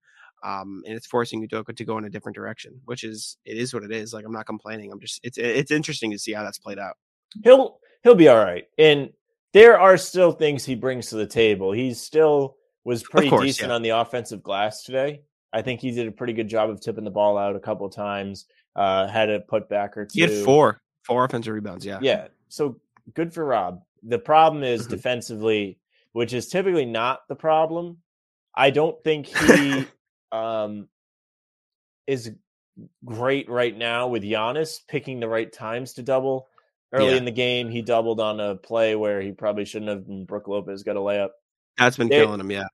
Um, 0.45 0.83
and 0.87 0.95
it's 0.95 1.07
forcing 1.07 1.47
Udoka 1.47 1.77
to 1.77 1.85
go 1.85 1.99
in 1.99 2.05
a 2.05 2.11
different 2.11 2.37
direction, 2.37 2.81
which 2.85 3.03
is 3.05 3.37
it 3.45 3.59
is 3.59 3.75
what 3.75 3.83
it 3.83 3.93
is. 3.93 4.13
Like 4.13 4.25
I'm 4.25 4.33
not 4.33 4.47
complaining. 4.47 4.93
I'm 4.93 5.01
just 5.01 5.21
it's 5.23 5.39
it's 5.39 5.71
interesting 5.71 6.11
to 6.13 6.19
see 6.19 6.33
how 6.33 6.45
that's 6.45 6.59
played 6.59 6.79
out 6.79 6.95
he'll 7.43 7.79
he'll 8.03 8.15
be 8.15 8.29
all 8.29 8.39
right. 8.39 8.65
And 8.79 9.11
there 9.53 9.79
are 9.79 9.97
still 9.97 10.33
things 10.33 10.65
he 10.65 10.75
brings 10.75 11.09
to 11.09 11.17
the 11.17 11.27
table. 11.27 11.73
He's 11.73 12.01
still 12.01 12.57
was 12.85 13.03
pretty 13.03 13.29
course, 13.29 13.45
decent 13.45 13.69
yeah. 13.69 13.75
on 13.75 13.83
the 13.83 13.91
offensive 13.91 14.43
glass 14.43 14.83
today. 14.83 15.23
I 15.53 15.63
think 15.63 15.81
he 15.81 15.91
did 15.91 16.07
a 16.07 16.13
pretty 16.13 16.33
good 16.33 16.49
job 16.49 16.71
of 16.71 16.81
tipping 16.81 17.05
the 17.05 17.11
ball 17.11 17.39
out 17.39 17.57
a 17.57 17.61
couple 17.61 17.87
of 17.87 17.95
times. 17.95 18.47
Uh, 18.77 19.07
had 19.09 19.31
a 19.31 19.41
putback 19.41 19.97
or 19.97 20.05
two. 20.05 20.11
He 20.13 20.21
had 20.21 20.45
four, 20.45 20.81
four 21.05 21.25
offensive 21.25 21.53
rebounds. 21.53 21.85
Yeah, 21.85 21.99
yeah. 22.03 22.29
So 22.49 22.81
good 23.15 23.33
for 23.33 23.45
Rob. 23.45 23.83
The 24.03 24.19
problem 24.19 24.63
is 24.63 24.83
mm-hmm. 24.83 24.91
defensively, 24.91 25.79
which 26.13 26.33
is 26.33 26.49
typically 26.49 26.85
not 26.85 27.21
the 27.29 27.35
problem. 27.35 27.99
I 28.55 28.71
don't 28.71 29.03
think 29.03 29.27
he 29.37 29.87
um, 30.33 30.89
is 32.07 32.31
great 33.05 33.49
right 33.49 33.77
now 33.77 34.09
with 34.09 34.23
Giannis 34.23 34.81
picking 34.87 35.21
the 35.21 35.29
right 35.29 35.53
times 35.53 35.95
to 35.95 36.03
double. 36.03 36.49
Early 36.93 37.11
yeah. 37.11 37.17
in 37.17 37.25
the 37.25 37.31
game, 37.31 37.69
he 37.69 37.83
doubled 37.83 38.19
on 38.19 38.41
a 38.41 38.55
play 38.55 38.97
where 38.97 39.21
he 39.21 39.33
probably 39.33 39.67
shouldn't 39.67 39.91
have. 39.91 40.09
And 40.09 40.27
Brook 40.27 40.49
Lopez 40.49 40.83
got 40.83 40.97
a 40.97 41.01
layup. 41.01 41.31
That's 41.79 41.97
been 41.97 42.13
it, 42.13 42.17
killing 42.17 42.41
him. 42.41 42.51
Yeah, 42.51 42.69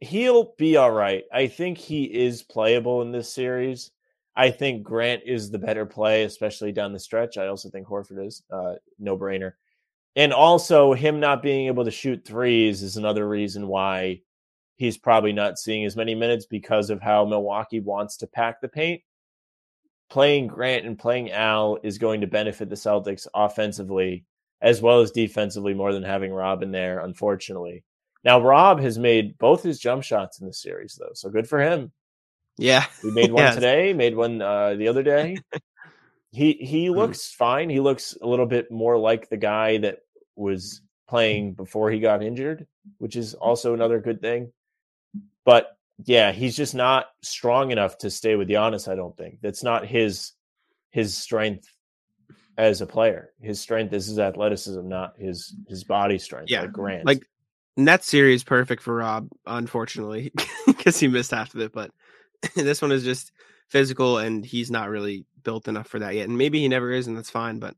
he'll 0.00 0.54
be 0.58 0.76
all 0.76 0.90
right. 0.90 1.24
I 1.32 1.46
think 1.46 1.78
he 1.78 2.04
is 2.04 2.42
playable 2.42 3.02
in 3.02 3.12
this 3.12 3.32
series. 3.32 3.90
I 4.34 4.50
think 4.50 4.82
Grant 4.82 5.22
is 5.24 5.50
the 5.50 5.58
better 5.58 5.86
play, 5.86 6.24
especially 6.24 6.72
down 6.72 6.92
the 6.92 6.98
stretch. 6.98 7.38
I 7.38 7.46
also 7.46 7.70
think 7.70 7.86
Horford 7.86 8.26
is 8.26 8.42
uh, 8.52 8.74
no 8.98 9.16
brainer. 9.16 9.52
And 10.14 10.32
also, 10.32 10.92
him 10.92 11.20
not 11.20 11.42
being 11.42 11.66
able 11.66 11.84
to 11.84 11.90
shoot 11.90 12.24
threes 12.24 12.82
is 12.82 12.96
another 12.96 13.28
reason 13.28 13.66
why 13.66 14.20
he's 14.76 14.98
probably 14.98 15.32
not 15.32 15.58
seeing 15.58 15.84
as 15.84 15.96
many 15.96 16.14
minutes 16.14 16.46
because 16.46 16.90
of 16.90 17.00
how 17.00 17.24
Milwaukee 17.24 17.80
wants 17.80 18.18
to 18.18 18.26
pack 18.26 18.60
the 18.60 18.68
paint 18.68 19.02
playing 20.08 20.46
Grant 20.46 20.86
and 20.86 20.98
playing 20.98 21.32
Al 21.32 21.78
is 21.82 21.98
going 21.98 22.20
to 22.20 22.26
benefit 22.26 22.68
the 22.68 22.76
Celtics 22.76 23.26
offensively 23.34 24.24
as 24.60 24.80
well 24.80 25.00
as 25.00 25.10
defensively 25.10 25.74
more 25.74 25.92
than 25.92 26.02
having 26.02 26.32
Robin 26.32 26.70
there, 26.70 27.00
unfortunately. 27.00 27.84
Now, 28.26 28.40
Rob 28.40 28.80
has 28.80 28.98
made 28.98 29.38
both 29.38 29.62
his 29.62 29.78
jump 29.78 30.02
shots 30.02 30.40
in 30.40 30.48
the 30.48 30.52
series, 30.52 30.96
though, 30.96 31.12
so 31.14 31.30
good 31.30 31.48
for 31.48 31.60
him. 31.60 31.92
Yeah, 32.58 32.84
he 33.00 33.12
made 33.12 33.30
one 33.32 33.54
today, 33.54 33.92
made 33.92 34.16
one 34.16 34.42
uh, 34.42 34.74
the 34.74 34.88
other 34.88 35.04
day. 35.04 35.38
he 36.32 36.54
he 36.54 36.88
hmm. 36.88 36.94
looks 36.94 37.30
fine. 37.30 37.70
He 37.70 37.78
looks 37.78 38.18
a 38.20 38.26
little 38.26 38.46
bit 38.46 38.68
more 38.68 38.98
like 38.98 39.28
the 39.28 39.36
guy 39.36 39.78
that 39.78 40.00
was 40.34 40.82
playing 41.08 41.54
before 41.54 41.88
he 41.92 42.00
got 42.00 42.20
injured, 42.20 42.66
which 42.98 43.14
is 43.14 43.34
also 43.34 43.74
another 43.74 44.00
good 44.00 44.20
thing. 44.20 44.52
But 45.44 45.78
yeah, 46.04 46.32
he's 46.32 46.56
just 46.56 46.74
not 46.74 47.06
strong 47.22 47.70
enough 47.70 47.96
to 47.98 48.10
stay 48.10 48.34
with 48.34 48.48
Giannis. 48.48 48.90
I 48.90 48.96
don't 48.96 49.16
think 49.16 49.38
that's 49.40 49.62
not 49.62 49.86
his 49.86 50.32
his 50.90 51.16
strength 51.16 51.72
as 52.58 52.80
a 52.80 52.86
player. 52.86 53.30
His 53.40 53.60
strength 53.60 53.92
is 53.92 54.06
his 54.06 54.18
athleticism, 54.18 54.88
not 54.88 55.14
his 55.16 55.54
his 55.68 55.84
body 55.84 56.18
strength. 56.18 56.50
Yeah, 56.50 56.62
like 56.62 56.72
Grant. 56.72 57.06
Like 57.06 57.24
that 57.76 58.04
series 58.04 58.42
perfect 58.42 58.82
for 58.82 58.94
Rob, 58.94 59.28
unfortunately, 59.46 60.32
because 60.66 60.98
he 60.98 61.08
missed 61.08 61.30
half 61.30 61.54
of 61.54 61.60
it. 61.60 61.72
But 61.72 61.90
this 62.54 62.80
one 62.80 62.92
is 62.92 63.04
just 63.04 63.32
physical, 63.68 64.18
and 64.18 64.44
he's 64.44 64.70
not 64.70 64.88
really 64.88 65.26
built 65.42 65.68
enough 65.68 65.86
for 65.86 65.98
that 65.98 66.14
yet. 66.14 66.28
And 66.28 66.38
maybe 66.38 66.60
he 66.60 66.68
never 66.68 66.90
is, 66.90 67.06
and 67.06 67.16
that's 67.16 67.30
fine. 67.30 67.58
But 67.58 67.76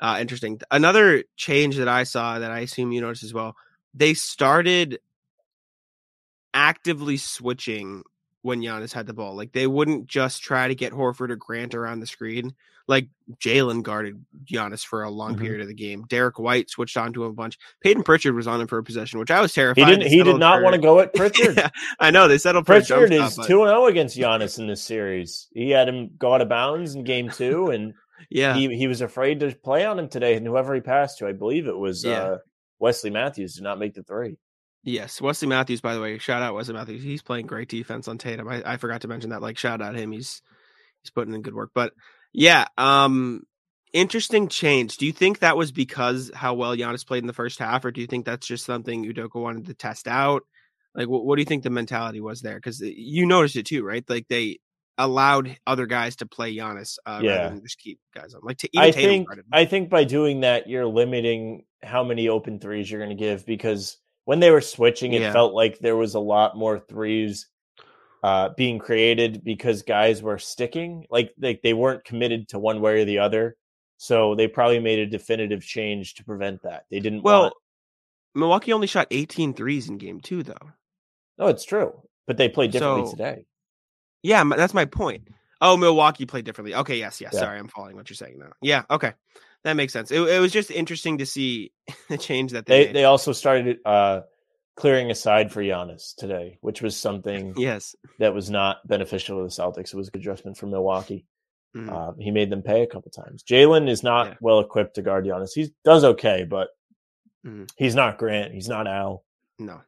uh, 0.00 0.18
interesting. 0.20 0.60
Another 0.70 1.24
change 1.36 1.76
that 1.76 1.88
I 1.88 2.04
saw 2.04 2.38
that 2.38 2.50
I 2.50 2.60
assume 2.60 2.92
you 2.92 3.00
noticed 3.00 3.24
as 3.24 3.32
well. 3.32 3.56
They 3.94 4.14
started 4.14 4.98
actively 6.52 7.16
switching 7.16 8.02
when 8.42 8.60
Giannis 8.60 8.92
had 8.92 9.06
the 9.06 9.14
ball. 9.14 9.34
Like 9.34 9.52
they 9.52 9.66
wouldn't 9.66 10.06
just 10.06 10.42
try 10.42 10.68
to 10.68 10.74
get 10.74 10.92
Horford 10.92 11.30
or 11.30 11.36
Grant 11.36 11.74
around 11.74 12.00
the 12.00 12.06
screen. 12.06 12.54
Like 12.86 13.08
Jaylen 13.42 13.82
guarded 13.82 14.22
Giannis 14.44 14.84
for 14.84 15.02
a 15.02 15.10
long 15.10 15.32
mm-hmm. 15.32 15.42
period 15.42 15.62
of 15.62 15.68
the 15.68 15.74
game. 15.74 16.04
Derrick 16.08 16.38
White 16.38 16.68
switched 16.68 16.96
on 16.96 17.12
to 17.14 17.24
him 17.24 17.30
a 17.30 17.34
bunch. 17.34 17.58
Peyton 17.82 18.02
Pritchard 18.02 18.34
was 18.34 18.46
on 18.46 18.60
him 18.60 18.66
for 18.66 18.76
a 18.78 18.84
possession, 18.84 19.18
which 19.18 19.30
I 19.30 19.40
was 19.40 19.54
terrified. 19.54 19.88
He 19.88 19.90
didn't. 19.90 20.08
He 20.10 20.22
did 20.22 20.36
not 20.36 20.58
for, 20.58 20.64
want 20.64 20.74
to 20.74 20.80
go 20.80 21.00
at 21.00 21.14
Pritchard. 21.14 21.56
yeah, 21.56 21.70
I 21.98 22.10
know 22.10 22.28
they 22.28 22.38
settled. 22.38 22.66
Pritchard 22.66 23.12
is 23.12 23.36
two 23.36 23.40
and 23.40 23.46
zero 23.46 23.84
oh 23.84 23.86
against 23.86 24.18
Giannis 24.18 24.58
in 24.58 24.66
this 24.66 24.82
series. 24.82 25.48
He 25.54 25.70
had 25.70 25.88
him 25.88 26.10
go 26.18 26.34
out 26.34 26.42
of 26.42 26.48
bounds 26.48 26.94
in 26.94 27.04
game 27.04 27.30
two, 27.30 27.70
and 27.70 27.94
Yeah. 28.30 28.54
He 28.54 28.74
he 28.76 28.86
was 28.86 29.00
afraid 29.00 29.40
to 29.40 29.54
play 29.54 29.84
on 29.84 29.98
him 29.98 30.08
today, 30.08 30.34
and 30.34 30.46
whoever 30.46 30.74
he 30.74 30.80
passed 30.80 31.18
to, 31.18 31.26
I 31.26 31.32
believe 31.32 31.66
it 31.66 31.76
was 31.76 32.04
Yeah. 32.04 32.22
uh, 32.22 32.38
Wesley 32.78 33.10
Matthews, 33.10 33.54
did 33.54 33.64
not 33.64 33.78
make 33.78 33.94
the 33.94 34.02
three. 34.02 34.36
Yes, 34.82 35.20
Wesley 35.20 35.48
Matthews. 35.48 35.80
By 35.80 35.94
the 35.94 36.00
way, 36.00 36.18
shout 36.18 36.42
out 36.42 36.54
Wesley 36.54 36.74
Matthews. 36.74 37.02
He's 37.02 37.22
playing 37.22 37.46
great 37.46 37.68
defense 37.68 38.08
on 38.08 38.18
Tatum. 38.18 38.48
I, 38.48 38.62
I 38.64 38.76
forgot 38.76 39.00
to 39.02 39.08
mention 39.08 39.30
that. 39.30 39.40
Like, 39.40 39.56
shout 39.56 39.80
out 39.80 39.96
him. 39.96 40.12
He's 40.12 40.42
he's 41.02 41.10
putting 41.10 41.32
in 41.34 41.42
good 41.42 41.54
work. 41.54 41.70
But 41.74 41.92
yeah, 42.34 42.66
um, 42.76 43.44
interesting 43.92 44.48
change. 44.48 44.98
Do 44.98 45.06
you 45.06 45.12
think 45.12 45.38
that 45.38 45.56
was 45.56 45.72
because 45.72 46.30
how 46.34 46.54
well 46.54 46.76
Giannis 46.76 47.06
played 47.06 47.22
in 47.22 47.28
the 47.28 47.32
first 47.32 47.58
half, 47.60 47.84
or 47.84 47.92
do 47.92 48.00
you 48.00 48.06
think 48.08 48.26
that's 48.26 48.46
just 48.46 48.66
something 48.66 49.04
Udoka 49.06 49.40
wanted 49.40 49.66
to 49.66 49.74
test 49.74 50.08
out? 50.08 50.42
Like, 50.94 51.08
what, 51.08 51.24
what 51.24 51.36
do 51.36 51.42
you 51.42 51.46
think 51.46 51.62
the 51.62 51.70
mentality 51.70 52.20
was 52.20 52.40
there? 52.42 52.56
Because 52.56 52.80
you 52.80 53.24
noticed 53.24 53.56
it 53.56 53.66
too, 53.66 53.84
right? 53.84 54.04
Like 54.08 54.26
they 54.28 54.58
allowed 54.98 55.56
other 55.66 55.86
guys 55.86 56.16
to 56.16 56.26
play 56.26 56.54
Giannis, 56.54 56.98
uh, 57.06 57.20
Yeah. 57.22 57.30
rather 57.36 57.54
than 57.54 57.62
just 57.62 57.78
keep 57.78 57.98
guys 58.14 58.34
on. 58.34 58.40
Like, 58.42 58.58
to, 58.58 58.68
I 58.76 58.90
Tatum 58.90 59.26
think. 59.26 59.28
I 59.52 59.64
think 59.64 59.90
by 59.90 60.04
doing 60.04 60.40
that, 60.40 60.68
you're 60.68 60.86
limiting 60.86 61.64
how 61.82 62.04
many 62.04 62.28
open 62.28 62.58
threes 62.58 62.90
you're 62.90 63.00
going 63.00 63.16
to 63.16 63.22
give 63.22 63.46
because 63.46 63.96
when 64.24 64.40
they 64.40 64.50
were 64.50 64.60
switching, 64.60 65.12
it 65.12 65.20
Yeah. 65.22 65.32
felt 65.32 65.52
like 65.54 65.78
there 65.78 65.96
was 65.96 66.14
a 66.14 66.20
lot 66.20 66.56
more 66.56 66.78
threes 66.78 67.46
uh, 68.24 68.48
being 68.56 68.78
created 68.78 69.44
because 69.44 69.82
guys 69.82 70.22
were 70.22 70.38
sticking, 70.38 71.04
like 71.10 71.34
like 71.38 71.60
they 71.62 71.74
weren't 71.74 72.04
committed 72.04 72.48
to 72.48 72.58
one 72.58 72.80
way 72.80 73.02
or 73.02 73.04
the 73.04 73.18
other. 73.18 73.54
So 73.98 74.34
they 74.34 74.48
probably 74.48 74.80
made 74.80 74.98
a 74.98 75.06
definitive 75.06 75.62
change 75.62 76.14
to 76.14 76.24
prevent 76.24 76.62
that. 76.62 76.86
They 76.90 77.00
didn't. 77.00 77.22
well, 77.22 77.42
want, 77.42 77.54
Milwaukee 78.34 78.72
only 78.72 78.86
shot 78.86 79.08
18 79.10 79.52
threes 79.52 79.90
in 79.90 79.98
game 79.98 80.20
two, 80.20 80.42
though. 80.42 80.72
no, 81.38 81.48
it's 81.48 81.64
true, 81.64 81.92
but 82.26 82.38
they 82.38 82.48
played 82.48 82.70
differently 82.72 83.04
So- 83.06 83.10
today. 83.10 83.44
Yeah, 84.22 84.42
that's 84.56 84.72
my 84.72 84.86
point. 84.86 85.28
Oh, 85.60 85.76
Milwaukee 85.76 86.24
played 86.24 86.46
differently. 86.46 86.74
Okay, 86.74 86.96
yes, 86.98 87.20
yes. 87.20 87.32
Yeah. 87.34 87.40
Sorry, 87.40 87.58
I'm 87.58 87.68
following 87.68 87.94
what 87.94 88.08
you're 88.08 88.16
saying 88.16 88.38
now. 88.38 88.52
Yeah, 88.62 88.84
okay, 88.90 89.12
that 89.64 89.74
makes 89.74 89.92
sense. 89.92 90.10
It, 90.10 90.20
it 90.22 90.40
was 90.40 90.50
just 90.50 90.70
interesting 90.70 91.18
to 91.18 91.26
see 91.26 91.72
the 92.08 92.16
change 92.16 92.52
that 92.52 92.64
they, 92.64 92.86
They 92.86 92.92
they 92.92 93.04
also 93.04 93.32
started 93.32 93.80
uh, 93.84 94.22
clearing 94.76 95.10
aside 95.10 95.52
for 95.52 95.62
Giannis 95.62 96.14
today, 96.16 96.58
which 96.60 96.82
was 96.82 96.96
something 96.96 97.54
yes, 97.58 97.94
that 98.18 98.34
was 98.34 98.50
not 98.50 98.86
beneficial 98.86 99.38
to 99.38 99.44
the 99.44 99.48
Celtics. 99.62 99.92
It 99.92 99.96
was 99.96 100.08
a 100.08 100.10
good 100.10 100.22
adjustment 100.22 100.56
from 100.56 100.70
Milwaukee. 100.70 101.26
Mhm. 101.76 101.90
Uh, 101.90 102.12
he 102.18 102.30
made 102.30 102.50
them 102.50 102.62
pay 102.62 102.82
a 102.82 102.86
couple 102.86 103.10
times. 103.10 103.42
Jaylen 103.42 103.88
is 103.88 104.02
not 104.02 104.26
Yeah. 104.28 104.34
well 104.40 104.60
equipped 104.60 104.94
to 104.94 105.02
guard 105.02 105.24
Giannis. 105.24 105.52
He 105.54 105.72
does 105.84 106.04
okay, 106.04 106.44
but 106.48 106.68
Mhm. 107.44 107.68
he's 107.76 107.94
not 107.94 108.18
Grant. 108.18 108.52
He's 108.52 108.68
not 108.68 108.86
Al. 108.86 109.24
no, 109.58 109.80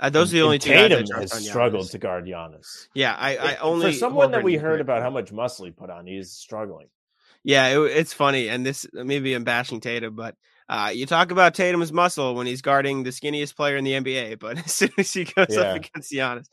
uh, 0.00 0.10
those 0.10 0.32
are 0.32 0.36
the 0.38 0.42
only 0.42 0.58
two 0.58 0.70
Tatum 0.70 1.04
has 1.16 1.46
struggled 1.46 1.90
to 1.90 1.98
guard 1.98 2.26
Giannis. 2.26 2.88
Yeah, 2.94 3.14
I, 3.16 3.36
I 3.36 3.56
only 3.56 3.92
for 3.92 3.98
someone 3.98 4.30
that 4.32 4.42
we 4.42 4.56
heard 4.56 4.80
about 4.80 5.02
how 5.02 5.10
much 5.10 5.32
muscle 5.32 5.64
he 5.66 5.72
put 5.72 5.90
on, 5.90 6.06
he's 6.06 6.32
struggling. 6.32 6.88
Yeah, 7.44 7.68
it, 7.68 7.96
it's 7.96 8.12
funny, 8.12 8.48
and 8.48 8.64
this 8.66 8.86
maybe 8.92 9.34
I'm 9.34 9.44
bashing 9.44 9.80
Tatum, 9.80 10.14
but 10.16 10.34
uh, 10.68 10.90
you 10.94 11.06
talk 11.06 11.30
about 11.30 11.54
Tatum's 11.54 11.92
muscle 11.92 12.34
when 12.34 12.46
he's 12.46 12.62
guarding 12.62 13.02
the 13.02 13.10
skinniest 13.10 13.56
player 13.56 13.76
in 13.76 13.84
the 13.84 13.92
NBA, 13.94 14.34
but 14.38 14.58
as 14.64 14.72
soon 14.72 14.90
as 14.98 15.12
he 15.12 15.24
goes 15.24 15.46
Yeah. 15.50 15.60
up 15.62 15.74
against 15.76 16.12
Giannis, 16.12 16.46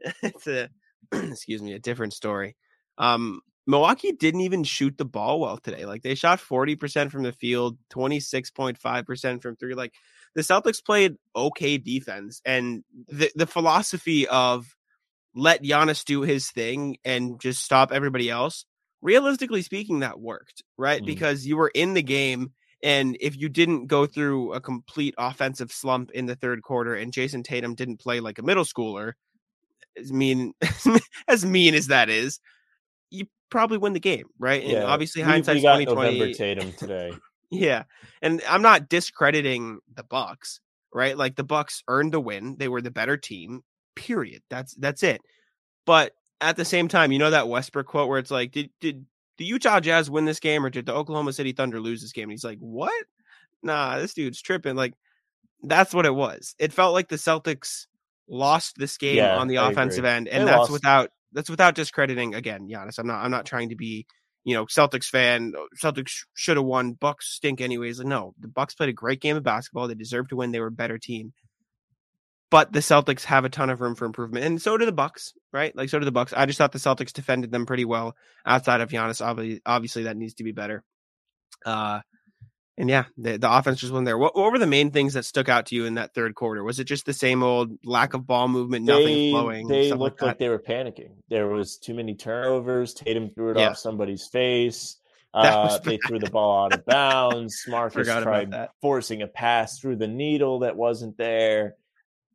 it's 0.22 0.46
a 0.46 0.68
excuse 1.12 1.62
me, 1.62 1.72
a 1.72 1.78
different 1.78 2.12
story. 2.12 2.56
Um, 2.98 3.40
Milwaukee 3.66 4.12
didn't 4.12 4.40
even 4.40 4.64
shoot 4.64 4.96
the 4.98 5.04
ball 5.04 5.40
well 5.40 5.58
today. 5.58 5.84
Like 5.84 6.02
they 6.02 6.14
shot 6.14 6.40
40% 6.40 7.10
from 7.10 7.22
the 7.22 7.32
field, 7.32 7.78
26.5% 7.90 9.42
from 9.42 9.56
three. 9.56 9.74
Like 9.74 9.92
the 10.34 10.42
Celtics 10.42 10.84
played 10.84 11.16
okay 11.36 11.78
defense, 11.78 12.40
and 12.44 12.82
the 13.08 13.30
the 13.34 13.46
philosophy 13.46 14.26
of 14.26 14.66
let 15.34 15.62
Giannis 15.62 16.04
do 16.04 16.22
his 16.22 16.50
thing 16.50 16.96
and 17.04 17.40
just 17.40 17.62
stop 17.64 17.92
everybody 17.92 18.28
else. 18.30 18.64
Realistically 19.02 19.62
speaking, 19.62 20.00
that 20.00 20.20
worked, 20.20 20.62
right? 20.76 21.00
Mhm. 21.00 21.06
Because 21.06 21.46
you 21.46 21.56
were 21.56 21.70
in 21.74 21.94
the 21.94 22.02
game, 22.02 22.52
and 22.82 23.16
if 23.20 23.36
you 23.36 23.48
didn't 23.48 23.86
go 23.86 24.06
through 24.06 24.54
a 24.54 24.60
complete 24.60 25.14
offensive 25.18 25.72
slump 25.72 26.10
in 26.12 26.26
the 26.26 26.36
third 26.36 26.62
quarter, 26.62 26.94
and 26.94 27.12
Jayson 27.12 27.42
Tatum 27.42 27.74
didn't 27.74 27.98
play 27.98 28.20
like 28.20 28.38
a 28.38 28.42
middle 28.42 28.64
schooler, 28.64 29.12
as 29.98 30.12
mean 30.12 30.54
as 31.28 31.44
mean 31.44 31.74
as 31.74 31.88
that 31.88 32.08
is, 32.08 32.40
you 33.10 33.26
probably 33.50 33.78
win 33.78 33.92
the 33.92 34.00
game, 34.00 34.26
right? 34.38 34.62
And 34.64 34.84
obviously, 34.84 35.22
we, 35.22 35.26
we 35.26 35.32
hindsight's 35.32 35.62
got 35.62 35.82
November. 35.82 36.32
Tatum 36.32 36.72
today. 36.78 37.12
Yeah. 37.50 37.84
And 38.22 38.40
I'm 38.48 38.62
not 38.62 38.88
discrediting 38.88 39.80
the 39.94 40.04
Bucks, 40.04 40.60
right? 40.94 41.18
Like 41.18 41.36
the 41.36 41.44
Bucks 41.44 41.82
earned 41.88 42.12
the 42.12 42.20
win. 42.20 42.56
They 42.58 42.68
were 42.68 42.80
the 42.80 42.90
better 42.90 43.16
team. 43.16 43.62
Period. 43.96 44.42
That's 44.48 44.74
that's 44.74 45.02
it. 45.02 45.20
But 45.84 46.12
at 46.40 46.56
the 46.56 46.64
same 46.64 46.88
time, 46.88 47.12
you 47.12 47.18
know 47.18 47.30
that 47.30 47.48
Westbrook 47.48 47.86
quote 47.86 48.08
where 48.08 48.18
it's 48.18 48.30
like, 48.30 48.52
did 48.52 48.70
did 48.80 49.04
the 49.40 49.46
Utah 49.46 49.80
Jazz 49.80 50.08
win 50.10 50.26
this 50.26 50.38
game 50.38 50.64
or 50.64 50.70
did 50.70 50.86
the 50.86 50.94
Oklahoma 50.94 51.32
City 51.32 51.52
Thunder 51.52 51.80
lose 51.80 52.02
this 52.02 52.12
game? 52.12 52.24
And 52.24 52.32
he's 52.32 52.44
like, 52.44 52.58
What? 52.60 52.92
Nah, 53.62 53.98
this 53.98 54.14
dude's 54.14 54.40
tripping. 54.40 54.76
Like 54.76 54.94
that's 55.62 55.92
what 55.94 56.06
it 56.06 56.14
was. 56.14 56.54
It 56.58 56.72
felt 56.72 56.92
like 56.94 57.08
the 57.08 57.16
Celtics 57.16 57.86
lost 58.28 58.76
this 58.78 58.96
game 58.98 59.16
Yeah, 59.16 59.36
on 59.38 59.48
the 59.48 59.58
I 59.58 59.70
offensive 59.70 60.04
agree. 60.04 60.10
end, 60.10 60.28
and 60.28 60.42
They 60.42 60.50
that's 60.52 60.58
lost. 60.60 60.72
without 60.72 61.10
that's 61.32 61.50
without 61.50 61.74
discrediting 61.74 62.34
again, 62.34 62.68
Giannis. 62.68 62.98
I'm 62.98 63.06
not 63.06 63.24
I'm 63.24 63.30
not 63.30 63.46
trying 63.46 63.70
to 63.70 63.76
be 63.76 64.06
you 64.44 64.54
know, 64.54 64.64
Celtics 64.66 65.04
fan, 65.06 65.52
"Oh, 65.56 65.68
Celtics 65.82 66.24
should 66.34 66.56
have 66.56 66.64
won. 66.64 66.92
Bucks 66.92 67.28
stink 67.28 67.60
anyways. 67.60 67.98
Like, 67.98 68.08
no, 68.08 68.34
the 68.40 68.48
Bucks 68.48 68.74
played 68.74 68.88
a 68.88 68.92
great 68.94 69.20
game 69.20 69.36
of 69.36 69.42
basketball. 69.42 69.86
They 69.86 69.94
deserve 69.94 70.28
to 70.28 70.36
win. 70.36 70.50
They 70.50 70.60
were 70.60 70.68
a 70.68 70.72
better 70.72 70.96
team. 70.96 71.34
But 72.50 72.72
the 72.72 72.80
Celtics 72.80 73.24
have 73.24 73.44
a 73.44 73.48
ton 73.48 73.70
of 73.70 73.80
room 73.80 73.94
for 73.94 74.04
improvement, 74.04 74.44
and 74.44 74.60
so 74.60 74.76
do 74.76 74.84
the 74.84 74.92
Bucks, 74.92 75.34
right? 75.52 75.74
Like 75.76 75.88
so 75.88 75.98
do 75.98 76.04
the 76.04 76.10
Bucks. 76.12 76.32
I 76.36 76.46
just 76.46 76.58
thought 76.58 76.72
the 76.72 76.78
Celtics 76.78 77.12
defended 77.12 77.52
them 77.52 77.64
pretty 77.64 77.84
well 77.84 78.16
outside 78.44 78.80
of 78.80 78.88
Giannis. 78.90 79.24
Obviously, 79.24 79.62
obviously 79.64 80.02
that 80.04 80.16
needs 80.16 80.34
to 80.34 80.44
be 80.44 80.52
better. 80.52 80.82
Uh, 81.64 82.00
and 82.80 82.88
yeah, 82.88 83.04
the, 83.18 83.36
the 83.36 83.52
offense 83.52 83.78
just 83.78 83.92
wasn't 83.92 84.06
there. 84.06 84.16
What, 84.16 84.34
what 84.34 84.50
were 84.50 84.58
the 84.58 84.66
main 84.66 84.90
things 84.90 85.12
that 85.12 85.26
stuck 85.26 85.50
out 85.50 85.66
to 85.66 85.74
you 85.74 85.84
in 85.84 85.94
that 85.94 86.14
third 86.14 86.34
quarter? 86.34 86.64
Was 86.64 86.80
it 86.80 86.84
just 86.84 87.04
the 87.04 87.12
same 87.12 87.42
old 87.42 87.72
lack 87.84 88.14
of 88.14 88.26
ball 88.26 88.48
movement, 88.48 88.86
nothing 88.86 89.06
they, 89.06 89.30
flowing? 89.30 89.68
They 89.68 89.92
looked 89.92 90.22
like 90.22 90.28
like, 90.28 90.38
they 90.38 90.48
were 90.48 90.58
panicking. 90.58 91.10
There 91.28 91.46
was 91.46 91.76
too 91.76 91.92
many 91.92 92.14
turnovers. 92.14 92.94
Tatum 92.94 93.30
threw 93.30 93.50
it 93.50 93.58
Yeah. 93.58 93.70
off 93.70 93.76
somebody's 93.76 94.26
face. 94.26 94.96
Uh, 95.34 95.78
they 95.84 95.98
threw 95.98 96.18
the 96.18 96.30
ball 96.30 96.64
out 96.64 96.72
of 96.72 96.84
bounds. 96.86 97.64
Marcus 97.68 98.08
tried 98.08 98.68
forcing 98.80 99.22
a 99.22 99.28
pass 99.28 99.78
through 99.78 99.96
the 99.96 100.08
needle 100.08 100.60
that 100.60 100.74
wasn't 100.74 101.16
there. 101.18 101.76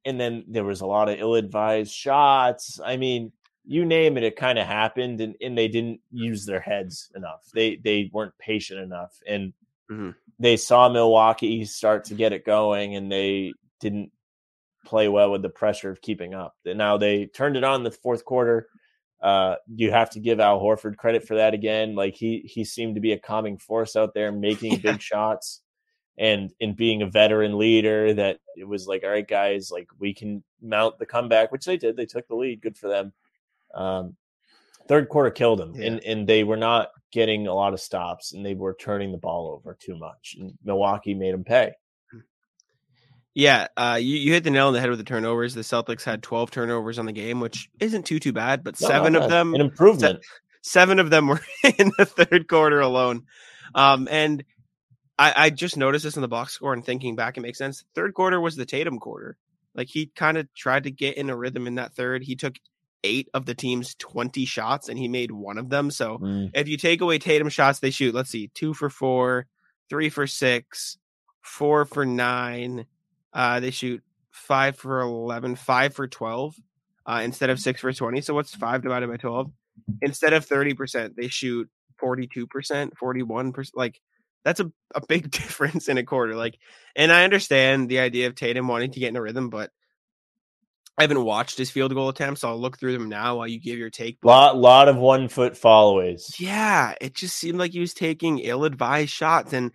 And 0.05 0.19
then 0.19 0.43
there 0.47 0.63
was 0.63 0.81
a 0.81 0.85
lot 0.85 1.09
of 1.09 1.19
ill-advised 1.19 1.91
shots. 1.91 2.79
I 2.83 2.97
mean, 2.97 3.31
you 3.65 3.85
name 3.85 4.17
it, 4.17 4.23
it 4.23 4.35
kind 4.35 4.59
of 4.59 4.67
happened, 4.67 5.19
and, 5.21 5.35
and 5.41 5.57
they 5.57 5.67
didn't 5.67 5.99
use 6.11 6.45
their 6.45 6.59
heads 6.59 7.11
enough. 7.15 7.49
They 7.53 7.77
they 7.77 8.09
weren't 8.13 8.37
patient 8.37 8.79
enough, 8.79 9.19
and 9.27 9.53
Mhm. 9.89 10.15
they 10.39 10.57
saw 10.57 10.87
Milwaukee 10.89 11.65
start 11.65 12.05
to 12.05 12.13
get 12.15 12.33
it 12.33 12.45
going, 12.45 12.95
and 12.95 13.11
they 13.11 13.53
didn't 13.79 14.11
play 14.85 15.07
well 15.07 15.31
with 15.31 15.41
the 15.41 15.49
pressure 15.49 15.89
of 15.89 16.01
keeping 16.01 16.35
up. 16.35 16.55
And 16.65 16.77
Now 16.77 16.97
they 16.97 17.25
turned 17.25 17.57
it 17.57 17.63
on 17.63 17.81
the 17.83 17.89
fourth 17.91 18.23
quarter. 18.23 18.67
Uh, 19.21 19.55
you 19.67 19.89
have 19.91 20.11
to 20.11 20.19
give 20.19 20.39
Al 20.39 20.59
Horford 20.61 20.97
credit 20.97 21.27
for 21.27 21.35
that 21.37 21.55
again. 21.55 21.95
Like 21.95 22.15
he 22.15 22.41
he 22.41 22.63
seemed 22.63 22.93
to 22.95 23.01
be 23.01 23.13
a 23.13 23.19
calming 23.19 23.57
force 23.57 23.95
out 23.95 24.13
there, 24.13 24.31
making 24.49 24.73
Yeah. 24.73 24.91
big 24.91 25.01
shots, 25.01 25.61
and 26.17 26.51
in 26.59 26.73
being 26.73 27.01
a 27.01 27.07
veteran 27.09 27.57
leader. 27.57 28.13
That 28.13 28.39
it 28.57 28.67
was 28.67 28.87
like, 28.87 29.03
all 29.03 29.09
right, 29.09 29.27
guys, 29.27 29.69
like 29.71 29.87
we 29.99 30.13
can 30.13 30.43
mount 30.61 30.97
the 30.99 31.05
comeback, 31.05 31.51
which 31.51 31.65
they 31.65 31.77
did. 31.77 31.95
They 31.97 32.05
took 32.05 32.27
the 32.27 32.35
lead. 32.35 32.61
Good 32.61 32.77
for 32.77 32.87
them. 32.89 33.13
Um, 33.73 34.15
third 34.87 35.09
quarter 35.09 35.31
killed 35.31 35.59
them, 35.59 35.73
Yeah. 35.75 35.87
and 35.87 36.03
and 36.03 36.27
they 36.27 36.43
were 36.43 36.57
not 36.57 36.89
getting 37.11 37.47
a 37.47 37.53
lot 37.53 37.73
of 37.73 37.79
stops, 37.79 38.33
and 38.33 38.45
they 38.45 38.53
were 38.55 38.75
turning 38.79 39.11
the 39.11 39.17
ball 39.17 39.51
over 39.53 39.77
too 39.79 39.97
much. 39.97 40.35
And 40.39 40.53
Milwaukee 40.63 41.13
made 41.13 41.33
them 41.33 41.43
pay. 41.43 41.71
Yeah, 43.33 43.67
uh, 43.75 43.97
you, 44.01 44.15
you 44.15 44.31
hit 44.31 44.45
the 44.45 44.49
nail 44.49 44.67
on 44.67 44.73
the 44.73 44.79
head 44.79 44.89
with 44.89 44.99
the 44.99 45.03
turnovers. 45.03 45.53
The 45.53 45.61
Celtics 45.61 46.03
had 46.05 46.23
12 46.23 46.51
turnovers 46.51 46.97
on 46.97 47.05
the 47.05 47.11
game, 47.11 47.41
which 47.41 47.69
isn't 47.81 48.05
too 48.05 48.17
too 48.19 48.31
bad, 48.31 48.63
but 48.63 48.79
No, 48.79 48.87
seven 48.87 49.15
of 49.17 49.29
them 49.29 49.53
an 49.53 49.59
improvement. 49.59 50.23
seven 50.61 50.99
of 50.99 51.09
them 51.09 51.27
were 51.27 51.41
in 51.77 51.91
the 51.97 52.05
third 52.05 52.47
quarter 52.47 52.79
alone. 52.79 53.23
Um, 53.73 54.07
and 54.09 54.41
I, 55.17 55.33
I 55.45 55.49
just 55.49 55.77
noticed 55.77 56.03
this 56.03 56.15
in 56.17 56.21
the 56.21 56.27
box 56.27 56.53
score 56.53 56.73
and 56.73 56.85
thinking 56.85 57.15
back, 57.15 57.37
it 57.37 57.41
makes 57.41 57.57
sense. 57.57 57.83
Third 57.95 58.13
quarter 58.13 58.39
was 58.41 58.55
the 58.55 58.65
Tatum 58.65 58.99
quarter. 58.99 59.37
Like 59.73 59.87
he 59.87 60.07
kind 60.07 60.37
of 60.37 60.53
tried 60.53 60.83
to 60.83 60.91
get 60.91 61.17
in 61.17 61.29
a 61.29 61.35
rhythm 61.35 61.67
in 61.67 61.75
that 61.75 61.93
third. 61.93 62.23
He 62.23 62.35
took 62.35 62.55
eight 63.03 63.29
of 63.33 63.45
the 63.45 63.53
team's 63.53 63.95
20 63.95 64.45
shots 64.45 64.89
and 64.89 64.97
he 64.97 65.07
made 65.07 65.31
one 65.31 65.57
of 65.57 65.69
them. 65.69 65.91
So 65.91 66.17
Mm. 66.17 66.51
if 66.53 66.67
you 66.67 66.77
take 66.77 67.01
away 67.01 67.17
Tatum 67.19 67.49
shots, 67.49 67.79
they 67.79 67.91
shoot, 67.91 68.15
let's 68.15 68.29
see, 68.29 68.49
two 68.53 68.73
for 68.73 68.89
four, 68.89 69.47
three 69.89 70.09
for 70.09 70.27
six, 70.27 70.97
four 71.41 71.85
for 71.85 72.05
nine. 72.05 72.85
Uh, 73.31 73.59
they 73.59 73.71
shoot 73.71 74.01
five 74.31 74.75
for 74.77 75.01
11, 75.01 75.55
five 75.55 75.93
for 75.93 76.07
12 76.07 76.55
uh, 77.05 77.21
instead 77.23 77.49
of 77.49 77.59
six 77.59 77.81
for 77.81 77.93
20. 77.93 78.21
So 78.21 78.33
what's 78.33 78.55
five 78.55 78.81
divided 78.81 79.07
by 79.09 79.17
12? 79.17 79.51
Instead 80.01 80.33
of 80.33 80.45
30%, 80.47 81.15
they 81.15 81.27
shoot 81.27 81.69
42%, 82.01 82.91
41%. 83.01 83.69
Like 83.75 84.01
that's 84.45 84.61
a, 84.61 84.71
a 84.93 85.05
big 85.05 85.29
difference 85.31 85.89
in 85.89 85.97
a 85.97 86.03
quarter. 86.03 86.35
Like, 86.35 86.57
and 86.95 87.11
I 87.11 87.25
understand 87.25 87.89
the 87.89 87.99
idea 87.99 88.27
of 88.27 88.35
Tatum 88.35 88.69
wanting 88.69 88.91
to 88.91 88.99
get 89.01 89.09
in 89.09 89.17
a 89.17 89.21
rhythm, 89.21 89.49
but 89.49 89.71
I 90.97 91.03
haven't 91.03 91.25
watched 91.25 91.57
his 91.57 91.69
field 91.69 91.93
goal 91.93 92.07
attempts. 92.07 92.41
So 92.41 92.47
I'll 92.47 92.61
look 92.61 92.79
through 92.79 92.93
them 92.93 93.09
now 93.09 93.35
while 93.35 93.47
you 93.47 93.59
give 93.59 93.77
your 93.77 93.89
take. 93.89 94.19
But 94.21 94.29
lot 94.29 94.57
lot 94.57 94.87
of 94.87 94.95
one 94.95 95.27
foot 95.27 95.57
followays. 95.57 96.33
Yeah, 96.39 96.93
it 97.01 97.13
just 97.15 97.35
seemed 97.35 97.59
like 97.59 97.71
he 97.71 97.81
was 97.81 97.93
taking 97.93 98.39
ill 98.39 98.63
advised 98.63 99.11
shots 99.11 99.51
and 99.51 99.73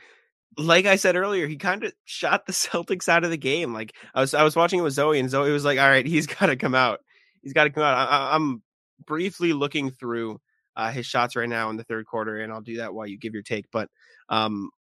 like 0.57 0.87
I 0.87 0.97
said 0.97 1.17
earlier, 1.17 1.47
he 1.47 1.57
kind 1.57 1.85
of 1.85 1.93
shot 2.05 2.47
the 2.47 2.53
Celtics 2.53 3.09
out 3.09 3.25
of 3.25 3.31
the 3.31 3.37
game. 3.37 3.73
Like 3.73 3.95
I 4.15 4.21
was, 4.21 4.35
I 4.35 4.43
was 4.43 4.57
watching 4.57 4.81
it 4.81 4.83
with 4.83 4.95
Zoe, 4.95 5.19
and 5.19 5.31
Zoe 5.31 5.51
was 5.51 5.65
like, 5.65 5.79
"All 5.79 5.89
right, 5.89 6.07
he's 6.07 6.27
got 6.39 6.47
to 6.47 6.57
come 6.57 6.75
out. 6.75 7.01
He's 7.43 7.53
got 7.53 7.65
to 7.65 7.71
come 7.71 7.83
out." 7.83 8.09
I, 8.09 8.37
am 8.37 8.63
briefly 9.07 9.53
looking 9.53 9.91
through 9.91 10.41
uh, 10.77 10.91
his 10.91 11.07
shots 11.07 11.37
right 11.37 11.49
now 11.49 11.71
in 11.71 11.77
the 11.77 11.85
third 11.85 12.07
quarter, 12.07 12.39
and 12.39 12.53
I'll 12.53 12.61
do 12.61 12.79
that 12.79 12.95
while 12.95 13.07
you 13.07 13.19
give 13.19 13.35
your 13.35 13.43
take. 13.43 13.67
But 13.71 13.89
um, 14.31 14.71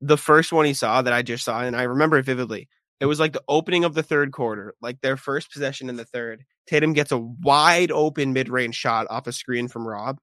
the 0.00 0.18
first 0.18 0.52
one 0.52 0.64
he 0.64 0.74
saw 0.74 1.02
that 1.02 1.12
I 1.12 1.22
just 1.22 1.44
saw, 1.44 1.60
and 1.60 1.76
I 1.76 1.84
remember 1.84 2.18
it 2.18 2.24
vividly. 2.24 2.68
It 3.00 3.06
was 3.06 3.20
like 3.20 3.32
the 3.32 3.44
opening 3.48 3.84
of 3.84 3.94
the 3.94 4.02
third 4.02 4.32
quarter, 4.32 4.74
like 4.80 5.00
their 5.00 5.16
first 5.16 5.52
possession 5.52 5.88
in 5.88 5.96
the 5.96 6.04
third. 6.04 6.44
Tatum 6.66 6.92
gets 6.92 7.12
a 7.12 7.18
wide 7.18 7.90
open 7.90 8.32
mid 8.32 8.48
range 8.48 8.74
shot 8.74 9.06
off 9.10 9.26
a 9.26 9.32
screen 9.32 9.68
from 9.68 9.86
Rob, 9.86 10.18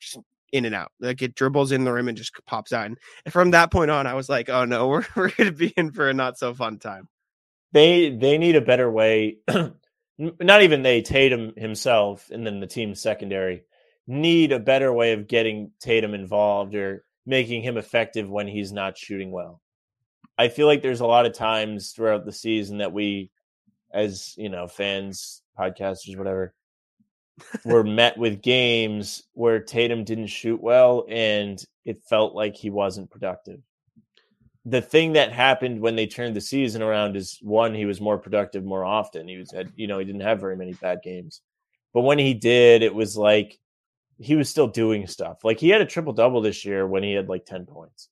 just 0.00 0.18
in 0.52 0.64
and 0.64 0.74
out. 0.74 0.92
Like 1.00 1.22
it 1.22 1.34
dribbles 1.34 1.72
in 1.72 1.84
the 1.84 1.92
rim 1.92 2.08
and 2.08 2.16
just 2.16 2.32
pops 2.46 2.72
out. 2.72 2.86
And 2.86 2.98
from 3.30 3.50
that 3.50 3.72
point 3.72 3.90
on, 3.90 4.06
I 4.06 4.14
was 4.14 4.28
like, 4.28 4.48
oh 4.48 4.64
no, 4.64 4.88
we're 4.88 5.04
we're 5.16 5.30
gonna 5.30 5.52
be 5.52 5.68
in 5.76 5.92
for 5.92 6.08
a 6.08 6.14
not 6.14 6.38
so 6.38 6.54
fun 6.54 6.78
time. 6.78 7.08
They 7.72 8.10
they 8.10 8.38
need 8.38 8.56
a 8.56 8.60
better 8.60 8.90
way. 8.90 9.38
not 10.18 10.62
even 10.62 10.82
they, 10.82 11.02
Tatum 11.02 11.52
himself, 11.56 12.28
and 12.30 12.46
then 12.46 12.60
the 12.60 12.66
team 12.66 12.94
secondary 12.94 13.64
need 14.06 14.52
a 14.52 14.58
better 14.58 14.92
way 14.92 15.12
of 15.12 15.28
getting 15.28 15.70
Tatum 15.80 16.14
involved 16.14 16.74
or 16.74 17.04
making 17.26 17.62
him 17.62 17.76
effective 17.76 18.30
when 18.30 18.46
he's 18.46 18.72
not 18.72 18.98
shooting 18.98 19.30
well. 19.30 19.60
I 20.38 20.48
feel 20.48 20.66
like 20.66 20.82
there's 20.82 21.00
a 21.00 21.06
lot 21.06 21.26
of 21.26 21.34
times 21.34 21.92
throughout 21.92 22.24
the 22.24 22.32
season 22.32 22.78
that 22.78 22.92
we, 22.92 23.30
as 23.92 24.34
you 24.36 24.48
know, 24.48 24.66
fans, 24.66 25.42
podcasters, 25.58 26.16
whatever, 26.16 26.54
were 27.64 27.84
met 27.84 28.18
with 28.18 28.42
games 28.42 29.24
where 29.34 29.60
Tatum 29.60 30.04
didn't 30.04 30.26
shoot 30.26 30.60
well 30.60 31.04
and 31.08 31.62
it 31.84 32.02
felt 32.02 32.34
like 32.34 32.56
he 32.56 32.70
wasn't 32.70 33.10
productive. 33.10 33.60
The 34.64 34.80
thing 34.82 35.14
that 35.14 35.32
happened 35.32 35.80
when 35.80 35.96
they 35.96 36.06
turned 36.06 36.36
the 36.36 36.40
season 36.40 36.82
around 36.82 37.16
is 37.16 37.38
one, 37.42 37.74
he 37.74 37.84
was 37.84 38.00
more 38.00 38.18
productive 38.18 38.64
more 38.64 38.84
often. 38.84 39.26
He 39.26 39.36
was 39.36 39.50
had, 39.50 39.72
you 39.74 39.88
know, 39.88 39.98
he 39.98 40.04
didn't 40.04 40.20
have 40.20 40.40
very 40.40 40.56
many 40.56 40.72
bad 40.74 41.00
games. 41.02 41.40
But 41.92 42.02
when 42.02 42.18
he 42.18 42.32
did, 42.32 42.82
it 42.82 42.94
was 42.94 43.16
like 43.16 43.58
he 44.22 44.36
was 44.36 44.48
still 44.48 44.68
doing 44.68 45.06
stuff. 45.06 45.44
Like 45.44 45.58
he 45.58 45.68
had 45.68 45.80
a 45.80 45.86
triple 45.86 46.12
double 46.12 46.40
this 46.40 46.64
year 46.64 46.86
when 46.86 47.02
he 47.02 47.12
had 47.12 47.28
like 47.28 47.44
10 47.44 47.66
points. 47.66 48.08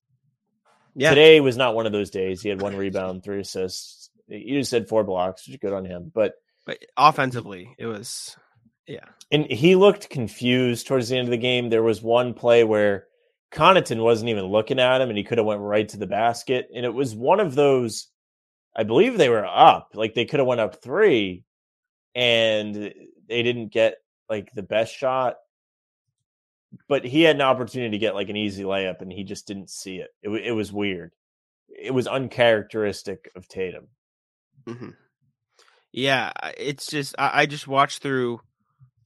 Yeah. 0.95 1.11
Today 1.11 1.41
was 1.41 1.57
not 1.57 1.75
one 1.75 1.87
of 1.87 1.93
those 1.93 2.11
days. 2.11 2.43
He 2.43 2.49
had 2.49 2.61
one 2.61 2.77
rebound, 2.77 3.23
three 3.23 3.41
assists. 3.41 4.11
He 4.29 4.53
just 4.53 4.73
had 4.73 4.89
four 4.89 5.05
blocks, 5.05 5.47
which 5.47 5.55
is 5.55 5.61
good 5.61 5.73
on 5.73 5.85
him. 5.85 6.11
But 6.15 6.35
but 6.67 6.79
offensively, 6.97 7.75
it 7.79 7.87
was 7.87 8.37
yeah. 8.87 9.05
And 9.31 9.47
he 9.51 9.77
looked 9.77 10.11
confused 10.11 10.87
towards 10.87 11.09
the 11.09 11.17
end 11.17 11.29
of 11.29 11.31
the 11.31 11.37
game. 11.37 11.71
There 11.71 11.83
was 11.83 12.03
one 12.03 12.35
play 12.35 12.65
where 12.65 13.07
Connaughton 13.53 14.03
wasn't 14.03 14.31
even 14.31 14.47
looking 14.47 14.79
at 14.79 15.01
him 15.01 15.09
and 15.09 15.19
he 15.19 15.25
could 15.25 15.39
have 15.39 15.47
went 15.47 15.61
right 15.61 15.89
to 15.89 15.97
the 15.97 16.07
basket. 16.07 16.69
And 16.75 16.85
it 16.85 16.95
was 16.95 17.15
one 17.15 17.41
of 17.41 17.55
those, 17.55 18.09
I 18.77 18.85
believe 18.85 19.17
they 19.17 19.29
were 19.29 19.47
up. 19.47 19.91
Like 19.95 20.15
they 20.15 20.25
could 20.25 20.41
have 20.41 20.47
went 20.47 20.61
up 20.61 20.83
three 20.83 21.45
and 22.15 22.75
they 23.29 23.43
didn't 23.43 23.73
get 23.73 23.97
like 24.29 24.53
the 24.55 24.63
best 24.63 24.95
shot. 24.95 25.37
But 26.89 27.05
he 27.05 27.23
had 27.23 27.37
an 27.37 27.43
opportunity 27.43 27.91
to 27.93 27.99
get 27.99 28.15
like 28.15 28.29
an 28.29 28.37
easy 28.37 28.63
layup 28.63 29.01
and 29.01 29.13
he 29.13 29.25
just 29.25 29.47
didn't 29.47 29.71
see 29.71 29.97
it. 29.97 30.11
It, 30.23 30.31
it 30.31 30.53
was 30.53 30.73
weird. 30.73 31.13
It 31.69 31.93
was 31.93 32.07
uncharacteristic 32.07 33.31
of 33.35 33.49
Tatum. 33.49 33.89
Mm-hmm. 34.67 34.91
Yeah, 35.93 36.33
it's 36.57 36.87
just 36.87 37.15
I, 37.19 37.43
I 37.43 37.47
just 37.47 37.67
watched 37.67 38.03
through 38.03 38.41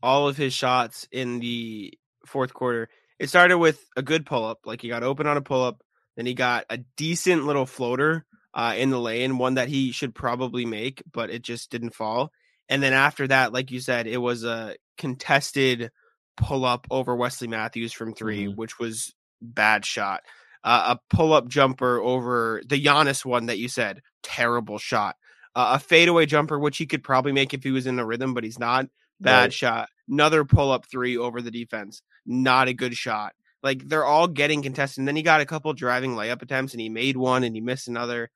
all 0.03 0.29
of 0.29 0.37
his 0.37 0.53
shots 0.53 1.09
in 1.11 1.41
the 1.41 1.95
fourth 2.27 2.53
quarter. 2.53 2.89
It 3.19 3.29
started 3.29 3.59
with 3.59 3.83
a 3.97 4.03
good 4.03 4.27
pull 4.27 4.45
up, 4.45 4.61
like 4.67 4.83
he 4.83 4.89
got 4.89 5.03
open 5.03 5.27
on 5.27 5.37
a 5.37 5.43
pull 5.43 5.65
up, 5.65 5.83
then 6.17 6.27
he 6.27 6.35
got 6.35 6.67
a 6.69 6.79
decent 6.97 7.47
little 7.47 7.67
floater 7.67 8.27
uh, 8.53 8.75
in 8.77 8.91
the 8.91 9.01
lane, 9.01 9.39
one 9.39 9.55
that 9.55 9.69
he 9.69 9.93
should 9.93 10.15
probably 10.15 10.67
make, 10.67 11.03
but 11.11 11.31
it 11.31 11.43
just 11.43 11.71
didn't 11.71 11.95
fall. 11.95 12.31
And 12.69 12.83
then 12.83 12.93
after 12.93 13.27
that, 13.29 13.53
like 13.53 13.71
you 13.71 13.81
said, 13.81 14.07
it 14.07 14.19
was 14.19 14.45
a 14.45 14.77
contested 14.99 15.91
pull 16.37 16.64
up 16.64 16.87
over 16.91 17.14
Wesley 17.14 17.49
Matthews 17.49 17.93
from 17.93 18.14
3 18.14 18.47
mm-hmm. 18.47 18.53
which 18.55 18.78
was 18.78 19.14
bad 19.41 19.85
shot. 19.85 20.22
Uh, 20.62 20.97
a 20.97 21.14
pull 21.14 21.32
up 21.32 21.49
jumper 21.49 22.01
over 22.01 22.62
the 22.66 22.82
Giannis 22.82 23.24
one 23.24 23.47
that 23.47 23.59
you 23.59 23.68
said, 23.68 24.01
terrible 24.22 24.78
shot. 24.78 25.16
Uh, 25.55 25.72
a 25.74 25.78
fadeaway 25.78 26.26
jumper, 26.26 26.59
which 26.59 26.78
he 26.78 26.87
could 26.87 27.05
probably 27.05 27.32
make 27.32 27.55
if 27.55 27.62
he 27.62 27.70
was 27.70 27.87
in 27.87 27.97
the 27.97 28.05
rhythm, 28.05 28.35
but 28.35 28.45
he's 28.45 28.59
not. 28.59 28.87
Bad 29.20 29.43
right. 29.43 29.53
shot. 29.53 29.89
Another 30.09 30.45
pull 30.45 30.72
up 30.72 30.87
three 30.87 31.16
over 31.16 31.41
the 31.41 31.51
defense. 31.51 32.03
Not 32.26 32.68
a 32.68 32.74
good 32.74 32.95
shot. 32.95 33.35
Like 33.62 33.87
they're 33.89 34.05
all 34.05 34.26
getting 34.26 34.62
contested. 34.62 34.99
And 34.99 35.09
then 35.09 35.16
he 35.16 35.22
got 35.22 35.41
a 35.41 35.47
couple 35.47 35.72
driving 35.72 36.14
layup 36.14 36.43
attempts 36.43 36.74
and 36.74 36.80
he 36.80 36.89
made 36.89 37.16
one 37.16 37.45
and 37.45 37.55
he 37.55 37.61
missed 37.61 37.89
another. 37.89 38.30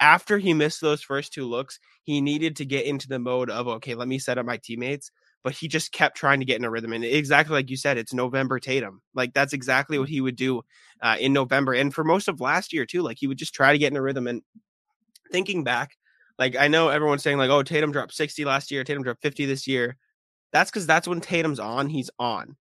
After 0.00 0.38
he 0.38 0.54
missed 0.54 0.80
those 0.80 1.02
first 1.02 1.32
two 1.32 1.46
looks, 1.46 1.78
he 2.02 2.20
needed 2.20 2.56
to 2.56 2.64
get 2.64 2.84
into 2.84 3.08
the 3.08 3.18
mode 3.18 3.50
of, 3.50 3.68
okay, 3.68 3.94
let 3.94 4.08
me 4.08 4.18
set 4.18 4.38
up 4.38 4.46
my 4.46 4.58
teammates. 4.58 5.10
But 5.46 5.54
he 5.54 5.68
just 5.68 5.92
kept 5.92 6.16
trying 6.16 6.40
to 6.40 6.44
get 6.44 6.58
in 6.58 6.64
a 6.64 6.70
rhythm. 6.70 6.92
And 6.92 7.04
exactly 7.04 7.54
like 7.54 7.70
you 7.70 7.76
said, 7.76 7.98
it's 7.98 8.12
November 8.12 8.58
Tatum. 8.58 9.00
Like 9.14 9.32
that's 9.32 9.52
exactly 9.52 9.96
what 9.96 10.08
he 10.08 10.20
would 10.20 10.34
do 10.34 10.62
uh, 11.00 11.18
in 11.20 11.32
November. 11.32 11.72
And 11.72 11.94
for 11.94 12.02
most 12.02 12.26
of 12.26 12.40
last 12.40 12.72
year, 12.72 12.84
too, 12.84 13.02
like 13.02 13.18
he 13.20 13.28
would 13.28 13.38
just 13.38 13.54
try 13.54 13.70
to 13.70 13.78
get 13.78 13.92
in 13.92 13.96
a 13.96 14.02
rhythm. 14.02 14.26
And 14.26 14.42
thinking 15.30 15.62
back, 15.62 15.96
like 16.36 16.56
I 16.56 16.66
know 16.66 16.88
everyone's 16.88 17.22
saying 17.22 17.38
like, 17.38 17.48
oh, 17.48 17.62
Tatum 17.62 17.92
dropped 17.92 18.12
60 18.12 18.44
last 18.44 18.72
year, 18.72 18.82
Tatum 18.82 19.04
dropped 19.04 19.22
50 19.22 19.46
this 19.46 19.68
year. 19.68 19.96
That's 20.52 20.68
because 20.68 20.84
that's 20.84 21.06
when 21.06 21.20
Tatum's 21.20 21.60
on, 21.60 21.90
he's 21.90 22.10
on. 22.18 22.56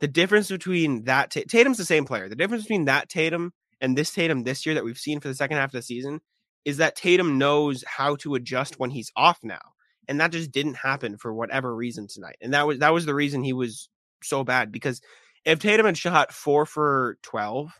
The 0.00 0.08
difference 0.08 0.48
between 0.48 1.04
that 1.04 1.30
Tatum's 1.30 1.76
the 1.76 1.84
same 1.84 2.06
player. 2.06 2.30
The 2.30 2.36
difference 2.36 2.62
between 2.64 2.86
that 2.86 3.10
Tatum 3.10 3.52
and 3.82 3.98
this 3.98 4.12
Tatum 4.12 4.44
this 4.44 4.64
year 4.64 4.76
that 4.76 4.84
we've 4.84 4.96
seen 4.96 5.20
for 5.20 5.28
the 5.28 5.34
second 5.34 5.58
half 5.58 5.68
of 5.68 5.72
the 5.72 5.82
season 5.82 6.22
is 6.64 6.78
that 6.78 6.96
Tatum 6.96 7.36
knows 7.36 7.84
how 7.86 8.16
to 8.16 8.34
adjust 8.34 8.80
when 8.80 8.88
he's 8.88 9.12
off 9.14 9.40
now. 9.42 9.74
And 10.10 10.20
that 10.20 10.32
just 10.32 10.50
didn't 10.50 10.74
happen 10.74 11.16
for 11.16 11.32
whatever 11.32 11.74
reason 11.74 12.06
tonight. 12.06 12.36
And 12.42 12.52
that 12.52 12.66
was 12.66 12.80
that 12.80 12.92
was 12.92 13.06
the 13.06 13.14
reason 13.14 13.42
he 13.42 13.54
was 13.54 13.88
so 14.22 14.44
bad 14.44 14.70
because 14.70 15.00
if 15.46 15.58
Tatum 15.58 15.86
had 15.86 15.96
shot 15.96 16.32
4 16.32 16.66
for 16.66 17.16
12 17.22 17.72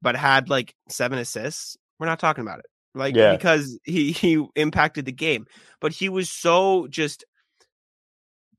but 0.00 0.16
had 0.16 0.48
like 0.48 0.74
7 0.88 1.18
assists, 1.18 1.76
we're 1.98 2.06
not 2.06 2.18
talking 2.18 2.42
about 2.42 2.60
it 2.60 2.66
like 2.96 3.14
yeah. 3.14 3.32
because 3.32 3.78
he 3.84 4.10
he 4.10 4.44
impacted 4.56 5.04
the 5.04 5.12
game 5.12 5.46
but 5.80 5.92
he 5.92 6.08
was 6.08 6.30
so 6.30 6.86
just 6.88 7.24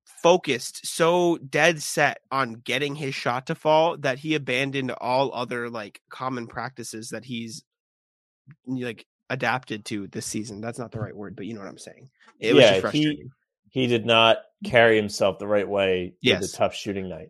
focused 0.06 0.86
so 0.86 1.38
dead 1.38 1.82
set 1.82 2.20
on 2.32 2.54
getting 2.54 2.96
his 2.96 3.14
shot 3.14 3.48
to 3.48 3.56
fall 3.56 3.98
that 3.98 4.20
he 4.20 4.36
abandoned 4.36 4.92
all 4.92 5.34
other 5.34 5.70
like 5.70 6.02
common 6.10 6.48
practices 6.48 7.10
that 7.10 7.26
he's 7.26 7.64
like 8.66 9.06
adapted 9.30 9.86
to 9.86 10.08
this 10.08 10.26
season 10.26 10.62
that's 10.62 10.80
not 10.80 10.92
the 10.92 11.00
right 11.00 11.16
word 11.16 11.36
but 11.36 11.46
you 11.46 11.54
know 11.54 11.60
what 11.60 11.70
i'm 11.70 11.78
saying 11.78 12.10
it 12.40 12.56
yeah 12.56 12.90
he 12.92 13.26
he 13.70 13.88
did 13.88 14.06
not 14.06 14.38
carry 14.64 14.96
himself 14.96 15.38
the 15.38 15.48
right 15.48 15.68
way 15.68 16.14
yes. 16.22 16.42
with 16.42 16.54
a 16.54 16.58
tough 16.58 16.74
shooting 16.74 17.10
night 17.10 17.30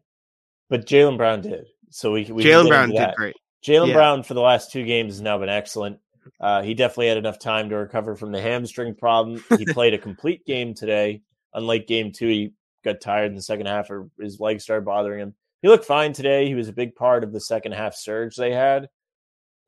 but 0.70 0.86
Jaylen 0.86 1.18
brown 1.18 1.42
did 1.42 1.66
so 1.90 2.12
we, 2.12 2.26
we 2.26 2.44
jaylen 2.44 2.68
brown 2.68 2.90
did 2.90 3.16
great 3.16 3.36
jaylen 3.66 3.88
yeah. 3.88 3.94
brown 3.94 4.24
for 4.24 4.34
the 4.34 4.42
last 4.42 4.72
two 4.72 4.84
games 4.84 5.14
has 5.14 5.22
now 5.22 5.38
been 5.38 5.50
excellent 5.50 6.00
uh, 6.40 6.62
he 6.62 6.74
definitely 6.74 7.08
had 7.08 7.18
enough 7.18 7.40
time 7.40 7.70
to 7.70 7.76
recover 7.76 8.16
from 8.16 8.32
the 8.32 8.42
hamstring 8.42 8.96
problem. 8.96 9.44
He 9.58 9.66
played 9.74 9.94
a 9.94 9.98
complete 9.98 10.46
game 10.46 10.74
today. 10.74 11.22
Unlike 11.54 11.88
game 11.88 12.12
two, 12.12 12.28
he 12.28 12.54
got 12.84 13.02
tired 13.02 13.32
in 13.32 13.36
the 13.36 13.42
second 13.42 13.68
half 13.68 13.90
or 13.90 14.10
his 14.20 14.40
legs 14.40 14.64
started 14.64 14.86
bothering 14.86 15.22
him. 15.22 15.36
He 15.62 15.68
looked 15.68 15.86
fine 15.86 16.14
today. 16.14 16.48
He 16.48 16.56
was 16.56 16.68
a 16.68 16.74
big 16.74 16.96
part 16.96 17.24
of 17.24 17.34
the 17.34 17.42
second 17.42 17.74
half 17.74 17.96
surge 17.96 18.36
they 18.36 18.54
had. 18.54 18.90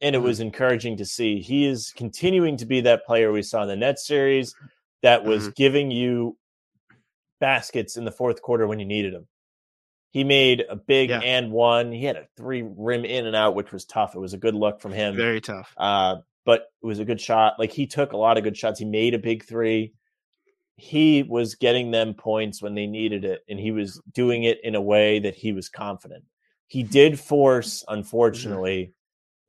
And 0.01 0.15
it 0.15 0.19
mm-hmm. 0.19 0.27
was 0.27 0.39
encouraging 0.39 0.97
to 0.97 1.05
see. 1.05 1.41
He 1.41 1.65
is 1.65 1.93
continuing 1.95 2.57
to 2.57 2.65
be 2.65 2.81
that 2.81 3.05
player 3.05 3.31
we 3.31 3.41
saw 3.41 3.63
in 3.63 3.67
the 3.67 3.75
net 3.75 3.99
series 3.99 4.55
that 5.01 5.23
was 5.23 5.43
mm-hmm. 5.43 5.51
giving 5.55 5.91
you 5.91 6.37
baskets 7.39 7.97
in 7.97 8.05
the 8.05 8.11
fourth 8.11 8.41
quarter 8.41 8.67
when 8.67 8.79
you 8.79 8.85
needed 8.85 9.13
them. 9.13 9.27
He 10.11 10.23
made 10.23 10.65
a 10.67 10.75
big 10.75 11.09
yeah. 11.09 11.19
and 11.19 11.51
one. 11.51 11.91
He 11.91 12.05
had 12.05 12.15
a 12.15 12.27
three 12.35 12.63
rim 12.63 13.05
in 13.05 13.27
and 13.27 13.35
out, 13.35 13.55
which 13.55 13.71
was 13.71 13.85
tough. 13.85 14.15
It 14.15 14.19
was 14.19 14.33
a 14.33 14.37
good 14.37 14.55
look 14.55 14.81
from 14.81 14.91
him. 14.91 15.15
Very 15.15 15.39
tough. 15.41 15.71
Uh, 15.77 16.17
but 16.45 16.67
it 16.81 16.85
was 16.85 16.99
a 16.99 17.05
good 17.05 17.21
shot. 17.21 17.59
Like 17.59 17.71
he 17.71 17.85
took 17.85 18.13
a 18.13 18.17
lot 18.17 18.37
of 18.37 18.43
good 18.43 18.57
shots. 18.57 18.79
He 18.79 18.85
made 18.85 19.13
a 19.13 19.19
big 19.19 19.43
three. 19.43 19.93
He 20.77 21.23
was 21.23 21.55
getting 21.55 21.91
them 21.91 22.13
points 22.13 22.61
when 22.61 22.73
they 22.73 22.87
needed 22.87 23.23
it, 23.25 23.41
and 23.49 23.59
he 23.59 23.71
was 23.71 24.01
doing 24.11 24.43
it 24.43 24.59
in 24.63 24.75
a 24.75 24.81
way 24.81 25.19
that 25.19 25.35
he 25.35 25.51
was 25.51 25.69
confident. 25.69 26.23
He 26.67 26.83
did 26.83 27.19
force, 27.19 27.83
mm-hmm. 27.83 27.99
unfortunately, 27.99 28.93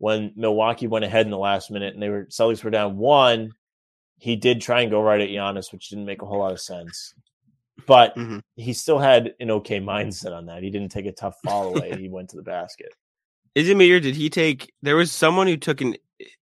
when 0.01 0.33
Milwaukee 0.35 0.87
went 0.87 1.05
ahead 1.05 1.27
in 1.27 1.31
the 1.31 1.39
last 1.39 1.71
minute 1.71 1.93
and 1.93 2.03
they 2.03 2.09
were 2.09 2.25
Celtics 2.25 2.65
were 2.65 2.71
down 2.71 2.97
one. 2.97 3.53
He 4.17 4.35
did 4.35 4.63
try 4.63 4.81
and 4.81 4.91
go 4.91 5.03
right 5.03 5.21
at 5.21 5.29
Giannis, 5.29 5.73
which 5.73 5.91
didn't 5.91 6.07
make 6.07 6.23
a 6.23 6.27
whole 6.27 6.39
lot 6.39 6.53
of 6.53 6.61
sense. 6.61 7.15
But 7.87 8.17
mm-hmm. 8.17 8.39
he 8.57 8.73
still 8.73 8.99
had 8.99 9.35
an 9.41 9.51
okay 9.51 9.79
mindset 9.79 10.33
on 10.33 10.47
that. 10.47 10.63
He 10.63 10.71
didn't 10.71 10.91
take 10.91 11.05
a 11.05 11.13
tough 11.13 11.37
fall 11.45 11.69
away. 11.69 11.97
he 11.99 12.09
went 12.09 12.31
to 12.31 12.37
the 12.37 12.43
basket. 12.43 12.95
Is 13.55 13.69
it 13.69 13.77
me 13.77 13.91
or 13.93 14.01
did 14.01 14.17
he 14.17 14.31
take? 14.31 14.73
There 14.81 14.97
was 14.97 15.13
someone 15.13 15.47
who 15.47 15.59
took 15.59 15.83
an 15.83 15.97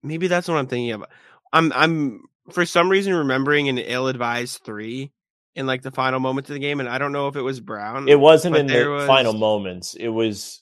maybe 0.04 0.28
that's 0.28 0.48
what 0.48 0.58
I'm 0.58 0.68
thinking 0.68 0.92
of. 0.92 1.06
I'm 1.52 1.74
I'm 1.74 2.26
for 2.52 2.64
some 2.66 2.90
reason 2.90 3.14
remembering 3.16 3.70
an 3.70 3.80
ill 3.80 4.08
advised 4.08 4.62
three 4.66 5.12
in 5.56 5.66
like 5.66 5.82
the 5.82 5.92
final 5.92 6.20
moments 6.20 6.52
of 6.52 6.54
the 6.54 6.60
game, 6.60 6.80
and 6.80 6.88
I 6.88 7.00
don't 7.00 7.12
know 7.12 7.28
if 7.28 7.36
it 7.36 7.42
was 7.42 7.60
Brown. 7.60 8.08
It 8.08 8.20
wasn't 8.20 8.56
in 8.56 8.68
the 8.68 8.88
was- 8.88 9.08
final 9.08 9.34
moments. 9.34 9.96
It 9.96 10.10
was 10.10 10.62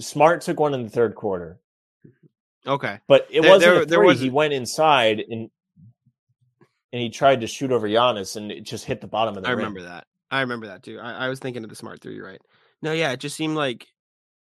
Smart 0.00 0.40
took 0.40 0.58
one 0.58 0.74
in 0.74 0.82
the 0.82 0.90
third 0.90 1.14
quarter, 1.14 1.60
Okay, 2.66 2.98
but 3.06 3.26
it 3.30 3.42
There- 3.42 3.50
wasn't 3.50 3.88
there- 3.88 3.98
three. 3.98 4.06
was- 4.06 4.20
He 4.20 4.30
went 4.30 4.52
inside 4.54 5.20
and 5.20 5.50
and 6.92 7.02
he 7.02 7.10
tried 7.10 7.40
to 7.40 7.46
shoot 7.48 7.72
over 7.72 7.88
Giannis, 7.88 8.36
and 8.36 8.52
it 8.52 8.62
just 8.62 8.84
hit 8.84 9.00
the 9.00 9.08
bottom 9.08 9.36
of 9.36 9.42
the 9.42 9.48
I 9.48 9.52
rim. 9.52 9.58
remember 9.58 9.82
that. 9.82 10.06
I 10.30 10.40
remember 10.42 10.68
that 10.68 10.82
too. 10.84 11.00
I, 11.00 11.26
I 11.26 11.28
was 11.28 11.40
thinking 11.40 11.64
of 11.64 11.70
the 11.70 11.76
smart 11.76 12.00
three, 12.00 12.20
right? 12.20 12.40
No, 12.82 12.92
yeah, 12.92 13.10
it 13.12 13.18
just 13.20 13.36
seemed 13.36 13.56
like 13.56 13.86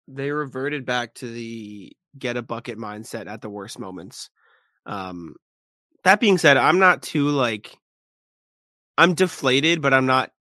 they 0.07 0.31
reverted 0.31 0.85
back 0.85 1.13
to 1.15 1.29
the 1.29 1.91
get 2.17 2.37
a 2.37 2.41
bucket 2.41 2.77
mindset 2.77 3.27
at 3.27 3.41
the 3.41 3.49
worst 3.49 3.79
moments. 3.79 4.29
Um, 4.85 5.35
that 6.05 6.19
being 6.21 6.37
said, 6.37 6.55
I'm 6.57 6.79
not 6.79 7.01
too 7.01 7.27
like 7.29 7.77
I'm 8.97 9.13
deflated, 9.13 9.81
but 9.81 9.93
I'm 9.93 10.05
not 10.05 10.31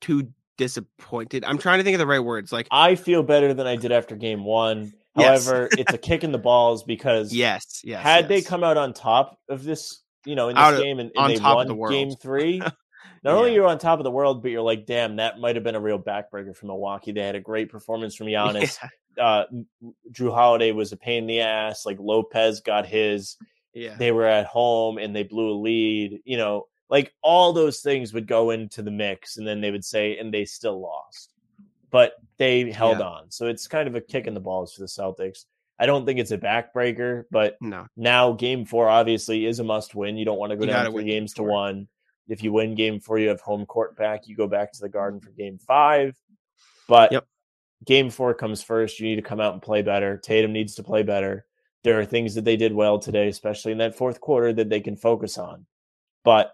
too 0.00 0.32
disappointed. 0.58 1.44
I'm 1.44 1.58
trying 1.58 1.78
to 1.78 1.84
think 1.84 1.94
of 1.94 2.00
the 2.00 2.06
right 2.06 2.18
words. 2.18 2.52
Like, 2.52 2.66
I 2.70 2.96
feel 2.96 3.22
better 3.22 3.54
than 3.54 3.66
I 3.66 3.76
did 3.76 3.92
after 3.92 4.16
game 4.16 4.44
one. 4.44 4.92
Yes. 5.16 5.46
However, 5.46 5.68
it's 5.78 5.92
a 5.92 5.98
kick 5.98 6.24
in 6.24 6.32
the 6.32 6.38
balls 6.38 6.82
because 6.82 7.32
yes, 7.32 7.80
yes. 7.84 8.02
had 8.02 8.28
they 8.28 8.42
come 8.42 8.64
out 8.64 8.76
on 8.76 8.92
top 8.92 9.38
of 9.48 9.62
this, 9.64 10.00
you 10.24 10.34
know, 10.34 10.48
in 10.48 10.56
this 10.56 10.62
Out 10.62 10.82
game 10.82 10.98
and, 10.98 11.10
and 11.14 11.36
they 11.36 11.40
won 11.40 11.68
the 11.68 11.74
game 11.88 12.10
three, 12.10 12.58
not 13.22 13.34
only 13.34 13.50
Yeah. 13.50 13.54
you're 13.56 13.66
on 13.66 13.78
top 13.78 14.00
of 14.00 14.04
the 14.04 14.10
world, 14.10 14.42
but 14.42 14.50
you're 14.50 14.62
like, 14.62 14.86
damn, 14.86 15.16
that 15.16 15.38
might 15.38 15.54
have 15.56 15.62
been 15.64 15.76
a 15.76 15.80
real 15.80 15.98
backbreaker 15.98 16.56
for 16.56 16.66
Milwaukee. 16.66 17.12
They 17.12 17.20
had 17.20 17.34
a 17.36 17.40
great 17.40 17.70
performance 17.70 18.14
from 18.14 18.26
Giannis. 18.28 18.78
Yeah, 19.16 19.24
Uh, 19.24 19.44
Jrue 20.10 20.34
Holiday 20.34 20.72
was 20.72 20.90
a 20.92 20.96
pain 20.96 21.18
in 21.24 21.26
the 21.28 21.40
ass. 21.40 21.86
Like 21.86 21.98
Lopez 22.00 22.60
got 22.60 22.86
his. 22.86 23.36
yeah. 23.72 23.94
They 23.96 24.10
were 24.10 24.26
at 24.26 24.46
home 24.46 24.98
and 24.98 25.14
they 25.14 25.22
blew 25.22 25.50
a 25.50 25.60
lead. 25.60 26.20
You 26.24 26.38
know, 26.38 26.66
like 26.90 27.12
all 27.22 27.52
those 27.52 27.80
things 27.82 28.12
would 28.12 28.26
go 28.26 28.50
into 28.50 28.82
the 28.82 28.90
mix, 28.90 29.36
and 29.36 29.46
then 29.46 29.60
they 29.60 29.70
would 29.70 29.84
say, 29.84 30.18
and 30.18 30.32
they 30.34 30.44
still 30.44 30.80
lost, 30.80 31.33
but 31.94 32.14
they 32.38 32.72
held 32.72 32.98
Yeah. 32.98 33.04
on. 33.06 33.30
So 33.30 33.46
it's 33.46 33.68
kind 33.68 33.86
of 33.86 33.94
a 33.94 34.00
kick 34.00 34.26
in 34.26 34.34
the 34.34 34.40
balls 34.40 34.74
for 34.74 34.80
the 34.80 34.88
Celtics. 34.88 35.44
I 35.78 35.86
don't 35.86 36.04
think 36.04 36.18
it's 36.18 36.32
a 36.32 36.38
backbreaker, 36.38 37.22
but 37.30 37.56
no, 37.60 37.86
now 37.96 38.32
game 38.32 38.64
four 38.64 38.88
obviously 38.88 39.46
is 39.46 39.60
a 39.60 39.64
must 39.64 39.94
win. 39.94 40.16
You 40.16 40.24
don't 40.24 40.38
want 40.40 40.50
to 40.50 40.56
go 40.56 40.64
You 40.64 40.70
down 40.72 40.90
three 40.90 41.04
games 41.04 41.34
to 41.34 41.42
four. 41.42 41.50
one. 41.50 41.86
If 42.26 42.42
you 42.42 42.52
win 42.52 42.74
game 42.74 42.98
four, 42.98 43.20
you 43.20 43.28
have 43.28 43.40
home 43.40 43.64
court 43.64 43.96
back. 43.96 44.26
You 44.26 44.34
go 44.34 44.48
back 44.48 44.72
to 44.72 44.80
the 44.80 44.88
Garden 44.88 45.20
for 45.20 45.30
game 45.30 45.58
five. 45.58 46.16
But 46.88 47.12
Yep. 47.12 47.26
game 47.84 48.10
four 48.10 48.34
comes 48.34 48.60
first. 48.60 48.98
You 48.98 49.06
need 49.06 49.16
to 49.16 49.22
come 49.22 49.40
out 49.40 49.52
and 49.52 49.62
play 49.62 49.82
better. 49.82 50.18
Tatum 50.18 50.52
needs 50.52 50.74
to 50.74 50.82
play 50.82 51.04
better. 51.04 51.46
There 51.84 52.00
are 52.00 52.04
things 52.04 52.34
that 52.34 52.44
they 52.44 52.56
did 52.56 52.72
well 52.74 52.98
today, 52.98 53.28
especially 53.28 53.70
in 53.70 53.78
that 53.78 53.94
fourth 53.94 54.20
quarter, 54.20 54.52
that 54.52 54.68
they 54.68 54.80
can 54.80 54.96
focus 54.96 55.38
on. 55.38 55.66
But 56.24 56.50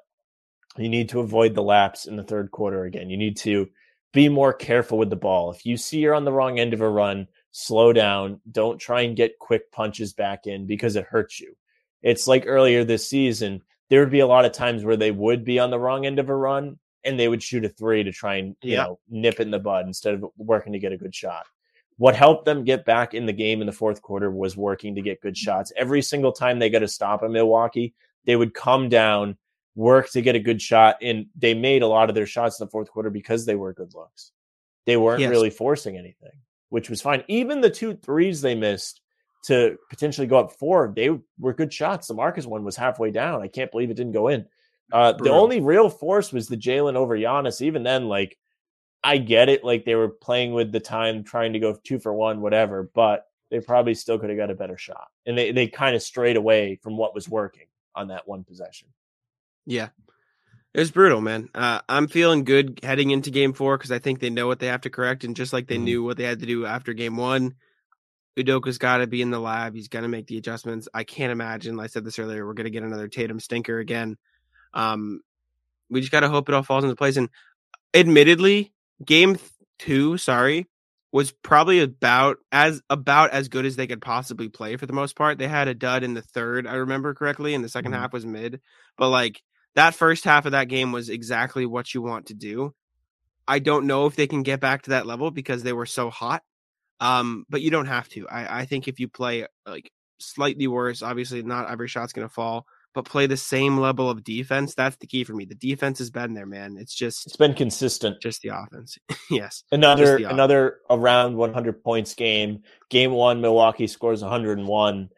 you 0.76 0.90
need 0.90 1.08
to 1.10 1.20
avoid 1.20 1.54
the 1.54 1.62
lapse 1.62 2.04
in 2.04 2.16
the 2.16 2.24
third 2.24 2.50
quarter 2.50 2.84
again. 2.84 3.08
You 3.08 3.16
need 3.16 3.38
to 3.38 3.70
be 4.12 4.28
more 4.28 4.52
careful 4.52 4.98
with 4.98 5.10
the 5.10 5.16
ball. 5.16 5.52
If 5.52 5.64
you 5.64 5.76
see 5.76 5.98
you're 5.98 6.14
on 6.14 6.24
the 6.24 6.32
wrong 6.32 6.58
end 6.58 6.74
of 6.74 6.80
a 6.80 6.88
run, 6.88 7.28
slow 7.52 7.92
down. 7.92 8.40
Don't 8.50 8.78
try 8.78 9.02
and 9.02 9.16
get 9.16 9.38
quick 9.38 9.70
punches 9.72 10.12
back 10.12 10.46
in 10.46 10.66
because 10.66 10.96
it 10.96 11.04
hurts 11.04 11.40
you. 11.40 11.56
It's 12.02 12.26
like 12.26 12.44
earlier 12.46 12.84
this 12.84 13.08
season, 13.08 13.62
there 13.88 14.00
would 14.00 14.10
be 14.10 14.20
a 14.20 14.26
lot 14.26 14.44
of 14.44 14.52
times 14.52 14.84
where 14.84 14.96
they 14.96 15.10
would 15.10 15.44
be 15.44 15.58
on 15.58 15.70
the 15.70 15.78
wrong 15.78 16.06
end 16.06 16.18
of 16.18 16.28
a 16.28 16.34
run 16.34 16.78
and 17.04 17.18
they 17.18 17.28
would 17.28 17.42
shoot 17.42 17.64
a 17.64 17.68
three 17.68 18.02
to 18.04 18.12
try 18.12 18.36
and 18.36 18.56
you 18.62 18.72
Yeah. 18.72 18.84
know 18.84 18.98
nip 19.08 19.34
it 19.34 19.42
in 19.42 19.50
the 19.50 19.58
bud 19.58 19.86
instead 19.86 20.14
of 20.14 20.24
working 20.36 20.72
to 20.72 20.78
get 20.78 20.92
a 20.92 20.96
good 20.96 21.14
shot. 21.14 21.46
What 21.96 22.16
helped 22.16 22.46
them 22.46 22.64
get 22.64 22.84
back 22.84 23.14
in 23.14 23.26
the 23.26 23.32
game 23.32 23.60
in 23.60 23.66
the 23.66 23.72
fourth 23.72 24.00
quarter 24.00 24.30
was 24.30 24.56
working 24.56 24.94
to 24.94 25.02
get 25.02 25.20
good 25.20 25.34
mm-hmm. 25.34 25.44
shots. 25.44 25.72
Every 25.76 26.02
single 26.02 26.32
time 26.32 26.58
they 26.58 26.70
got 26.70 26.78
to 26.80 26.88
stop 26.88 27.22
in 27.22 27.32
Milwaukee, 27.32 27.94
they 28.24 28.36
would 28.36 28.54
come 28.54 28.88
down, 28.88 29.36
work 29.80 30.10
to 30.10 30.20
get 30.20 30.36
a 30.36 30.40
good 30.40 30.60
shot, 30.60 30.96
and 31.00 31.26
they 31.34 31.54
made 31.54 31.82
a 31.82 31.86
lot 31.86 32.08
of 32.08 32.14
their 32.14 32.26
shots 32.26 32.60
in 32.60 32.66
the 32.66 32.70
fourth 32.70 32.90
quarter 32.90 33.10
because 33.10 33.46
they 33.46 33.54
were 33.54 33.72
good 33.72 33.94
looks. 33.94 34.32
They 34.84 34.96
weren't 34.96 35.20
Yes. 35.20 35.30
really 35.30 35.50
forcing 35.50 35.96
anything, 35.96 36.32
which 36.68 36.90
was 36.90 37.00
fine. 37.00 37.24
Even 37.28 37.60
the 37.60 37.70
two 37.70 37.94
threes 37.94 38.40
they 38.40 38.54
missed 38.54 39.00
to 39.44 39.78
potentially 39.88 40.26
go 40.26 40.38
up 40.38 40.52
four, 40.52 40.92
they 40.94 41.18
were 41.38 41.54
good 41.54 41.72
shots. 41.72 42.08
The 42.08 42.14
Marcus 42.14 42.46
one 42.46 42.62
was 42.62 42.76
halfway 42.76 43.10
down. 43.10 43.40
I 43.42 43.48
can't 43.48 43.70
believe 43.70 43.90
it 43.90 43.94
didn't 43.96 44.12
go 44.12 44.28
in. 44.28 44.46
Uh, 44.92 45.12
the 45.12 45.30
only 45.30 45.60
real 45.60 45.88
force 45.88 46.32
was 46.32 46.46
the 46.48 46.56
Jaylen 46.56 46.96
over 46.96 47.16
Giannis. 47.16 47.62
Even 47.62 47.82
then, 47.82 48.08
like 48.08 48.36
I 49.02 49.16
get 49.18 49.48
it, 49.48 49.64
like 49.64 49.84
they 49.84 49.94
were 49.94 50.08
playing 50.08 50.52
with 50.52 50.72
the 50.72 50.80
time, 50.80 51.24
trying 51.24 51.54
to 51.54 51.58
go 51.58 51.78
two 51.84 51.98
for 51.98 52.12
one, 52.12 52.40
whatever, 52.42 52.90
but 52.94 53.26
they 53.50 53.60
probably 53.60 53.94
still 53.94 54.18
could 54.18 54.28
have 54.30 54.38
got 54.38 54.50
a 54.50 54.54
better 54.54 54.76
shot. 54.76 55.08
And 55.26 55.38
they, 55.38 55.52
they 55.52 55.68
kind 55.68 55.96
of 55.96 56.02
strayed 56.02 56.36
away 56.36 56.76
from 56.82 56.96
what 56.96 57.14
was 57.14 57.28
working 57.28 57.66
on 57.94 58.08
that 58.08 58.28
one 58.28 58.44
possession. 58.44 58.88
Yeah. 59.66 59.88
It 60.72 60.78
was 60.80 60.90
brutal, 60.92 61.20
man. 61.20 61.48
Uh, 61.54 61.80
I'm 61.88 62.06
feeling 62.06 62.44
good 62.44 62.80
heading 62.82 63.10
into 63.10 63.30
game 63.30 63.52
four 63.52 63.76
because 63.76 63.90
I 63.90 63.98
think 63.98 64.20
they 64.20 64.30
know 64.30 64.46
what 64.46 64.60
they 64.60 64.68
have 64.68 64.82
to 64.82 64.90
correct. 64.90 65.24
And 65.24 65.34
just 65.34 65.52
like 65.52 65.66
they 65.66 65.78
Mhm. 65.78 65.82
knew 65.82 66.02
what 66.04 66.16
they 66.16 66.24
had 66.24 66.40
to 66.40 66.46
do 66.46 66.64
after 66.64 66.92
game 66.92 67.16
one, 67.16 67.54
Udoka's 68.38 68.78
got 68.78 68.98
to 68.98 69.06
be 69.08 69.20
in 69.20 69.30
the 69.30 69.40
lab. 69.40 69.74
He's 69.74 69.88
going 69.88 70.04
to 70.04 70.08
make 70.08 70.28
the 70.28 70.38
adjustments. 70.38 70.88
I 70.94 71.02
can't 71.02 71.32
imagine, 71.32 71.80
I 71.80 71.88
said 71.88 72.04
this 72.04 72.18
earlier, 72.18 72.46
we're 72.46 72.54
going 72.54 72.64
to 72.64 72.70
get 72.70 72.84
another 72.84 73.08
Tatum 73.08 73.40
stinker 73.40 73.78
again. 73.80 74.16
Um, 74.72 75.20
we 75.90 76.00
just 76.00 76.12
got 76.12 76.20
to 76.20 76.28
hope 76.28 76.48
it 76.48 76.54
all 76.54 76.62
falls 76.62 76.84
into 76.84 76.94
place. 76.94 77.16
And 77.16 77.28
admittedly, 77.92 78.72
game 79.04 79.38
two, 79.80 80.16
sorry, 80.18 80.68
was 81.12 81.32
probably 81.32 81.80
about 81.80 82.38
as 82.52 82.80
about 82.88 83.30
as 83.30 83.48
good 83.48 83.66
as 83.66 83.74
they 83.74 83.88
could 83.88 84.00
possibly 84.00 84.48
play 84.48 84.76
for 84.76 84.86
the 84.86 84.92
most 84.92 85.16
part. 85.16 85.38
They 85.38 85.48
had 85.48 85.66
a 85.66 85.74
dud 85.74 86.04
in 86.04 86.14
the 86.14 86.22
third, 86.22 86.68
I 86.68 86.74
remember 86.74 87.14
correctly, 87.14 87.54
and 87.54 87.64
the 87.64 87.68
2nd 87.68 87.92
Mhm. 87.92 87.96
half 87.96 88.12
was 88.12 88.24
mid. 88.24 88.60
But 88.96 89.08
like 89.08 89.42
that 89.74 89.94
first 89.94 90.24
half 90.24 90.46
of 90.46 90.52
that 90.52 90.68
game 90.68 90.92
was 90.92 91.08
exactly 91.08 91.66
what 91.66 91.94
you 91.94 92.02
want 92.02 92.26
to 92.26 92.34
do. 92.34 92.74
I 93.46 93.58
don't 93.58 93.86
know 93.86 94.06
if 94.06 94.16
they 94.16 94.26
can 94.26 94.42
get 94.42 94.60
back 94.60 94.82
to 94.82 94.90
that 94.90 95.06
level 95.06 95.30
because 95.30 95.62
they 95.62 95.72
were 95.72 95.86
so 95.86 96.10
hot. 96.10 96.42
Um, 97.00 97.46
but 97.48 97.62
you 97.62 97.70
don't 97.70 97.86
have 97.86 98.08
to. 98.10 98.28
I, 98.28 98.60
I 98.60 98.64
think 98.66 98.86
if 98.86 99.00
you 99.00 99.08
play 99.08 99.46
like 99.66 99.90
slightly 100.18 100.66
worse, 100.66 101.02
obviously 101.02 101.42
not 101.42 101.70
every 101.70 101.88
shot's 101.88 102.12
gonna 102.12 102.28
fall, 102.28 102.66
but 102.94 103.06
play 103.06 103.26
the 103.26 103.36
same 103.36 103.78
level 103.78 104.10
of 104.10 104.22
defense. 104.22 104.74
That's 104.74 104.96
the 104.96 105.06
key 105.06 105.24
for 105.24 105.32
me. 105.32 105.46
The 105.46 105.54
defense 105.54 105.98
has 105.98 106.10
been 106.10 106.34
there, 106.34 106.46
man. 106.46 106.76
It's 106.78 106.94
just 106.94 107.26
It's 107.26 107.36
been 107.36 107.54
consistent. 107.54 108.20
just 108.20 108.42
the 108.42 108.50
offense. 108.50 108.98
yes. 109.30 109.64
Another 109.72 110.18
the 110.18 110.26
op- 110.26 110.32
another 110.32 110.78
around 110.90 111.36
100 111.36 111.82
points 111.82 112.14
game. 112.14 112.62
Game 112.90 113.12
one, 113.12 113.40
Milwaukee 113.40 113.86
scores 113.86 114.22
101. 114.22 115.08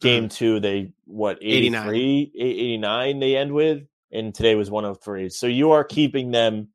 Game 0.00 0.28
two, 0.28 0.60
they 0.60 0.92
what 1.06 1.38
89. 1.40 1.88
83, 1.88 2.32
89 2.36 3.18
they 3.20 3.36
end 3.36 3.52
with, 3.52 3.82
and 4.12 4.34
today 4.34 4.54
was 4.54 4.70
103. 4.70 5.28
So 5.30 5.46
you 5.46 5.72
are 5.72 5.84
keeping 5.84 6.30
them 6.30 6.68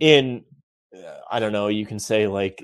in. 0.00 0.44
uh, 0.96 1.18
I 1.30 1.40
don't 1.40 1.52
know. 1.52 1.68
You 1.68 1.86
can 1.86 1.98
say 1.98 2.26
like 2.26 2.62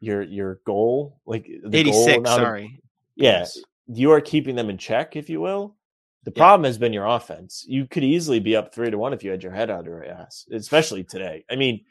your 0.00 0.22
your 0.22 0.60
goal, 0.64 1.20
like 1.26 1.44
the 1.46 1.60
goal 1.60 1.70
86, 1.74 2.06
amount 2.18 2.26
of- 2.26 2.32
sorry. 2.34 2.80
yeah, 3.16 3.40
Yes. 3.40 3.58
you 3.88 4.12
are 4.12 4.20
keeping 4.20 4.54
them 4.56 4.70
in 4.70 4.78
check, 4.78 5.16
if 5.16 5.28
you 5.28 5.40
will. 5.40 5.76
The 6.24 6.32
Yeah. 6.34 6.40
problem 6.42 6.64
has 6.64 6.78
been 6.78 6.92
your 6.92 7.06
offense. 7.06 7.64
You 7.66 7.86
could 7.86 8.04
easily 8.04 8.38
be 8.40 8.54
up 8.54 8.74
three 8.74 8.90
to 8.90 8.98
one 8.98 9.12
if 9.12 9.24
you 9.24 9.30
had 9.30 9.42
your 9.42 9.52
head 9.52 9.70
out 9.70 9.80
of 9.80 9.86
your 9.86 10.04
ass, 10.04 10.46
especially 10.52 11.02
today. 11.04 11.44
I 11.50 11.56
mean, 11.56 11.84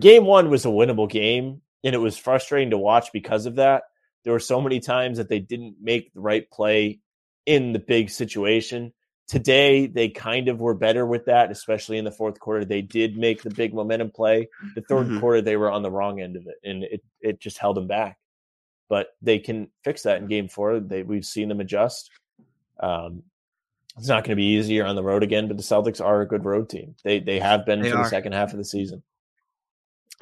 game 0.00 0.24
one 0.24 0.50
was 0.50 0.64
a 0.64 0.68
winnable 0.68 1.08
game, 1.10 1.62
and 1.84 1.94
it 1.94 1.98
was 1.98 2.16
frustrating 2.16 2.70
to 2.70 2.78
watch 2.78 3.12
because 3.12 3.46
of 3.46 3.56
that. 3.56 3.84
There 4.24 4.32
were 4.32 4.40
so 4.40 4.60
many 4.60 4.80
times 4.80 5.18
that 5.18 5.28
they 5.28 5.38
didn't 5.40 5.76
make 5.80 6.12
the 6.14 6.20
right 6.20 6.50
play 6.50 7.00
in 7.44 7.72
the 7.72 7.78
big 7.78 8.10
situation. 8.10 8.92
Today, 9.28 9.86
they 9.88 10.08
kind 10.08 10.48
of 10.48 10.60
were 10.60 10.74
better 10.74 11.04
with 11.04 11.24
that, 11.26 11.50
especially 11.50 11.98
in 11.98 12.04
the 12.04 12.12
fourth 12.12 12.38
quarter. 12.38 12.64
They 12.64 12.82
did 12.82 13.16
make 13.16 13.42
the 13.42 13.50
big 13.50 13.74
momentum 13.74 14.10
play. 14.10 14.48
The 14.76 14.82
3rd 14.82 15.08
Mhm. 15.08 15.20
quarter, 15.20 15.42
they 15.42 15.56
were 15.56 15.70
on 15.70 15.82
the 15.82 15.90
wrong 15.90 16.20
end 16.20 16.36
of 16.36 16.46
it, 16.46 16.56
and 16.62 16.84
it, 16.84 17.02
it 17.20 17.40
just 17.40 17.58
held 17.58 17.76
them 17.76 17.86
back 17.88 18.18
but 18.88 19.08
they 19.20 19.40
can 19.40 19.66
fix 19.82 20.04
that 20.04 20.18
in 20.18 20.28
game 20.28 20.46
four. 20.46 20.78
They 20.78 21.02
we've 21.02 21.24
seen 21.24 21.48
them 21.48 21.58
adjust. 21.58 22.08
Um, 22.78 23.24
it's 23.98 24.06
not 24.06 24.22
going 24.22 24.30
to 24.30 24.36
be 24.36 24.44
easier 24.54 24.84
on 24.86 24.94
the 24.94 25.02
road 25.02 25.24
again, 25.24 25.48
but 25.48 25.56
the 25.56 25.62
Celtics 25.64 26.00
are 26.00 26.20
a 26.20 26.28
good 26.28 26.44
road 26.44 26.68
team. 26.70 26.94
They 27.02 27.18
they 27.18 27.40
have 27.40 27.66
been 27.66 27.80
They 27.82 27.90
for 27.90 27.96
are. 27.96 28.02
the 28.04 28.08
second 28.10 28.34
half 28.34 28.52
of 28.52 28.58
the 28.58 28.64
season. 28.64 29.02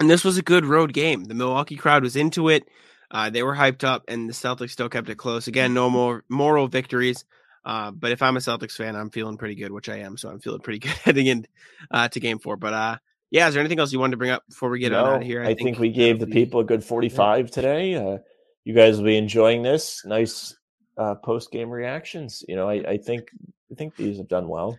And 0.00 0.08
this 0.08 0.24
was 0.24 0.38
a 0.38 0.42
good 0.42 0.64
road 0.64 0.94
game. 0.94 1.24
The 1.24 1.34
Milwaukee 1.34 1.76
crowd 1.76 2.02
was 2.04 2.16
into 2.16 2.48
it. 2.48 2.66
Uh, 3.10 3.28
they 3.28 3.42
were 3.42 3.54
hyped 3.54 3.84
up, 3.84 4.04
and 4.08 4.30
the 4.30 4.32
Celtics 4.32 4.70
still 4.70 4.88
kept 4.88 5.10
it 5.10 5.16
close. 5.18 5.46
Again, 5.46 5.74
no 5.74 5.90
more 5.90 6.24
moral 6.30 6.66
victories. 6.66 7.26
Uh, 7.64 7.90
but 7.90 8.12
if 8.12 8.22
I'm 8.22 8.36
a 8.36 8.40
Celtics 8.40 8.76
fan, 8.76 8.94
I'm 8.94 9.10
feeling 9.10 9.38
pretty 9.38 9.54
good, 9.54 9.72
which 9.72 9.88
I 9.88 9.98
am. 9.98 10.16
So 10.16 10.28
I'm 10.28 10.40
feeling 10.40 10.60
pretty 10.60 10.78
good 10.80 10.92
heading 10.92 11.26
in 11.26 11.46
uh, 11.90 12.08
to 12.08 12.20
game 12.20 12.38
four. 12.38 12.56
But 12.56 12.74
uh, 12.74 12.96
yeah, 13.30 13.48
is 13.48 13.54
there 13.54 13.60
anything 13.60 13.80
else 13.80 13.92
you 13.92 13.98
wanted 13.98 14.12
to 14.12 14.16
bring 14.18 14.30
up 14.30 14.44
before 14.48 14.70
we 14.70 14.78
get 14.78 14.92
on 14.92 15.06
out 15.06 15.16
of 15.16 15.22
here? 15.22 15.42
I, 15.42 15.54
think, 15.54 15.78
we 15.78 15.90
gave 15.90 16.20
the 16.20 16.26
people 16.26 16.60
a 16.60 16.64
good 16.64 16.84
forty-five 16.84 17.50
today. 17.50 17.94
Uh, 17.94 18.18
you 18.64 18.74
guys 18.74 18.98
will 18.98 19.04
be 19.04 19.16
enjoying 19.16 19.62
this. 19.62 20.04
Nice 20.04 20.54
uh, 20.96 21.14
post 21.16 21.50
game 21.50 21.70
reactions. 21.70 22.44
You 22.48 22.56
know, 22.56 22.68
I, 22.68 22.74
I 22.74 22.96
think 22.98 23.30
I 23.70 23.74
think 23.74 23.96
these 23.96 24.18
have 24.18 24.28
done 24.28 24.48
well. 24.48 24.78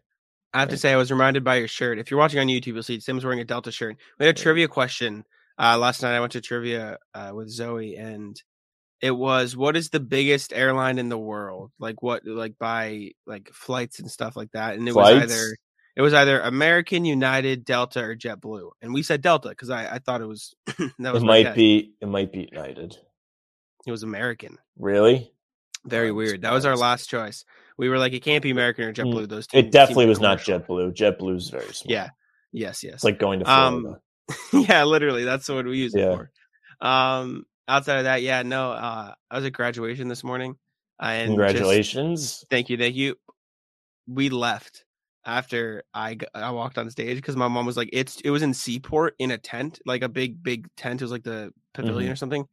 I 0.54 0.60
have 0.62 0.70
to 0.70 0.78
say, 0.78 0.94
I 0.94 0.96
was 0.96 1.12
reminded 1.12 1.44
by 1.44 1.56
your 1.56 1.68
shirt. 1.68 2.00
If 2.00 2.10
you're 2.10 2.20
watching 2.20 2.40
on 2.40 2.48
YouTube, 2.48 2.68
you'll 2.68 2.84
see 2.84 3.02
Sim's 3.02 3.26
wearing 3.26 3.42
a 3.42 3.46
Delta 3.46 3.74
shirt. 3.74 3.98
We 4.18 4.26
had 4.26 4.38
a 4.38 4.42
trivia 4.42 4.70
question 4.70 5.26
uh, 5.60 5.78
last 5.78 6.02
night. 6.02 6.16
I 6.16 6.22
went 6.22 6.32
to 6.32 6.40
trivia 6.40 6.98
uh, 7.14 7.32
with 7.34 7.50
Zoe, 7.50 7.98
and 7.98 8.42
it 9.02 9.12
was, 9.12 9.56
"What 9.58 9.76
is 9.76 9.90
the 9.90 10.00
biggest 10.00 10.54
airline 10.54 10.98
in 11.00 11.10
the 11.10 11.18
world? 11.18 11.72
Like 11.80 12.02
what? 12.02 12.26
Like 12.26 12.58
by 12.58 13.12
like 13.26 13.50
flights 13.54 14.00
and 14.00 14.10
stuff 14.10 14.36
like 14.36 14.52
that?" 14.54 14.76
And 14.76 14.88
it 14.88 14.96
was 14.96 15.10
either 15.24 15.58
It 15.96 16.02
was 16.02 16.14
either 16.14 16.42
American, 16.42 17.06
United, 17.06 17.64
Delta, 17.64 18.02
or 18.02 18.16
JetBlue, 18.16 18.72
and 18.82 18.94
we 18.94 19.02
said 19.04 19.22
Delta 19.22 19.50
because 19.50 19.70
I, 19.70 19.96
I 19.96 20.00
thought 20.00 20.22
it 20.22 20.26
was 20.28 20.54
that 21.00 21.14
was 21.14 21.24
it 21.24 21.26
might 21.26 21.56
be. 21.56 21.94
It 22.02 22.08
might 22.08 22.32
be 22.34 22.50
United. 22.52 22.98
it 23.88 23.92
was 23.92 24.04
American. 24.04 24.58
Really? 24.78 25.32
Very 25.86 26.10
I'm 26.10 26.16
weird. 26.16 26.42
That 26.42 26.52
was 26.52 26.66
our 26.66 26.76
last 26.76 27.08
choice. 27.10 27.46
We 27.78 27.90
were 27.90 28.00
like, 28.00 28.14
it 28.14 28.24
can't 28.24 28.42
be 28.42 28.50
American 28.50 28.86
or 28.86 28.94
JetBlue. 28.94 29.30
Those 29.30 29.46
two. 29.48 29.58
Mm, 29.58 29.66
It 29.66 29.72
definitely 29.72 30.08
was 30.08 30.20
not. 30.20 30.40
JetBlue. 30.40 30.96
JetBlue's 30.96 31.50
very 31.50 31.72
small. 31.74 31.92
Yeah. 31.94 32.10
Yes. 32.52 32.84
Yes. 32.84 32.96
It's 32.96 33.04
like 33.04 33.20
going 33.20 33.40
to 33.42 33.50
Um, 33.52 33.82
Florida. 34.54 34.72
yeah, 34.74 34.84
literally. 34.86 35.24
That's 35.26 35.48
what 35.48 35.66
we 35.66 35.78
use 35.78 35.94
Yeah. 35.96 36.12
it 36.14 36.16
for. 36.16 36.32
Um, 36.88 37.46
outside 37.68 37.98
of 38.00 38.04
that, 38.06 38.22
yeah, 38.22 38.44
no. 38.44 38.72
Uh, 38.72 39.14
I 39.30 39.36
was 39.36 39.46
at 39.46 39.54
graduation 39.54 40.08
this 40.08 40.24
morning. 40.24 40.56
uh, 41.02 41.06
And 41.08 41.30
just- 41.30 41.30
Congratulations. 41.30 42.46
thank 42.50 42.70
you, 42.70 42.78
thank 42.78 42.96
you. 42.96 43.16
We 44.08 44.30
left 44.30 44.86
after 45.26 45.84
I 45.94 46.18
I 46.34 46.52
walked 46.52 46.78
on 46.78 46.90
stage 46.92 47.18
because 47.18 47.36
my 47.36 47.48
mom 47.48 47.66
was 47.66 47.76
like, 47.78 47.90
it's 47.92 48.22
it 48.22 48.30
was 48.30 48.44
in 48.44 48.54
Seaport 48.54 49.16
in 49.20 49.32
a 49.32 49.38
tent, 49.38 49.80
like 49.86 50.04
a 50.04 50.10
big 50.10 50.42
big 50.44 50.68
tent. 50.78 51.02
It 51.02 51.06
was 51.06 51.12
like 51.12 51.24
the 51.24 51.52
pavilion 51.74 52.12
or 52.12 52.16
something. 52.16 52.46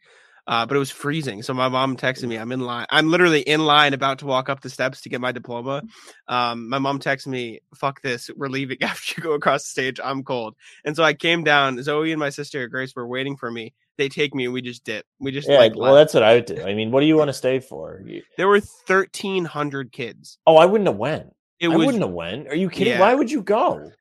Uh, 0.44 0.66
but 0.66 0.74
it 0.74 0.78
was 0.80 0.90
freezing. 0.90 1.40
So 1.44 1.54
my 1.54 1.68
mom 1.68 1.96
texted 1.96 2.26
me. 2.26 2.36
I'm 2.36 2.50
in 2.50 2.58
line. 2.60 2.86
I'm 2.90 3.10
literally 3.10 3.42
in 3.42 3.64
line 3.64 3.94
about 3.94 4.18
to 4.20 4.26
walk 4.26 4.48
up 4.48 4.60
the 4.60 4.70
steps 4.70 5.02
to 5.02 5.08
get 5.08 5.20
my 5.20 5.30
diploma. 5.30 5.82
Um, 6.26 6.68
my 6.68 6.80
mom 6.80 6.98
texted 6.98 7.28
me, 7.28 7.60
fuck 7.76 8.02
this. 8.02 8.28
We're 8.36 8.48
leaving 8.48 8.78
after 8.82 9.14
you 9.16 9.22
go 9.22 9.34
across 9.34 9.62
the 9.62 9.68
stage. 9.68 10.00
I'm 10.02 10.24
cold. 10.24 10.56
And 10.84 10.96
so 10.96 11.04
I 11.04 11.14
came 11.14 11.44
down. 11.44 11.80
Zoe 11.84 12.10
and 12.10 12.18
my 12.18 12.30
sister 12.30 12.66
Grace 12.66 12.92
were 12.96 13.06
waiting 13.06 13.36
for 13.36 13.52
me. 13.52 13.72
They 13.98 14.08
take 14.08 14.34
me 14.34 14.44
and 14.44 14.54
we 14.54 14.62
just 14.62 14.84
dip. 14.84 15.04
We 15.20 15.32
just 15.32 15.48
yeah, 15.48 15.58
like 15.58 15.74
well, 15.76 15.92
left. 15.92 16.12
that's 16.12 16.14
what 16.14 16.22
I 16.22 16.34
would 16.34 16.46
do. 16.46 16.62
I 16.62 16.74
mean, 16.74 16.90
what 16.90 17.00
do 17.00 17.06
you 17.06 17.16
want 17.18 17.28
to 17.28 17.34
stay 17.34 17.60
for? 17.60 18.02
There 18.36 18.48
were 18.48 18.60
1,300 18.60 19.92
kids. 19.92 20.38
Oh, 20.46 20.56
I 20.56 20.66
wouldn't 20.66 20.88
have 20.88 20.96
went. 20.96 21.34
It 21.60 21.68
I 21.68 21.76
was 21.76 21.86
wouldn't 21.86 22.02
have 22.02 22.12
went. 22.12 22.48
Are 22.48 22.56
you 22.56 22.68
kidding? 22.68 22.94
Yeah. 22.94 23.00
Why 23.00 23.14
would 23.14 23.30
you 23.30 23.42
go? 23.42 23.92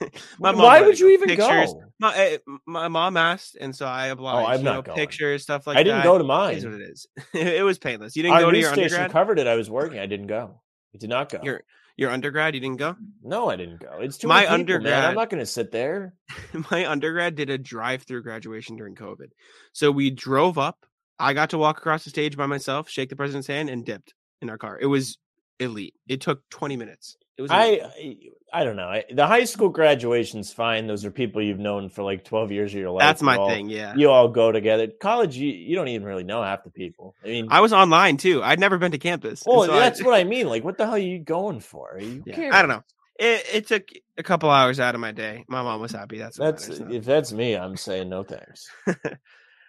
my 0.38 0.50
mom 0.50 0.62
Why 0.62 0.82
would 0.82 0.98
you 0.98 1.10
even 1.10 1.28
pictures. 1.28 1.72
go? 1.72 1.82
My, 2.00 2.16
eh, 2.16 2.38
my 2.66 2.88
mom 2.88 3.16
asked, 3.16 3.56
and 3.60 3.74
so 3.74 3.86
I 3.86 4.08
obliged. 4.08 4.44
Oh, 4.44 4.50
I'm 4.50 4.58
you 4.58 4.64
not 4.64 4.74
know, 4.74 4.82
going. 4.82 4.96
pictures, 4.96 5.42
stuff 5.44 5.66
like 5.66 5.76
I 5.76 5.82
didn't 5.82 5.98
that. 5.98 6.04
go 6.04 6.18
to 6.18 6.24
mine. 6.24 6.56
is 6.56 6.64
what 6.64 6.74
it 6.74 6.82
is. 6.82 7.06
it 7.32 7.64
was 7.64 7.78
painless. 7.78 8.16
You 8.16 8.22
didn't 8.22 8.34
Our 8.34 8.40
go 8.42 8.50
to 8.50 8.58
your 8.58 8.72
station 8.72 8.94
undergrad. 8.94 9.12
covered 9.12 9.38
it. 9.38 9.46
I 9.46 9.54
was 9.54 9.70
working. 9.70 9.98
I 9.98 10.06
didn't 10.06 10.26
go. 10.26 10.60
I 10.94 10.98
did 10.98 11.10
not 11.10 11.28
go. 11.30 11.40
Your 11.42 11.62
your 11.96 12.10
undergrad, 12.10 12.54
you 12.54 12.60
didn't 12.60 12.76
go. 12.76 12.94
No, 13.22 13.48
I 13.48 13.56
didn't 13.56 13.80
go. 13.80 13.98
It's 14.00 14.18
too 14.18 14.28
My 14.28 14.42
people, 14.42 14.80
man. 14.80 15.04
I'm 15.04 15.14
not 15.14 15.30
going 15.30 15.40
to 15.40 15.46
sit 15.46 15.72
there. 15.72 16.14
my 16.70 16.88
undergrad 16.88 17.34
did 17.34 17.50
a 17.50 17.58
drive-through 17.58 18.22
graduation 18.22 18.76
during 18.76 18.94
COVID. 18.94 19.28
So 19.72 19.90
we 19.90 20.10
drove 20.10 20.58
up. 20.58 20.84
I 21.18 21.32
got 21.32 21.50
to 21.50 21.58
walk 21.58 21.78
across 21.78 22.04
the 22.04 22.10
stage 22.10 22.36
by 22.36 22.46
myself, 22.46 22.90
shake 22.90 23.08
the 23.08 23.16
president's 23.16 23.46
hand, 23.46 23.70
and 23.70 23.84
dipped 23.84 24.12
in 24.42 24.50
our 24.50 24.58
car. 24.58 24.78
It 24.78 24.86
was 24.86 25.16
elite. 25.58 25.94
It 26.06 26.20
took 26.20 26.42
20 26.50 26.76
minutes. 26.76 27.16
It 27.38 27.42
was. 27.42 27.50
I 27.50 27.64
amazing. 27.64 28.30
I 28.52 28.64
don't 28.64 28.76
know. 28.76 28.86
I, 28.88 29.04
the 29.12 29.26
high 29.26 29.44
school 29.44 29.68
graduation's 29.68 30.52
fine. 30.52 30.86
Those 30.86 31.04
are 31.04 31.10
people 31.10 31.42
you've 31.42 31.58
known 31.58 31.88
for 31.90 32.02
like 32.04 32.24
12 32.24 32.52
years 32.52 32.72
of 32.72 32.80
your 32.80 32.90
life. 32.90 33.00
That's 33.02 33.20
You 33.20 33.26
my 33.26 33.36
all- 33.36 33.48
thing. 33.50 33.68
Yeah. 33.68 33.94
You 33.96 34.10
all 34.10 34.28
go 34.28 34.52
together. 34.52 34.86
College, 34.86 35.36
you, 35.36 35.48
you 35.50 35.74
don't 35.76 35.88
even 35.88 36.06
really 36.06 36.22
know 36.24 36.42
half 36.42 36.62
the 36.64 36.70
people. 36.70 37.14
I 37.24 37.28
mean, 37.28 37.48
I 37.50 37.60
was 37.60 37.72
online 37.72 38.16
too. 38.16 38.42
I'd 38.42 38.60
never 38.60 38.78
been 38.78 38.92
to 38.92 38.98
campus. 38.98 39.42
well, 39.44 39.64
so 39.64 39.74
I- 39.74 39.80
that's 39.80 40.02
what 40.02 40.14
I 40.14 40.24
mean. 40.24 40.48
Like, 40.48 40.64
what 40.64 40.78
the 40.78 40.84
hell 40.84 40.94
are 40.94 40.98
you 40.98 41.18
going 41.18 41.60
for? 41.60 41.94
Are 41.96 42.00
you 42.00 42.22
Yeah, 42.24 42.50
I 42.52 42.62
don't 42.62 42.70
know. 42.70 42.84
It, 43.18 43.46
it 43.52 43.66
took 43.66 43.88
a 44.16 44.22
couple 44.22 44.48
hours 44.48 44.78
out 44.78 44.94
of 44.94 45.00
my 45.00 45.12
day. 45.12 45.44
My 45.48 45.62
mom 45.62 45.80
was 45.80 45.92
happy. 45.92 46.18
That's 46.18 46.38
That's 46.38 46.68
matters, 46.68 46.78
so. 46.86 46.94
if 46.94 47.04
that's 47.04 47.32
me, 47.32 47.56
I'm 47.56 47.76
saying 47.76 48.08
no 48.08 48.22
thanks. 48.22 48.70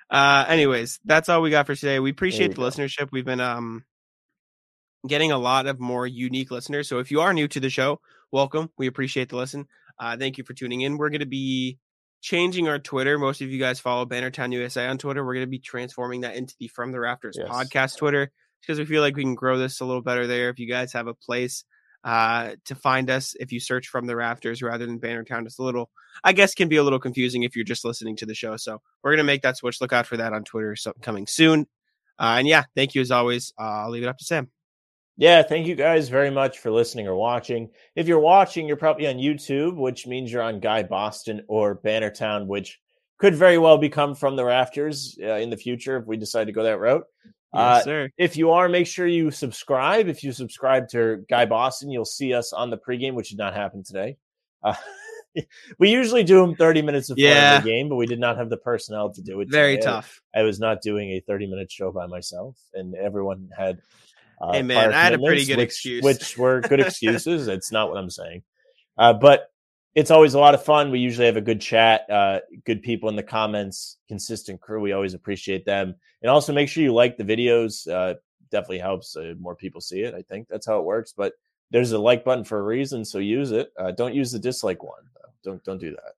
uh 0.10 0.46
anyways 0.48 1.00
that's 1.04 1.28
all 1.28 1.42
we 1.42 1.50
got 1.50 1.66
for 1.66 1.76
today 1.76 2.00
we 2.00 2.12
appreciate 2.12 2.50
the 2.52 2.56
go. 2.56 2.62
listenership 2.62 3.10
we've 3.12 3.26
been 3.26 3.42
um 3.42 3.84
getting 5.08 5.32
a 5.32 5.38
lot 5.38 5.66
of 5.68 5.80
more 5.80 6.06
unique 6.08 6.52
listeners 6.52 6.88
so 6.88 7.00
if 7.00 7.12
you 7.12 7.22
are 7.22 7.34
new 7.34 7.48
to 7.48 7.60
the 7.60 7.70
show 7.70 8.00
welcome 8.32 8.70
we 8.78 8.88
appreciate 8.88 9.30
the 9.30 9.36
listen 9.36 9.66
uh 10.00 10.16
thank 10.18 10.38
you 10.38 10.44
for 10.44 10.54
tuning 10.54 10.82
in 10.82 10.98
we're 10.98 11.10
going 11.10 11.20
to 11.20 11.26
be 11.26 11.78
changing 12.22 12.68
our 12.68 12.80
twitter 12.80 13.18
most 13.18 13.42
of 13.42 13.50
you 13.50 13.60
guys 13.60 13.80
follow 13.80 14.06
bannertown 14.06 14.52
usa 14.54 14.88
on 14.88 14.98
twitter 14.98 15.26
we're 15.26 15.34
going 15.34 15.46
to 15.46 15.50
be 15.50 15.60
transforming 15.60 16.22
that 16.22 16.36
into 16.36 16.56
the 16.60 16.68
from 16.68 16.92
the 16.92 17.00
rafters 17.00 17.38
Yes. 17.40 17.50
podcast 17.50 17.98
twitter 17.98 18.32
because 18.62 18.80
we 18.80 18.86
feel 18.86 19.02
like 19.02 19.16
we 19.16 19.24
can 19.24 19.36
grow 19.36 19.58
this 19.58 19.80
a 19.82 19.86
little 19.86 20.02
better 20.02 20.28
there 20.28 20.50
if 20.50 20.60
you 20.60 20.68
guys 20.68 20.94
have 20.94 21.08
a 21.08 21.14
place 21.14 21.64
uh 22.04 22.52
to 22.66 22.76
find 22.76 23.10
us 23.10 23.36
if 23.40 23.52
you 23.52 23.60
search 23.60 23.88
from 23.88 24.06
the 24.06 24.16
rafters 24.16 24.62
rather 24.62 24.86
than 24.86 25.00
bannertown 25.00 25.44
just 25.44 25.60
a 25.60 25.64
little 25.64 25.90
I 26.24 26.34
guess 26.34 26.56
can 26.56 26.68
be 26.68 26.78
a 26.78 26.84
little 26.84 27.00
confusing 27.00 27.44
if 27.44 27.56
you're 27.56 27.64
just 27.66 27.86
listening 27.86 28.16
to 28.18 28.26
the 28.26 28.34
show. 28.34 28.58
So 28.58 28.82
we're 29.04 29.12
gonna 29.12 29.24
make 29.24 29.44
that 29.44 29.56
switch. 29.56 29.80
Look 29.80 29.94
out 29.94 30.08
for 30.08 30.18
that 30.18 30.34
on 30.34 30.44
Twitter 30.44 30.76
so, 30.76 30.94
coming 31.04 31.28
soon. 31.28 31.68
Uh, 32.18 32.38
and 32.40 32.48
yeah, 32.48 32.64
thank 32.76 32.96
you 32.96 33.02
as 33.02 33.12
always. 33.12 33.54
Uh, 33.60 33.84
I'll 33.84 33.92
leave 33.92 34.02
it 34.02 34.10
up 34.10 34.18
to 34.18 34.26
Sam. 34.26 34.50
Yeah, 35.20 35.42
thank 35.42 35.66
you 35.66 35.74
guys 35.76 36.10
very 36.10 36.30
much 36.30 36.60
for 36.60 36.70
listening 36.72 37.08
or 37.08 37.16
watching. 37.16 37.70
If 37.96 38.08
you're 38.08 38.20
watching, 38.20 38.68
you're 38.68 38.78
probably 38.78 39.08
on 39.08 39.16
YouTube, 39.16 39.76
which 39.76 40.06
means 40.06 40.32
you're 40.32 40.44
on 40.44 40.60
Guy 40.60 40.84
Boston 40.84 41.42
or 41.48 41.76
Bannertown, 41.76 42.46
which 42.46 42.80
could 43.18 43.34
very 43.36 43.58
well 43.58 43.80
become 43.80 44.14
from 44.14 44.36
the 44.36 44.46
rafters 44.46 45.18
uh, 45.24 45.34
in 45.36 45.50
the 45.50 45.58
future 45.58 45.98
if 45.98 46.06
we 46.06 46.18
decide 46.18 46.46
to 46.46 46.54
go 46.54 46.62
that 46.64 46.80
route. 46.80 47.04
Uh, 47.52 47.82
sir. 47.82 48.10
if 48.18 48.38
you 48.38 48.52
are, 48.52 48.70
make 48.70 48.86
sure 48.86 49.08
you 49.08 49.32
subscribe. 49.32 50.08
If 50.08 50.24
you 50.24 50.32
subscribe 50.32 50.88
to 50.90 51.26
Guy 51.28 51.46
Boston, 51.46 51.90
you'll 51.90 52.06
see 52.06 52.34
us 52.36 52.54
on 52.54 52.70
the 52.70 52.78
pregame, 52.78 53.14
which 53.16 53.30
did 53.30 53.40
not 53.40 53.56
happen 53.56 53.84
today. 53.84 54.18
Uh, 54.64 54.76
we 55.80 55.90
usually 55.90 56.24
do 56.24 56.40
them 56.42 56.56
30 56.56 56.84
minutes 56.84 57.08
before 57.08 57.24
Yeah. 57.24 57.56
every 57.58 57.72
game, 57.72 57.90
but 57.90 57.96
we 57.96 58.06
did 58.06 58.20
not 58.20 58.38
have 58.38 58.52
the 58.52 58.58
personnel 58.58 59.12
to 59.14 59.22
do 59.24 59.40
it. 59.42 59.50
Very 59.50 59.78
today. 59.78 59.86
tough. 59.86 60.22
I 60.36 60.44
was 60.44 60.60
not 60.60 60.82
doing 60.84 61.10
a 61.12 61.22
30 61.22 61.48
minute 61.48 61.72
show 61.72 61.92
by 61.92 62.06
myself, 62.06 62.56
and 62.76 62.94
everyone 62.94 63.50
had. 63.58 63.80
Uh, 64.40 64.54
Hey, 64.54 64.62
man, 64.62 64.94
I 64.94 65.04
had 65.04 65.14
a 65.14 65.20
pretty 65.20 65.46
good 65.46 65.58
which, 65.58 65.66
excuse. 65.66 66.04
which 66.04 66.38
were 66.38 66.62
good 66.62 66.80
excuses. 66.82 67.48
it's 67.48 67.72
not 67.72 67.90
what 67.90 67.98
I'm 67.98 68.10
saying, 68.10 68.44
uh, 68.98 69.14
but 69.14 69.50
it's 69.96 70.12
always 70.12 70.36
a 70.36 70.40
lot 70.40 70.54
of 70.54 70.64
fun. 70.64 70.92
We 70.92 71.00
usually 71.00 71.26
have 71.26 71.38
a 71.38 71.42
good 71.42 71.60
chat, 71.60 72.08
uh, 72.10 72.42
good 72.66 72.84
people 72.84 73.10
in 73.10 73.16
the 73.16 73.24
comments, 73.24 73.98
consistent 74.08 74.62
crew. 74.62 74.80
We 74.80 74.92
always 74.92 75.16
appreciate 75.16 75.66
them, 75.66 75.96
and 76.22 76.30
also 76.30 76.54
make 76.54 76.70
sure 76.70 76.84
you 76.84 76.94
like 76.94 77.18
the 77.18 77.24
videos. 77.24 77.92
Uh, 77.92 78.16
definitely 78.52 78.80
helps 78.80 79.16
uh, 79.16 79.34
more 79.40 79.56
people 79.56 79.82
see 79.82 80.02
it. 80.02 80.14
I 80.14 80.22
think 80.22 80.48
that's 80.48 80.68
how 80.68 80.78
it 80.80 80.86
works. 80.86 81.14
But 81.18 81.34
there's 81.72 81.92
a 81.92 82.00
like 82.00 82.24
button 82.24 82.44
for 82.44 82.60
a 82.60 82.64
reason, 82.64 83.04
so 83.04 83.18
use 83.20 83.52
it. 83.52 83.72
Uh, 83.78 83.92
don't 83.92 84.14
use 84.14 84.32
the 84.32 84.40
dislike 84.40 84.84
one. 84.84 85.04
Though. 85.16 85.52
Don't 85.52 85.64
don't 85.64 85.80
do 85.80 85.92
that. 85.92 86.14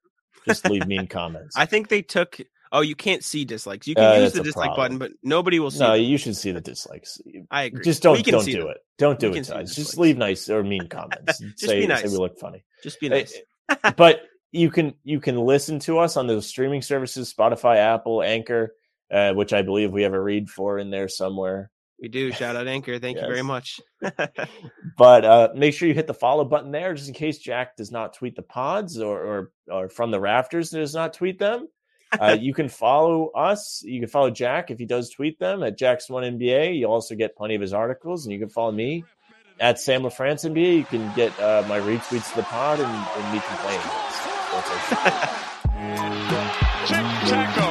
Just 0.46 0.70
leave 0.70 0.86
mean 0.86 1.08
comments. 1.20 1.56
I 1.56 1.66
think 1.66 1.88
they 1.88 2.02
took. 2.02 2.38
Oh, 2.72 2.82
you 2.82 2.96
can't 2.96 3.24
see 3.24 3.46
dislikes. 3.46 3.88
You 3.88 3.96
can 3.96 4.04
Uh, 4.04 4.24
use 4.24 4.34
the 4.34 4.44
dislike 4.44 4.68
problem. 4.76 4.98
button, 4.98 4.98
but 5.00 5.12
nobody 5.24 5.60
will 5.60 5.72
see. 5.72 5.80
no, 5.80 5.94
them. 5.94 6.04
you 6.04 6.18
should 6.18 6.36
see 6.36 6.52
the 6.52 6.62
dislikes. 6.62 7.20
I 7.50 7.64
agree. 7.64 7.84
Just 7.84 8.04
don't 8.04 8.24
don't 8.26 8.46
do 8.46 8.60
them. 8.60 8.68
it. 8.70 8.78
Don't 8.98 9.20
do 9.20 9.32
We 9.32 9.40
it 9.40 9.46
see 9.46 9.52
to 9.54 9.58
the 9.58 9.64
us. 9.64 9.76
Just 9.76 9.98
leave 9.98 10.18
nice 10.18 10.50
or 10.50 10.64
mean 10.64 10.88
comments. 10.90 11.40
Just 11.40 11.60
say, 11.60 11.76
be 11.80 11.82
say 11.82 11.88
nice. 11.88 12.04
we 12.12 12.18
look 12.18 12.38
funny. 12.40 12.64
Just 12.84 13.00
be 13.00 13.08
Eh, 13.08 13.10
nice. 13.10 13.40
but 13.98 14.22
you 14.52 14.70
can 14.70 14.94
you 15.04 15.20
can 15.20 15.38
listen 15.38 15.80
to 15.80 16.00
us 16.00 16.16
on 16.18 16.28
those 16.28 16.46
streaming 16.48 16.82
services: 16.82 17.34
Spotify, 17.34 17.78
Apple, 17.78 18.22
Anchor, 18.22 18.76
uh, 19.12 19.34
which 19.34 19.52
I 19.54 19.62
believe 19.64 19.92
we 19.92 20.04
have 20.04 20.14
a 20.14 20.22
read 20.22 20.50
for 20.50 20.78
in 20.78 20.90
there 20.92 21.08
somewhere. 21.08 21.72
We 22.02 22.08
do. 22.08 22.32
Shout 22.32 22.56
out 22.56 22.68
Anchor. 22.68 22.98
Thank 23.00 23.18
you 23.18 23.28
very 23.28 23.42
much. 23.44 23.80
But 24.98 25.26
uh, 25.26 25.50
make 25.56 25.74
sure 25.74 25.88
you 25.88 25.94
hit 25.94 26.08
the 26.08 26.14
follow 26.14 26.44
button 26.46 26.72
there, 26.72 26.94
just 26.94 27.08
in 27.08 27.14
case 27.14 27.38
Jack 27.40 27.78
does 27.78 27.92
not 27.92 28.14
tweet 28.14 28.36
the 28.36 28.42
pods 28.42 29.00
or 29.00 29.20
or, 29.22 29.52
or 29.72 29.90
from 29.90 30.12
the 30.12 30.20
rafters 30.20 30.70
does 30.72 30.94
not 30.94 31.14
tweet 31.14 31.40
them. 31.40 31.68
Uh, 32.12 32.38
you 32.40 32.54
can 32.54 32.70
follow 32.70 33.28
us. 33.30 33.84
You 33.84 34.00
can 34.00 34.10
follow 34.10 34.30
Jack 34.30 34.72
if 34.72 34.80
he 34.80 34.86
does 34.86 35.10
tweet 35.10 35.40
them 35.40 35.64
at 35.64 35.78
Jack's 35.78 36.10
One 36.10 36.24
NBA. 36.24 36.78
You 36.78 36.88
also 36.88 37.16
get 37.16 37.36
plenty 37.36 37.56
of 37.56 37.62
his 37.62 37.74
articles, 37.74 38.26
and 38.26 38.34
you 38.34 38.40
can 38.40 38.50
follow 38.50 38.72
me 38.72 39.04
at 39.60 39.80
Sam 39.80 40.02
LaFrance 40.02 40.50
NBA. 40.50 40.78
You 40.78 40.86
can 40.86 41.14
get 41.16 41.38
uh, 41.40 41.64
my 41.68 41.80
retweets 41.80 42.30
to 42.32 42.38
the 42.38 42.44
pod 42.44 42.80
and, 42.80 42.88
and 42.88 43.34
our 44.54 44.64
show. 46.88 46.88
Tic 46.88 47.06
tac 47.30 47.69